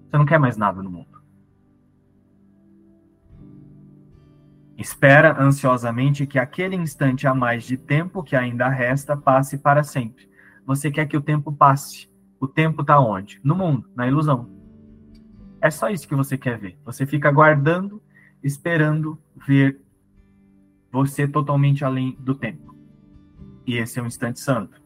Você 0.10 0.18
não 0.18 0.26
quer 0.26 0.40
mais 0.40 0.58
nada 0.58 0.82
no 0.82 0.90
mundo. 0.90 1.22
Espera 4.76 5.40
ansiosamente 5.40 6.26
que 6.26 6.40
aquele 6.40 6.76
instante 6.76 7.28
a 7.28 7.36
mais 7.36 7.66
de 7.66 7.78
tempo 7.78 8.24
que 8.24 8.36
ainda 8.36 8.68
resta 8.68 9.16
passe 9.16 9.60
para 9.60 9.84
sempre. 9.84 10.28
Você 10.66 10.90
quer 10.90 11.06
que 11.06 11.16
o 11.16 11.22
tempo 11.22 11.54
passe. 11.54 12.10
O 12.42 12.48
tempo 12.48 12.82
está 12.82 13.00
onde? 13.00 13.40
No 13.44 13.56
mundo, 13.56 13.88
na 13.96 14.08
ilusão. 14.08 14.50
É 15.62 15.70
só 15.70 15.92
isso 15.92 16.08
que 16.08 16.16
você 16.16 16.36
quer 16.36 16.58
ver. 16.58 16.76
Você 16.84 17.06
fica 17.06 17.30
aguardando, 17.30 18.02
esperando 18.44 19.16
ver 19.48 19.80
você 20.92 21.28
totalmente 21.28 21.86
além 21.86 22.18
do 22.20 22.34
tempo. 22.34 22.76
E 23.68 23.78
esse 23.78 24.00
é 24.00 24.02
um 24.02 24.08
instante 24.08 24.40
santo. 24.40 24.82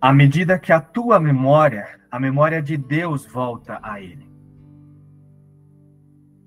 À 0.00 0.14
medida 0.14 0.58
que 0.58 0.72
a 0.72 0.80
tua 0.80 1.20
memória, 1.20 2.00
a 2.10 2.18
memória 2.18 2.62
de 2.62 2.78
Deus 2.78 3.26
volta 3.26 3.78
a 3.82 4.00
ele. 4.00 4.26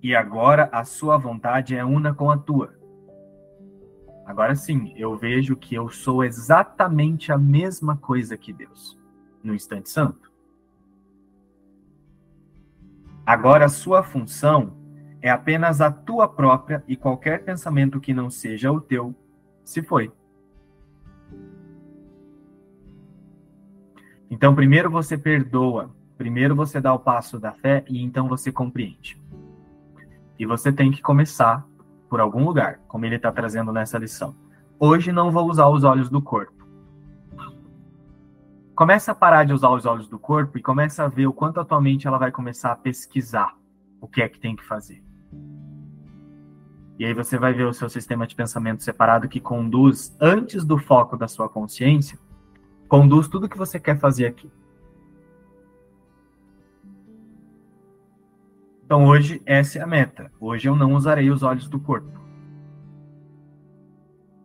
E 0.02 0.16
agora 0.16 0.70
a 0.74 0.84
sua 0.84 1.20
vontade 1.20 1.76
é 1.76 1.86
una 1.86 2.16
com 2.16 2.32
a 2.32 2.38
tua. 2.38 2.74
Agora 4.26 4.56
sim, 4.56 4.94
eu 4.96 5.16
vejo 5.18 5.56
que 5.56 5.76
eu 5.76 5.90
sou 5.90 6.24
exatamente 6.24 7.32
a 7.32 7.38
mesma 7.38 7.98
coisa 7.98 8.38
que 8.38 8.54
Deus, 8.54 8.98
no 9.44 9.54
instante 9.54 9.90
santo. 9.90 10.32
Agora 13.26 13.66
a 13.66 13.70
sua 13.70 14.04
função 14.04 14.76
é 15.22 15.30
apenas 15.30 15.82
a 15.82 15.90
tua 15.90 16.28
própria 16.28 16.84
e 16.88 16.96
qualquer 16.96 17.44
pensamento 17.44 18.00
que 18.00 18.14
não 18.14 18.30
seja 18.30 18.72
o 18.72 18.82
teu 18.82 19.16
se 19.64 19.82
foi. 19.82 20.12
Então, 24.30 24.56
primeiro 24.56 24.90
você 24.90 25.18
perdoa, 25.18 25.96
primeiro 26.18 26.56
você 26.56 26.82
dá 26.82 26.94
o 26.94 27.00
passo 27.00 27.40
da 27.40 27.54
fé 27.54 27.86
e 27.88 28.02
então 28.02 28.28
você 28.28 28.52
compreende. 28.52 29.22
E 30.38 30.46
você 30.46 30.72
tem 30.72 30.92
que 30.92 31.02
começar 31.02 31.66
por 32.14 32.20
algum 32.20 32.46
lugar, 32.46 32.80
como 32.88 33.08
ele 33.08 33.16
está 33.16 33.32
trazendo 33.32 33.74
nessa 33.74 33.98
lição. 33.98 34.36
Hoje 34.80 35.12
não 35.12 35.32
vou 35.32 35.50
usar 35.50 35.68
os 35.68 35.84
olhos 35.84 36.12
do 36.12 36.22
corpo. 36.22 36.64
Começa 38.76 39.14
a 39.14 39.16
parar 39.16 39.46
de 39.46 39.52
usar 39.52 39.72
os 39.72 39.88
olhos 39.88 40.08
do 40.08 40.20
corpo 40.20 40.56
e 40.56 40.62
começa 40.62 41.04
a 41.04 41.08
ver 41.08 41.26
o 41.26 41.34
quanto 41.34 41.60
atualmente 41.60 42.06
ela 42.06 42.20
vai 42.20 42.32
começar 42.32 42.72
a 42.72 42.76
pesquisar 42.76 43.56
o 44.00 44.08
que 44.08 44.22
é 44.22 44.30
que 44.30 44.40
tem 44.40 44.56
que 44.56 44.64
fazer. 44.64 45.04
E 47.00 47.04
aí 47.04 47.16
você 47.16 47.36
vai 47.36 47.52
ver 47.52 47.66
o 47.66 47.74
seu 47.74 47.90
sistema 47.90 48.28
de 48.28 48.36
pensamento 48.36 48.84
separado 48.84 49.28
que 49.28 49.40
conduz 49.40 50.16
antes 50.22 50.64
do 50.64 50.78
foco 50.78 51.18
da 51.18 51.28
sua 51.28 51.50
consciência, 51.50 52.20
conduz 52.88 53.28
tudo 53.28 53.50
que 53.50 53.58
você 53.58 53.80
quer 53.80 53.98
fazer 53.98 54.28
aqui. 54.28 54.52
Então 58.94 59.08
hoje 59.08 59.42
essa 59.44 59.80
é 59.80 59.82
a 59.82 59.88
meta. 59.88 60.32
Hoje 60.40 60.70
eu 60.70 60.76
não 60.76 60.94
usarei 60.94 61.32
os 61.32 61.42
olhos 61.42 61.68
do 61.68 61.80
corpo. 61.80 62.12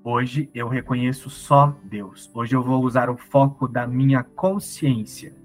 Hoje 0.03 0.49
eu 0.55 0.68
reconheço 0.68 1.28
só 1.28 1.76
Deus. 1.84 2.30
Hoje 2.34 2.57
eu 2.57 2.62
vou 2.62 2.82
usar 2.82 3.11
o 3.11 3.16
foco 3.18 3.68
da 3.68 3.86
minha 3.86 4.22
consciência 4.22 5.36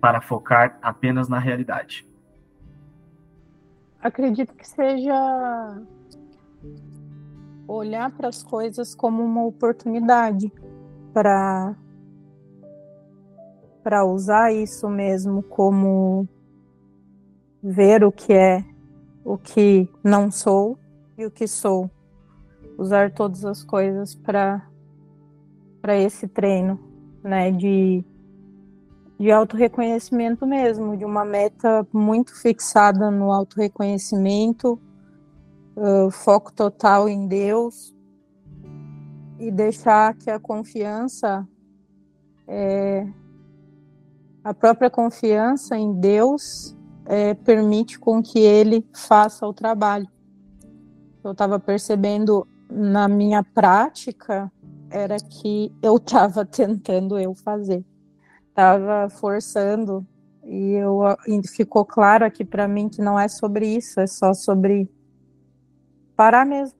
para 0.00 0.22
focar 0.22 0.78
apenas 0.80 1.28
na 1.28 1.38
realidade. 1.38 2.08
Acredito 4.00 4.54
que 4.54 4.66
seja 4.66 5.82
olhar 7.68 8.10
para 8.10 8.28
as 8.28 8.42
coisas 8.42 8.94
como 8.94 9.22
uma 9.22 9.44
oportunidade 9.44 10.50
para 11.12 11.76
para 13.82 14.02
usar 14.02 14.50
isso 14.50 14.88
mesmo 14.88 15.42
como 15.42 16.26
ver 17.66 18.04
o 18.04 18.12
que 18.12 18.34
é, 18.34 18.62
o 19.24 19.38
que 19.38 19.88
não 20.02 20.30
sou 20.30 20.78
e 21.16 21.24
o 21.24 21.30
que 21.30 21.48
sou. 21.48 21.90
Usar 22.76 23.10
todas 23.10 23.44
as 23.46 23.64
coisas 23.64 24.14
para 24.14 24.68
para 25.80 25.96
esse 25.98 26.26
treino, 26.26 26.78
né, 27.22 27.50
de 27.50 28.04
de 29.18 29.30
autorreconhecimento 29.30 30.44
mesmo, 30.44 30.96
de 30.96 31.04
uma 31.04 31.24
meta 31.24 31.86
muito 31.92 32.34
fixada 32.34 33.10
no 33.10 33.32
autorreconhecimento, 33.32 34.78
uh, 35.76 36.10
foco 36.10 36.52
total 36.52 37.08
em 37.08 37.26
Deus 37.28 37.94
e 39.38 39.50
deixar 39.50 40.14
que 40.14 40.30
a 40.30 40.38
confiança, 40.38 41.46
é, 42.46 43.06
a 44.42 44.52
própria 44.52 44.90
confiança 44.90 45.76
em 45.76 45.92
Deus 46.00 46.76
é, 47.06 47.34
permite 47.34 47.98
com 47.98 48.22
que 48.22 48.38
ele 48.38 48.86
faça 48.94 49.46
o 49.46 49.52
trabalho. 49.52 50.08
Eu 51.22 51.32
estava 51.32 51.58
percebendo 51.58 52.46
na 52.70 53.08
minha 53.08 53.42
prática 53.42 54.50
era 54.90 55.16
que 55.16 55.72
eu 55.82 55.96
estava 55.96 56.44
tentando 56.46 57.18
eu 57.18 57.34
fazer, 57.34 57.84
estava 58.48 59.08
forçando 59.08 60.06
e 60.44 60.72
eu 60.72 61.00
ficou 61.56 61.84
claro 61.84 62.24
aqui 62.24 62.44
para 62.44 62.68
mim 62.68 62.88
que 62.88 63.00
não 63.00 63.18
é 63.18 63.28
sobre 63.28 63.66
isso, 63.66 63.98
é 64.00 64.06
só 64.06 64.34
sobre 64.34 64.88
parar 66.14 66.44
mesmo, 66.44 66.78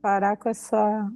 parar 0.00 0.36
com 0.36 0.48
essa 0.48 1.10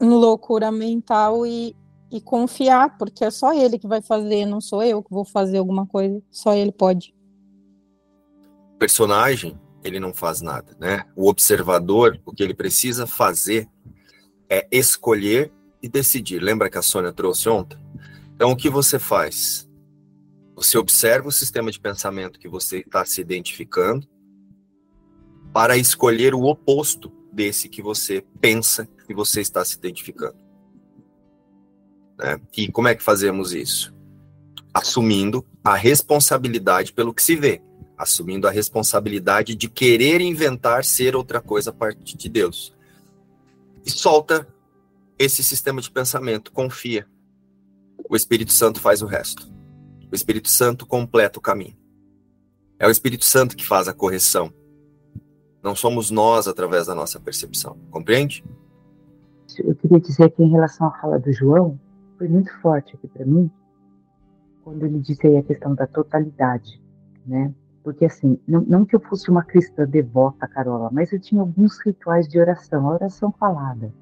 loucura 0.00 0.70
mental 0.70 1.44
e, 1.46 1.74
e 2.10 2.20
confiar, 2.20 2.96
porque 2.96 3.24
é 3.24 3.30
só 3.30 3.52
ele 3.52 3.78
que 3.78 3.88
vai 3.88 4.00
fazer, 4.00 4.46
não 4.46 4.60
sou 4.60 4.82
eu 4.82 5.02
que 5.02 5.10
vou 5.10 5.24
fazer 5.24 5.58
alguma 5.58 5.86
coisa, 5.86 6.22
só 6.30 6.54
ele 6.54 6.72
pode 6.72 7.15
personagem, 8.78 9.58
ele 9.82 10.00
não 10.00 10.12
faz 10.12 10.40
nada, 10.40 10.76
né? 10.78 11.04
O 11.14 11.28
observador, 11.28 12.20
o 12.24 12.32
que 12.32 12.42
ele 12.42 12.54
precisa 12.54 13.06
fazer 13.06 13.68
é 14.48 14.66
escolher 14.70 15.52
e 15.82 15.88
decidir. 15.88 16.40
Lembra 16.40 16.70
que 16.70 16.78
a 16.78 16.82
Sônia 16.82 17.12
trouxe 17.12 17.48
ontem? 17.48 17.78
Então, 18.34 18.50
o 18.50 18.56
que 18.56 18.68
você 18.68 18.98
faz? 18.98 19.68
Você 20.54 20.78
observa 20.78 21.28
o 21.28 21.32
sistema 21.32 21.70
de 21.70 21.80
pensamento 21.80 22.38
que 22.38 22.48
você 22.48 22.78
está 22.78 23.04
se 23.04 23.20
identificando 23.20 24.08
para 25.52 25.76
escolher 25.76 26.34
o 26.34 26.42
oposto 26.42 27.12
desse 27.32 27.68
que 27.68 27.82
você 27.82 28.24
pensa 28.40 28.88
que 29.06 29.14
você 29.14 29.40
está 29.40 29.64
se 29.64 29.76
identificando. 29.76 30.36
Né? 32.18 32.40
E 32.56 32.70
como 32.70 32.88
é 32.88 32.94
que 32.94 33.02
fazemos 33.02 33.52
isso? 33.52 33.94
Assumindo 34.72 35.46
a 35.62 35.74
responsabilidade 35.74 36.92
pelo 36.92 37.14
que 37.14 37.22
se 37.22 37.36
vê 37.36 37.62
assumindo 37.96 38.46
a 38.46 38.50
responsabilidade 38.50 39.54
de 39.54 39.68
querer 39.68 40.20
inventar 40.20 40.84
ser 40.84 41.16
outra 41.16 41.40
coisa 41.40 41.70
a 41.70 41.72
partir 41.72 42.16
de 42.16 42.28
Deus. 42.28 42.74
E 43.84 43.90
solta 43.90 44.46
esse 45.18 45.42
sistema 45.42 45.80
de 45.80 45.90
pensamento, 45.90 46.52
confia. 46.52 47.06
O 48.08 48.14
Espírito 48.14 48.52
Santo 48.52 48.80
faz 48.80 49.00
o 49.02 49.06
resto. 49.06 49.50
O 50.10 50.14
Espírito 50.14 50.48
Santo 50.48 50.86
completa 50.86 51.38
o 51.38 51.42
caminho. 51.42 51.76
É 52.78 52.86
o 52.86 52.90
Espírito 52.90 53.24
Santo 53.24 53.56
que 53.56 53.66
faz 53.66 53.88
a 53.88 53.94
correção. 53.94 54.52
Não 55.62 55.74
somos 55.74 56.10
nós 56.10 56.46
através 56.46 56.86
da 56.86 56.94
nossa 56.94 57.18
percepção. 57.18 57.78
Compreende? 57.90 58.44
Eu 59.58 59.74
queria 59.74 59.98
dizer 59.98 60.30
que 60.30 60.42
em 60.42 60.50
relação 60.50 60.86
à 60.86 60.90
fala 61.00 61.18
do 61.18 61.32
João, 61.32 61.80
foi 62.18 62.28
muito 62.28 62.52
forte 62.60 62.94
aqui 62.94 63.08
para 63.08 63.24
mim, 63.24 63.50
quando 64.62 64.84
ele 64.84 64.98
disse 65.00 65.26
aí 65.26 65.36
a 65.36 65.42
questão 65.42 65.74
da 65.74 65.86
totalidade, 65.86 66.80
né? 67.24 67.54
Porque, 67.86 68.04
assim, 68.04 68.36
não, 68.48 68.62
não, 68.62 68.84
que 68.84 68.96
eu 68.96 69.00
fosse 69.00 69.30
uma 69.30 69.44
cristã 69.44 69.86
devota, 69.86 70.48
Carola, 70.48 70.90
mas 70.92 71.12
eu 71.12 71.20
tinha 71.20 71.40
alguns 71.40 71.78
rituais 71.78 72.26
de 72.26 72.36
oração, 72.36 72.90
a 72.90 72.94
oração 72.94 73.30
falada. 73.30 73.94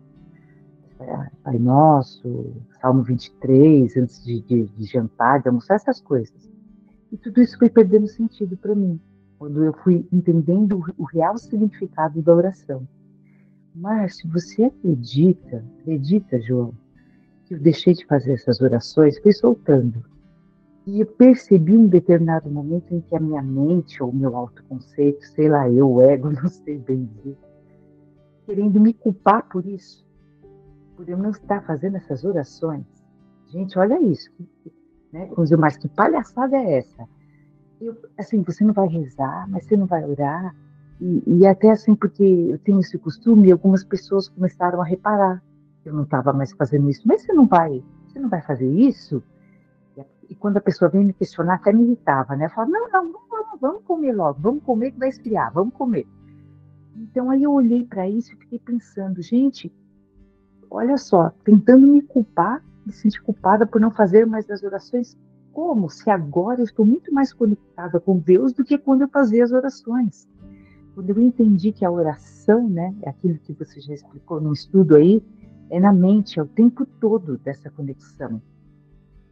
É, 0.99 1.30
Pai 1.43 1.59
Nosso, 1.59 2.55
Salmo 2.80 3.03
23, 3.03 3.95
antes 3.99 4.24
de, 4.24 4.41
de, 4.41 4.64
de 4.68 4.85
jantar, 4.87 5.43
de 5.43 5.49
almoçar, 5.49 5.74
essas 5.74 6.01
coisas. 6.01 6.51
E 7.12 7.18
tudo 7.18 7.43
isso 7.43 7.59
foi 7.59 7.68
perdendo 7.68 8.09
sentido 8.09 8.57
para 8.57 8.74
mim, 8.74 8.99
quando 9.39 9.62
eu 9.62 9.74
fui 9.74 10.09
entendendo 10.11 10.78
o, 10.78 11.03
o 11.03 11.05
real 11.05 11.37
significado 11.37 12.22
da 12.22 12.35
oração. 12.35 12.89
Márcio, 13.74 14.30
você 14.30 14.64
acredita, 14.64 15.62
acredita, 15.80 16.41
João, 16.41 16.72
que 17.45 17.53
eu 17.53 17.61
deixei 17.61 17.93
de 17.93 18.07
fazer 18.07 18.32
essas 18.32 18.62
orações, 18.62 19.18
fui 19.18 19.35
soltando 19.35 20.14
e 20.87 21.01
eu 21.01 21.07
percebi 21.07 21.74
um 21.74 21.87
determinado 21.87 22.51
momento 22.51 22.95
em 22.95 23.01
que 23.01 23.16
a 23.16 23.20
minha 23.20 23.43
mente, 23.43 24.03
ou 24.03 24.12
meu 24.12 24.37
autoconceito, 24.37 25.24
sei 25.28 25.49
lá, 25.49 25.68
eu, 25.70 25.91
o 25.91 26.03
ego, 26.03 26.28
não 26.32 26.49
sei 26.49 26.78
bem 26.78 27.05
dizer, 27.05 27.39
querendo 28.45 28.78
me 28.78 28.93
culpar 28.93 29.49
por 29.49 29.64
isso, 29.64 30.07
por 30.95 31.09
eu 31.09 31.16
não 31.16 31.30
estar 31.30 31.62
fazendo 31.62 31.97
essas 31.97 32.24
orações. 32.24 32.85
Gente, 33.47 33.78
olha 33.78 34.01
isso. 34.01 34.30
Né? 35.12 35.26
Vamos 35.26 35.45
dizer, 35.45 35.57
mas 35.57 35.76
que 35.76 35.89
palhaçada 35.89 36.57
é 36.57 36.78
essa? 36.78 37.09
Eu, 37.80 37.97
assim, 38.18 38.43
você 38.43 38.64
não 38.64 38.74
vai 38.74 38.89
rezar, 38.89 39.49
mas 39.49 39.64
você 39.64 39.76
não 39.76 39.87
vai 39.87 40.05
orar. 40.05 40.55
E, 41.01 41.22
e 41.26 41.47
até 41.47 41.70
assim, 41.70 41.95
porque 41.95 42.22
eu 42.22 42.59
tenho 42.59 42.80
esse 42.80 42.99
costume, 42.99 43.51
algumas 43.51 43.85
pessoas 43.85 44.28
começaram 44.28 44.80
a 44.80 44.85
reparar 44.85 45.43
que 45.82 45.89
eu 45.89 45.95
não 45.95 46.03
estava 46.03 46.32
mais 46.32 46.53
fazendo 46.53 46.91
isso. 46.91 47.03
Mas 47.07 47.22
você 47.22 47.32
não 47.32 47.47
vai, 47.47 47.82
você 48.07 48.18
não 48.18 48.28
vai 48.28 48.43
fazer 48.43 48.68
isso? 48.68 49.22
E 50.29 50.35
quando 50.35 50.57
a 50.57 50.61
pessoa 50.61 50.91
vem 50.91 51.05
me 51.05 51.12
questionar, 51.12 51.55
até 51.55 51.72
me 51.72 51.85
irritava, 51.85 52.37
né? 52.37 52.49
Falava, 52.49 52.72
não, 52.72 52.89
não, 52.91 53.12
vamos, 53.12 53.61
vamos 53.61 53.85
comer 53.85 54.12
logo, 54.12 54.41
vamos 54.41 54.62
comer 54.62 54.93
que 54.93 54.99
vai 54.99 55.09
esfriar, 55.09 55.53
vamos 55.53 55.75
comer. 55.75 56.07
Então 56.97 57.31
aí 57.31 57.43
eu 57.43 57.53
olhei 57.53 57.85
para 57.85 58.09
isso 58.09 58.33
e 58.33 58.37
fiquei 58.37 58.59
pensando, 58.59 59.20
gente, 59.20 59.72
olha 60.70 60.97
só, 60.97 61.31
tentando 61.45 61.87
me 61.87 62.03
culpar, 62.03 62.62
me 62.87 62.93
sentir 62.93 63.22
culpada 63.22 63.66
por 63.66 63.81
não 63.81 63.91
fazer 63.91 64.27
mais 64.27 64.49
as 64.51 64.62
orações. 64.62 65.16
Como? 65.53 65.89
Se 65.89 66.11
agora 66.11 66.61
eu 66.61 66.64
estou 66.64 66.85
muito 66.85 67.12
mais 67.12 67.33
conectada 67.33 68.01
com 68.01 68.18
Deus 68.18 68.53
do 68.53 68.64
que 68.64 68.77
quando 68.79 69.03
eu 69.03 69.09
fazia 69.09 69.45
as 69.45 69.53
orações. 69.53 70.29
Quando 70.95 71.11
eu 71.11 71.20
entendi 71.20 71.72
que 71.72 71.85
a 71.85 71.91
oração, 71.91 72.68
né, 72.68 72.95
é 73.03 73.11
aquilo 73.11 73.39
que 73.39 73.53
você 73.53 73.81
já 73.81 73.95
explicou 73.95 74.41
no 74.41 74.53
estudo 74.53 74.95
aí, 74.95 75.22
é 75.70 75.81
na 75.81 75.93
mente, 75.93 76.39
é 76.39 76.43
o 76.43 76.47
tempo 76.47 76.87
todo 76.87 77.37
dessa 77.39 77.70
conexão. 77.70 78.41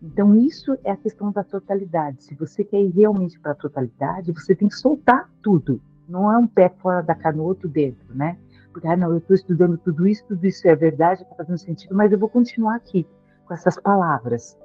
Então, 0.02 0.34
isso 0.34 0.76
é 0.82 0.90
a 0.90 0.96
questão 0.96 1.30
da 1.30 1.44
totalidade. 1.44 2.24
Se 2.24 2.34
você 2.34 2.64
quer 2.64 2.80
ir 2.80 2.90
realmente 2.90 3.38
para 3.38 3.52
a 3.52 3.54
totalidade, 3.54 4.32
você 4.32 4.54
tem 4.54 4.68
que 4.68 4.74
soltar 4.74 5.30
tudo. 5.40 5.80
Não 6.08 6.30
é 6.30 6.36
um 6.36 6.46
pé 6.46 6.68
fora 6.68 7.00
da 7.02 7.14
canoa, 7.14 7.46
outro 7.46 7.68
dentro, 7.68 8.12
né? 8.12 8.36
Porque, 8.72 8.88
ah, 8.88 8.96
não, 8.96 9.12
eu 9.12 9.18
estou 9.18 9.36
estudando 9.36 9.78
tudo 9.78 10.06
isso, 10.08 10.24
tudo 10.26 10.44
isso 10.44 10.66
é 10.66 10.74
verdade, 10.74 11.22
está 11.22 11.36
fazendo 11.36 11.58
sentido, 11.58 11.94
mas 11.94 12.10
eu 12.10 12.18
vou 12.18 12.28
continuar 12.28 12.76
aqui 12.76 13.06
com 13.46 13.54
essas 13.54 13.78
palavras. 13.78 14.58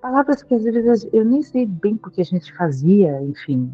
Palavras 0.00 0.42
que 0.42 0.54
às 0.54 0.64
vezes 0.64 1.08
eu 1.12 1.24
nem 1.24 1.42
sei 1.42 1.66
bem 1.66 1.96
porque 1.96 2.20
a 2.20 2.24
gente 2.24 2.52
fazia, 2.54 3.22
enfim. 3.22 3.72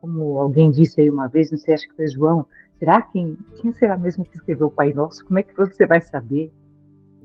Como 0.00 0.38
alguém 0.38 0.70
disse 0.70 1.00
aí 1.00 1.08
uma 1.08 1.28
vez, 1.28 1.50
não 1.50 1.58
sei, 1.58 1.74
acho 1.74 1.88
que 1.88 1.94
foi 1.94 2.08
João, 2.08 2.46
será 2.78 3.00
quem, 3.02 3.38
quem 3.56 3.72
será 3.72 3.96
mesmo 3.96 4.24
que 4.24 4.36
escreveu 4.36 4.66
o 4.66 4.70
Pai 4.70 4.92
Nosso? 4.92 5.24
Como 5.24 5.38
é 5.38 5.42
que 5.42 5.54
você 5.54 5.86
vai 5.86 6.00
saber? 6.00 6.52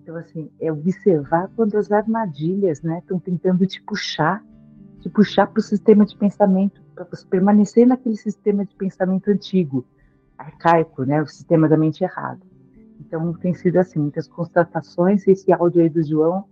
Então, 0.07 0.15
assim, 0.15 0.49
é 0.61 0.71
observar 0.71 1.51
quando 1.53 1.75
as 1.75 1.91
armadilhas 1.91 2.81
né, 2.81 2.99
estão 2.99 3.19
tentando 3.19 3.67
te 3.67 3.81
puxar, 3.81 4.41
te 5.01 5.09
puxar 5.09 5.47
para 5.47 5.59
o 5.59 5.61
sistema 5.61 6.05
de 6.05 6.15
pensamento, 6.15 6.81
para 6.95 7.03
você 7.03 7.27
permanecer 7.27 7.85
naquele 7.85 8.15
sistema 8.15 8.65
de 8.65 8.73
pensamento 8.73 9.29
antigo, 9.29 9.85
arcaico, 10.37 11.03
né, 11.03 11.21
o 11.21 11.27
sistema 11.27 11.67
da 11.67 11.75
mente 11.75 12.05
errada. 12.05 12.39
Então, 13.01 13.33
tem 13.33 13.53
sido 13.53 13.75
assim, 13.75 13.99
muitas 13.99 14.29
constatações, 14.29 15.27
esse 15.27 15.51
áudio 15.51 15.81
aí 15.81 15.89
do 15.89 16.01
João 16.01 16.45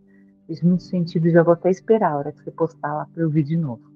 fez 0.47 0.61
muito 0.61 0.83
sentido, 0.83 1.29
já 1.29 1.41
vou 1.41 1.53
até 1.53 1.71
esperar 1.71 2.11
a 2.11 2.17
hora 2.17 2.33
que 2.33 2.43
você 2.43 2.51
postar 2.51 2.93
lá 2.93 3.05
para 3.05 3.21
eu 3.23 3.27
ouvir 3.27 3.43
de 3.43 3.55
novo. 3.55 3.89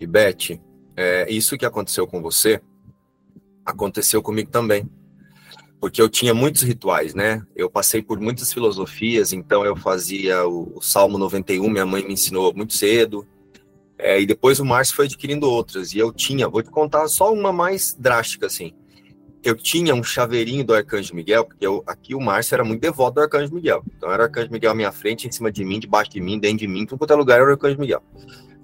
E 0.00 0.06
Beth, 0.06 0.58
é, 0.96 1.30
isso 1.30 1.58
que 1.58 1.66
aconteceu 1.66 2.06
com 2.06 2.22
você, 2.22 2.62
aconteceu 3.62 4.22
comigo 4.22 4.50
também 4.50 4.88
porque 5.80 6.00
eu 6.00 6.08
tinha 6.08 6.32
muitos 6.34 6.62
rituais, 6.62 7.14
né? 7.14 7.42
Eu 7.54 7.70
passei 7.70 8.02
por 8.02 8.18
muitas 8.18 8.52
filosofias, 8.52 9.32
então 9.32 9.64
eu 9.64 9.76
fazia 9.76 10.46
o, 10.46 10.76
o 10.76 10.80
Salmo 10.80 11.18
91, 11.18 11.68
minha 11.68 11.86
mãe 11.86 12.04
me 12.04 12.14
ensinou 12.14 12.52
muito 12.54 12.74
cedo, 12.74 13.26
é, 13.98 14.20
e 14.20 14.26
depois 14.26 14.60
o 14.60 14.64
Márcio 14.64 14.94
foi 14.94 15.06
adquirindo 15.06 15.48
outras, 15.48 15.92
e 15.92 15.98
eu 15.98 16.12
tinha, 16.12 16.48
vou 16.48 16.62
te 16.62 16.70
contar 16.70 17.06
só 17.08 17.32
uma 17.32 17.52
mais 17.52 17.94
drástica, 17.98 18.46
assim. 18.46 18.72
Eu 19.42 19.54
tinha 19.54 19.94
um 19.94 20.02
chaveirinho 20.02 20.64
do 20.64 20.74
Arcanjo 20.74 21.14
Miguel, 21.14 21.44
porque 21.44 21.64
eu, 21.64 21.82
aqui 21.86 22.14
o 22.14 22.20
Márcio 22.20 22.54
era 22.54 22.64
muito 22.64 22.80
devoto 22.80 23.14
do 23.14 23.20
Arcanjo 23.20 23.54
Miguel. 23.54 23.84
Então 23.96 24.10
era 24.10 24.24
o 24.24 24.26
Arcanjo 24.26 24.50
Miguel 24.50 24.72
à 24.72 24.74
minha 24.74 24.90
frente, 24.90 25.28
em 25.28 25.30
cima 25.30 25.52
de 25.52 25.64
mim, 25.64 25.78
debaixo 25.78 26.10
de 26.10 26.20
mim, 26.20 26.38
dentro 26.38 26.58
de 26.58 26.66
mim, 26.66 26.84
tudo 26.84 26.98
quanto 26.98 27.12
é 27.12 27.16
lugar 27.16 27.40
era 27.40 27.48
o 27.48 27.52
Arcanjo 27.52 27.78
Miguel. 27.78 28.02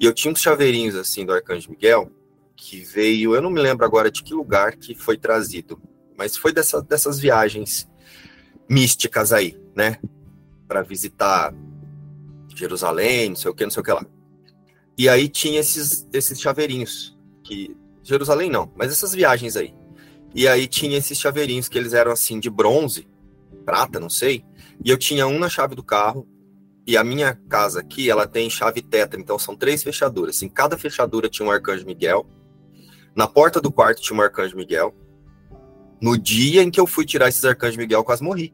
E 0.00 0.04
eu 0.04 0.12
tinha 0.12 0.32
uns 0.32 0.40
chaveirinhos, 0.40 0.96
assim, 0.96 1.24
do 1.24 1.32
Arcanjo 1.32 1.70
Miguel, 1.70 2.10
que 2.56 2.80
veio, 2.80 3.34
eu 3.34 3.40
não 3.40 3.50
me 3.50 3.60
lembro 3.60 3.86
agora 3.86 4.10
de 4.10 4.22
que 4.22 4.34
lugar 4.34 4.74
que 4.76 4.94
foi 4.94 5.16
trazido, 5.16 5.80
mas 6.16 6.36
foi 6.36 6.52
dessa, 6.52 6.82
dessas 6.82 7.18
viagens 7.18 7.88
místicas 8.68 9.32
aí, 9.32 9.58
né? 9.74 9.98
Para 10.66 10.82
visitar 10.82 11.54
Jerusalém, 12.54 13.30
não 13.30 13.36
sei 13.36 13.50
o 13.50 13.54
que, 13.54 13.64
não 13.64 13.70
sei 13.70 13.80
o 13.80 13.84
que 13.84 13.92
lá. 13.92 14.04
E 14.96 15.08
aí 15.08 15.28
tinha 15.28 15.60
esses, 15.60 16.06
esses 16.12 16.40
chaveirinhos, 16.40 17.16
que 17.42 17.76
Jerusalém 18.02 18.50
não, 18.50 18.70
mas 18.76 18.92
essas 18.92 19.12
viagens 19.12 19.56
aí. 19.56 19.74
E 20.34 20.48
aí 20.48 20.66
tinha 20.66 20.96
esses 20.96 21.18
chaveirinhos 21.18 21.68
que 21.68 21.76
eles 21.76 21.92
eram 21.92 22.12
assim 22.12 22.40
de 22.40 22.48
bronze, 22.48 23.06
prata, 23.64 24.00
não 24.00 24.08
sei. 24.08 24.44
E 24.84 24.90
eu 24.90 24.98
tinha 24.98 25.26
um 25.26 25.38
na 25.38 25.48
chave 25.48 25.74
do 25.74 25.82
carro. 25.82 26.26
E 26.84 26.96
a 26.96 27.04
minha 27.04 27.38
casa 27.48 27.78
aqui, 27.78 28.10
ela 28.10 28.26
tem 28.26 28.50
chave 28.50 28.82
tetra, 28.82 29.20
então 29.20 29.38
são 29.38 29.54
três 29.54 29.84
fechaduras. 29.84 30.42
Em 30.42 30.48
cada 30.48 30.76
fechadura 30.76 31.28
tinha 31.28 31.46
um 31.46 31.50
arcanjo 31.50 31.86
Miguel. 31.86 32.26
Na 33.14 33.28
porta 33.28 33.60
do 33.60 33.70
quarto 33.70 34.02
tinha 34.02 34.18
um 34.18 34.22
arcanjo 34.22 34.56
Miguel. 34.56 34.92
No 36.02 36.18
dia 36.18 36.64
em 36.64 36.70
que 36.70 36.80
eu 36.80 36.86
fui 36.86 37.06
tirar 37.06 37.28
esses 37.28 37.44
arcanjos 37.44 37.76
Miguel, 37.76 38.00
eu 38.00 38.04
quase 38.04 38.24
morri. 38.24 38.52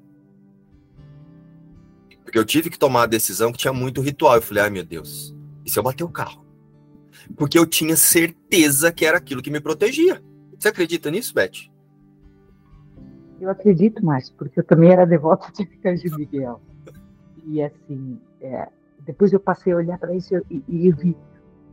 Porque 2.23 2.39
eu 2.39 2.45
tive 2.45 2.69
que 2.69 2.79
tomar 2.79 3.05
a 3.05 3.07
decisão 3.07 3.51
que 3.51 3.57
tinha 3.57 3.73
muito 3.73 4.03
ritual. 4.03 4.35
Eu 4.37 4.43
falei, 4.43 4.65
ai 4.65 4.71
meu 4.71 4.85
Deus, 4.85 5.35
e 5.65 5.71
se 5.71 5.79
eu 5.79 5.83
bater 5.83 6.05
o 6.05 6.11
carro? 6.11 6.45
Porque 7.37 7.59
eu 7.59 7.65
tinha 7.65 7.97
certeza 7.97 8.93
que 8.93 9.07
era 9.07 9.17
aquilo 9.17 9.41
que 9.41 9.51
me 9.51 9.61
protegia. 9.61 10.23
Você 10.59 10.69
acredita 10.69 11.11
nisso, 11.11 11.33
Beth? 11.33 11.71
Eu 13.41 13.49
acredito 13.49 14.05
mais, 14.05 14.29
porque 14.29 14.61
eu 14.61 14.65
também 14.65 14.91
era 14.91 15.07
devota 15.07 15.51
de 15.51 15.63
Arcanjo 15.63 16.17
Miguel. 16.19 16.61
E 17.47 17.63
assim, 17.63 18.21
é, 18.43 18.69
depois 19.07 19.33
eu 19.33 19.41
passei 19.41 19.73
a 19.73 19.77
olhar 19.77 19.99
para 19.99 20.15
isso 20.15 20.35
e, 20.51 20.63
e 20.69 20.93
vi 20.93 21.17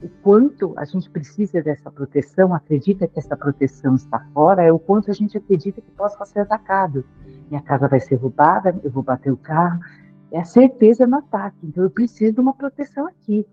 o 0.06 0.10
quanto 0.22 0.72
a 0.78 0.86
gente 0.86 1.10
precisa 1.10 1.64
dessa 1.64 1.90
proteção, 1.90 2.54
acredita 2.54 3.08
que 3.08 3.18
essa 3.18 3.36
proteção 3.36 3.96
está 3.96 4.20
fora, 4.36 4.62
é 4.62 4.72
o 4.72 4.78
quanto 4.78 5.10
a 5.10 5.14
gente 5.16 5.36
acredita 5.36 5.82
que 5.82 5.90
possa 5.92 6.24
ser 6.26 6.42
atacado. 6.42 7.04
Minha 7.50 7.62
casa 7.64 7.88
vai 7.88 8.00
ser 8.00 8.18
roubada, 8.18 8.80
eu 8.84 8.92
vou 8.92 9.02
bater 9.02 9.32
o 9.32 9.38
carro. 9.38 9.80
É 10.32 10.40
a 10.40 10.46
certeza 10.46 11.08
no 11.08 11.18
ataque. 11.18 11.58
Então 11.64 11.84
eu 11.84 11.90
preciso 11.90 12.34
de 12.34 12.40
uma 12.40 12.54
proteção 12.54 13.08
aqui. 13.08 13.48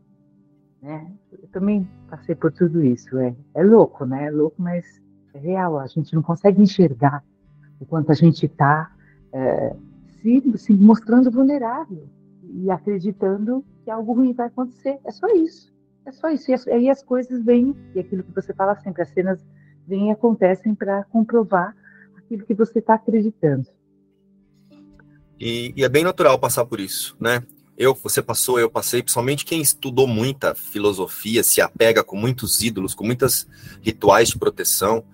Né? 0.83 1.11
Eu 1.33 1.49
também 1.49 1.89
passei 2.11 2.35
por 2.35 2.53
tudo 2.53 2.85
isso. 2.85 3.17
É, 3.19 3.35
é 3.55 3.63
louco, 3.63 4.05
né? 4.05 4.27
É 4.27 4.31
louco, 4.31 4.61
mas 4.61 4.85
é 5.33 5.39
real. 5.39 5.79
A 5.79 5.87
gente 5.87 6.15
não 6.15 6.23
consegue 6.23 6.61
enxergar 6.61 7.25
o 7.81 7.87
quanto 7.87 8.13
a 8.13 8.15
gente 8.15 8.45
está 8.45 8.93
é, 9.33 9.75
se, 10.21 10.59
se 10.59 10.75
mostrando 10.75 11.31
vulnerável 11.31 12.07
e 12.43 12.71
acreditando 12.71 13.65
que 13.85 13.91
algo 13.91 14.13
ruim 14.13 14.35
vai 14.35 14.49
acontecer. 14.49 14.99
É 15.03 15.11
só 15.11 15.29
isso. 15.29 15.72
É 16.05 16.13
só 16.13 16.29
isso. 16.31 16.51
E 16.51 16.71
aí 16.71 16.91
as 16.91 17.03
coisas 17.03 17.45
vêm, 17.45 17.77
e 17.95 18.01
aquilo 18.01 18.23
que 18.23 18.35
você 18.35 18.53
fala 18.53 18.77
sempre, 18.77 19.03
as 19.03 19.09
cenas 19.11 19.41
vêm 19.87 20.09
e 20.09 20.13
acontecem 20.13 20.75
para 20.75 21.05
comprovar 21.05 21.75
aquilo 22.17 22.45
que 22.45 22.55
você 22.55 22.79
está 22.79 22.95
acreditando. 22.95 23.69
E, 25.39 25.73
e, 25.77 25.85
é 25.85 25.89
bem 25.89 26.05
natural 26.05 26.39
passar 26.39 26.65
por 26.65 26.79
isso, 26.79 27.17
né? 27.21 27.43
Eu, 27.77 27.95
você 27.95 28.23
passou, 28.23 28.61
eu 28.61 28.71
passei, 28.71 29.03
principalmente 29.03 29.45
quem 29.45 29.61
estudou 29.61 30.07
muita 30.07 30.55
filosofia, 30.55 31.43
se 31.43 31.61
apega 31.61 32.05
com 32.05 32.17
muitos 32.17 32.63
ídolos, 32.63 32.95
com 32.95 33.05
muitos 33.05 33.49
rituais 33.81 34.29
de 34.29 34.39
proteção. 34.39 35.05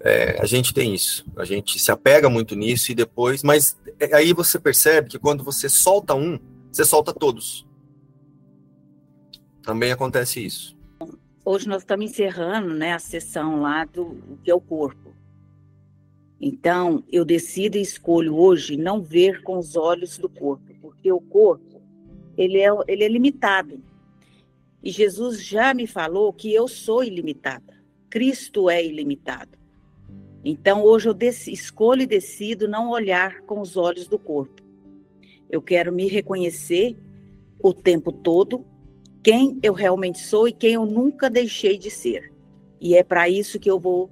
É, 0.00 0.38
a 0.40 0.44
gente 0.44 0.74
tem 0.74 0.94
isso, 0.94 1.24
a 1.36 1.44
gente 1.44 1.78
se 1.78 1.90
apega 1.90 2.28
muito 2.28 2.54
nisso 2.54 2.90
e 2.90 2.94
depois, 2.94 3.42
mas 3.42 3.78
é, 3.98 4.14
aí 4.16 4.32
você 4.32 4.58
percebe 4.58 5.08
que 5.08 5.18
quando 5.18 5.44
você 5.44 5.68
solta 5.68 6.14
um, 6.14 6.38
você 6.70 6.84
solta 6.84 7.12
todos. 7.12 7.66
Também 9.62 9.92
acontece 9.92 10.44
isso. 10.44 10.76
Hoje 11.44 11.68
nós 11.68 11.82
estamos 11.82 12.10
encerrando 12.10 12.74
né, 12.74 12.92
a 12.92 12.98
sessão 12.98 13.60
lá 13.60 13.84
do 13.84 14.16
que 14.42 14.50
é 14.50 14.54
o 14.54 14.60
corpo. 14.60 15.10
Então, 16.40 17.04
eu 17.10 17.24
decido 17.24 17.76
e 17.76 17.82
escolho 17.82 18.34
hoje 18.34 18.76
não 18.76 19.02
ver 19.02 19.42
com 19.42 19.58
os 19.58 19.76
olhos 19.76 20.16
do 20.16 20.28
corpo, 20.28 20.74
porque 20.80 21.12
o 21.12 21.20
corpo 21.20 21.82
ele 22.36 22.58
é, 22.58 22.68
ele 22.88 23.04
é 23.04 23.08
limitado. 23.08 23.82
E 24.82 24.90
Jesus 24.90 25.44
já 25.44 25.74
me 25.74 25.86
falou 25.86 26.32
que 26.32 26.52
eu 26.52 26.66
sou 26.66 27.04
ilimitada. 27.04 27.74
Cristo 28.08 28.70
é 28.70 28.84
ilimitado. 28.84 29.58
Então, 30.42 30.82
hoje 30.82 31.08
eu 31.08 31.16
escolho 31.48 32.02
e 32.02 32.06
decido 32.06 32.66
não 32.66 32.90
olhar 32.90 33.42
com 33.42 33.60
os 33.60 33.76
olhos 33.76 34.08
do 34.08 34.18
corpo. 34.18 34.62
Eu 35.50 35.60
quero 35.60 35.92
me 35.92 36.08
reconhecer 36.08 36.96
o 37.62 37.74
tempo 37.74 38.10
todo 38.10 38.64
quem 39.22 39.58
eu 39.62 39.72
realmente 39.72 40.20
sou 40.20 40.48
e 40.48 40.52
quem 40.52 40.74
eu 40.74 40.86
nunca 40.86 41.28
deixei 41.28 41.78
de 41.78 41.90
ser. 41.90 42.32
E 42.80 42.94
é 42.94 43.02
para 43.02 43.28
isso 43.28 43.58
que 43.58 43.70
eu 43.70 43.78
vou 43.78 44.10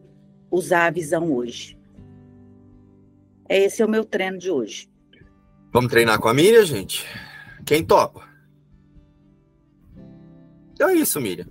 usar 0.50 0.86
a 0.86 0.90
visão 0.90 1.32
hoje. 1.32 1.78
Esse 3.48 3.80
é 3.80 3.84
o 3.86 3.88
meu 3.88 4.04
treino 4.04 4.38
de 4.38 4.50
hoje. 4.50 4.88
Vamos 5.72 5.90
treinar 5.90 6.20
com 6.20 6.28
a 6.28 6.34
Miriam, 6.34 6.64
gente? 6.64 7.06
Quem 7.64 7.84
topa? 7.84 8.28
Então 10.72 10.88
é 10.88 10.94
isso, 10.94 11.20
Miriam. 11.20 11.46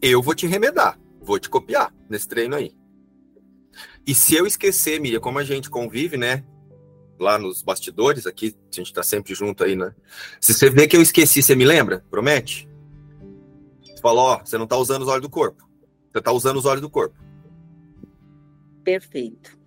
Eu 0.00 0.22
vou 0.22 0.34
te 0.34 0.46
remedar, 0.46 0.98
vou 1.20 1.38
te 1.38 1.48
copiar 1.48 1.94
nesse 2.08 2.26
treino 2.26 2.56
aí. 2.56 2.74
E 4.06 4.14
se 4.14 4.34
eu 4.34 4.46
esquecer, 4.46 5.00
Miriam, 5.00 5.20
como 5.20 5.38
a 5.38 5.44
gente 5.44 5.70
convive, 5.70 6.16
né? 6.16 6.44
Lá 7.22 7.38
nos 7.38 7.62
bastidores 7.62 8.26
aqui, 8.26 8.54
a 8.70 8.74
gente 8.74 8.92
tá 8.92 9.02
sempre 9.02 9.34
junto 9.34 9.64
aí, 9.64 9.74
né? 9.74 9.94
Se 10.40 10.52
você 10.52 10.68
vê 10.68 10.86
que 10.86 10.96
eu 10.96 11.00
esqueci, 11.00 11.42
você 11.42 11.54
me 11.54 11.64
lembra? 11.64 12.04
Promete? 12.10 12.68
Você 13.82 14.02
falou, 14.02 14.24
ó, 14.24 14.38
você 14.44 14.58
não 14.58 14.66
tá 14.66 14.76
usando 14.76 15.02
os 15.02 15.08
olhos 15.08 15.22
do 15.22 15.30
corpo. 15.30 15.66
Você 16.12 16.20
tá 16.20 16.32
usando 16.32 16.56
os 16.56 16.66
olhos 16.66 16.82
do 16.82 16.90
corpo. 16.90 17.16
Perfeito. 18.84 19.58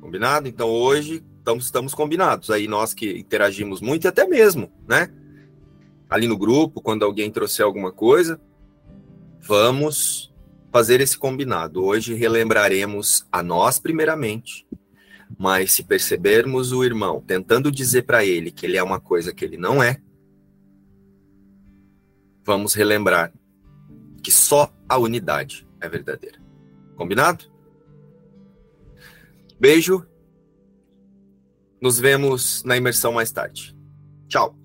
Combinado? 0.00 0.48
Então 0.48 0.68
hoje 0.68 1.24
estamos, 1.38 1.64
estamos 1.64 1.94
combinados. 1.94 2.50
Aí 2.50 2.66
nós 2.66 2.92
que 2.92 3.18
interagimos 3.18 3.80
muito, 3.80 4.04
e 4.04 4.08
até 4.08 4.26
mesmo, 4.26 4.70
né? 4.86 5.08
Ali 6.08 6.26
no 6.26 6.36
grupo, 6.36 6.82
quando 6.82 7.04
alguém 7.04 7.30
trouxer 7.30 7.64
alguma 7.64 7.92
coisa, 7.92 8.40
vamos 9.40 10.32
fazer 10.72 11.00
esse 11.00 11.16
combinado. 11.16 11.84
Hoje 11.84 12.14
relembraremos 12.14 13.26
a 13.30 13.42
nós 13.42 13.78
primeiramente, 13.78 14.66
mas 15.38 15.72
se 15.72 15.82
percebermos 15.82 16.72
o 16.72 16.84
irmão 16.84 17.20
tentando 17.20 17.70
dizer 17.70 18.02
para 18.02 18.24
ele 18.24 18.50
que 18.50 18.66
ele 18.66 18.76
é 18.76 18.82
uma 18.82 19.00
coisa 19.00 19.32
que 19.32 19.44
ele 19.44 19.56
não 19.56 19.82
é, 19.82 20.00
vamos 22.44 22.74
relembrar 22.74 23.32
que 24.22 24.30
só 24.30 24.72
a 24.88 24.98
unidade 24.98 25.66
é 25.80 25.88
verdadeira. 25.88 26.38
Combinado? 26.96 27.44
Beijo. 29.58 30.06
Nos 31.80 31.98
vemos 31.98 32.62
na 32.64 32.76
imersão 32.76 33.12
mais 33.12 33.32
tarde. 33.32 33.74
Tchau. 34.28 34.59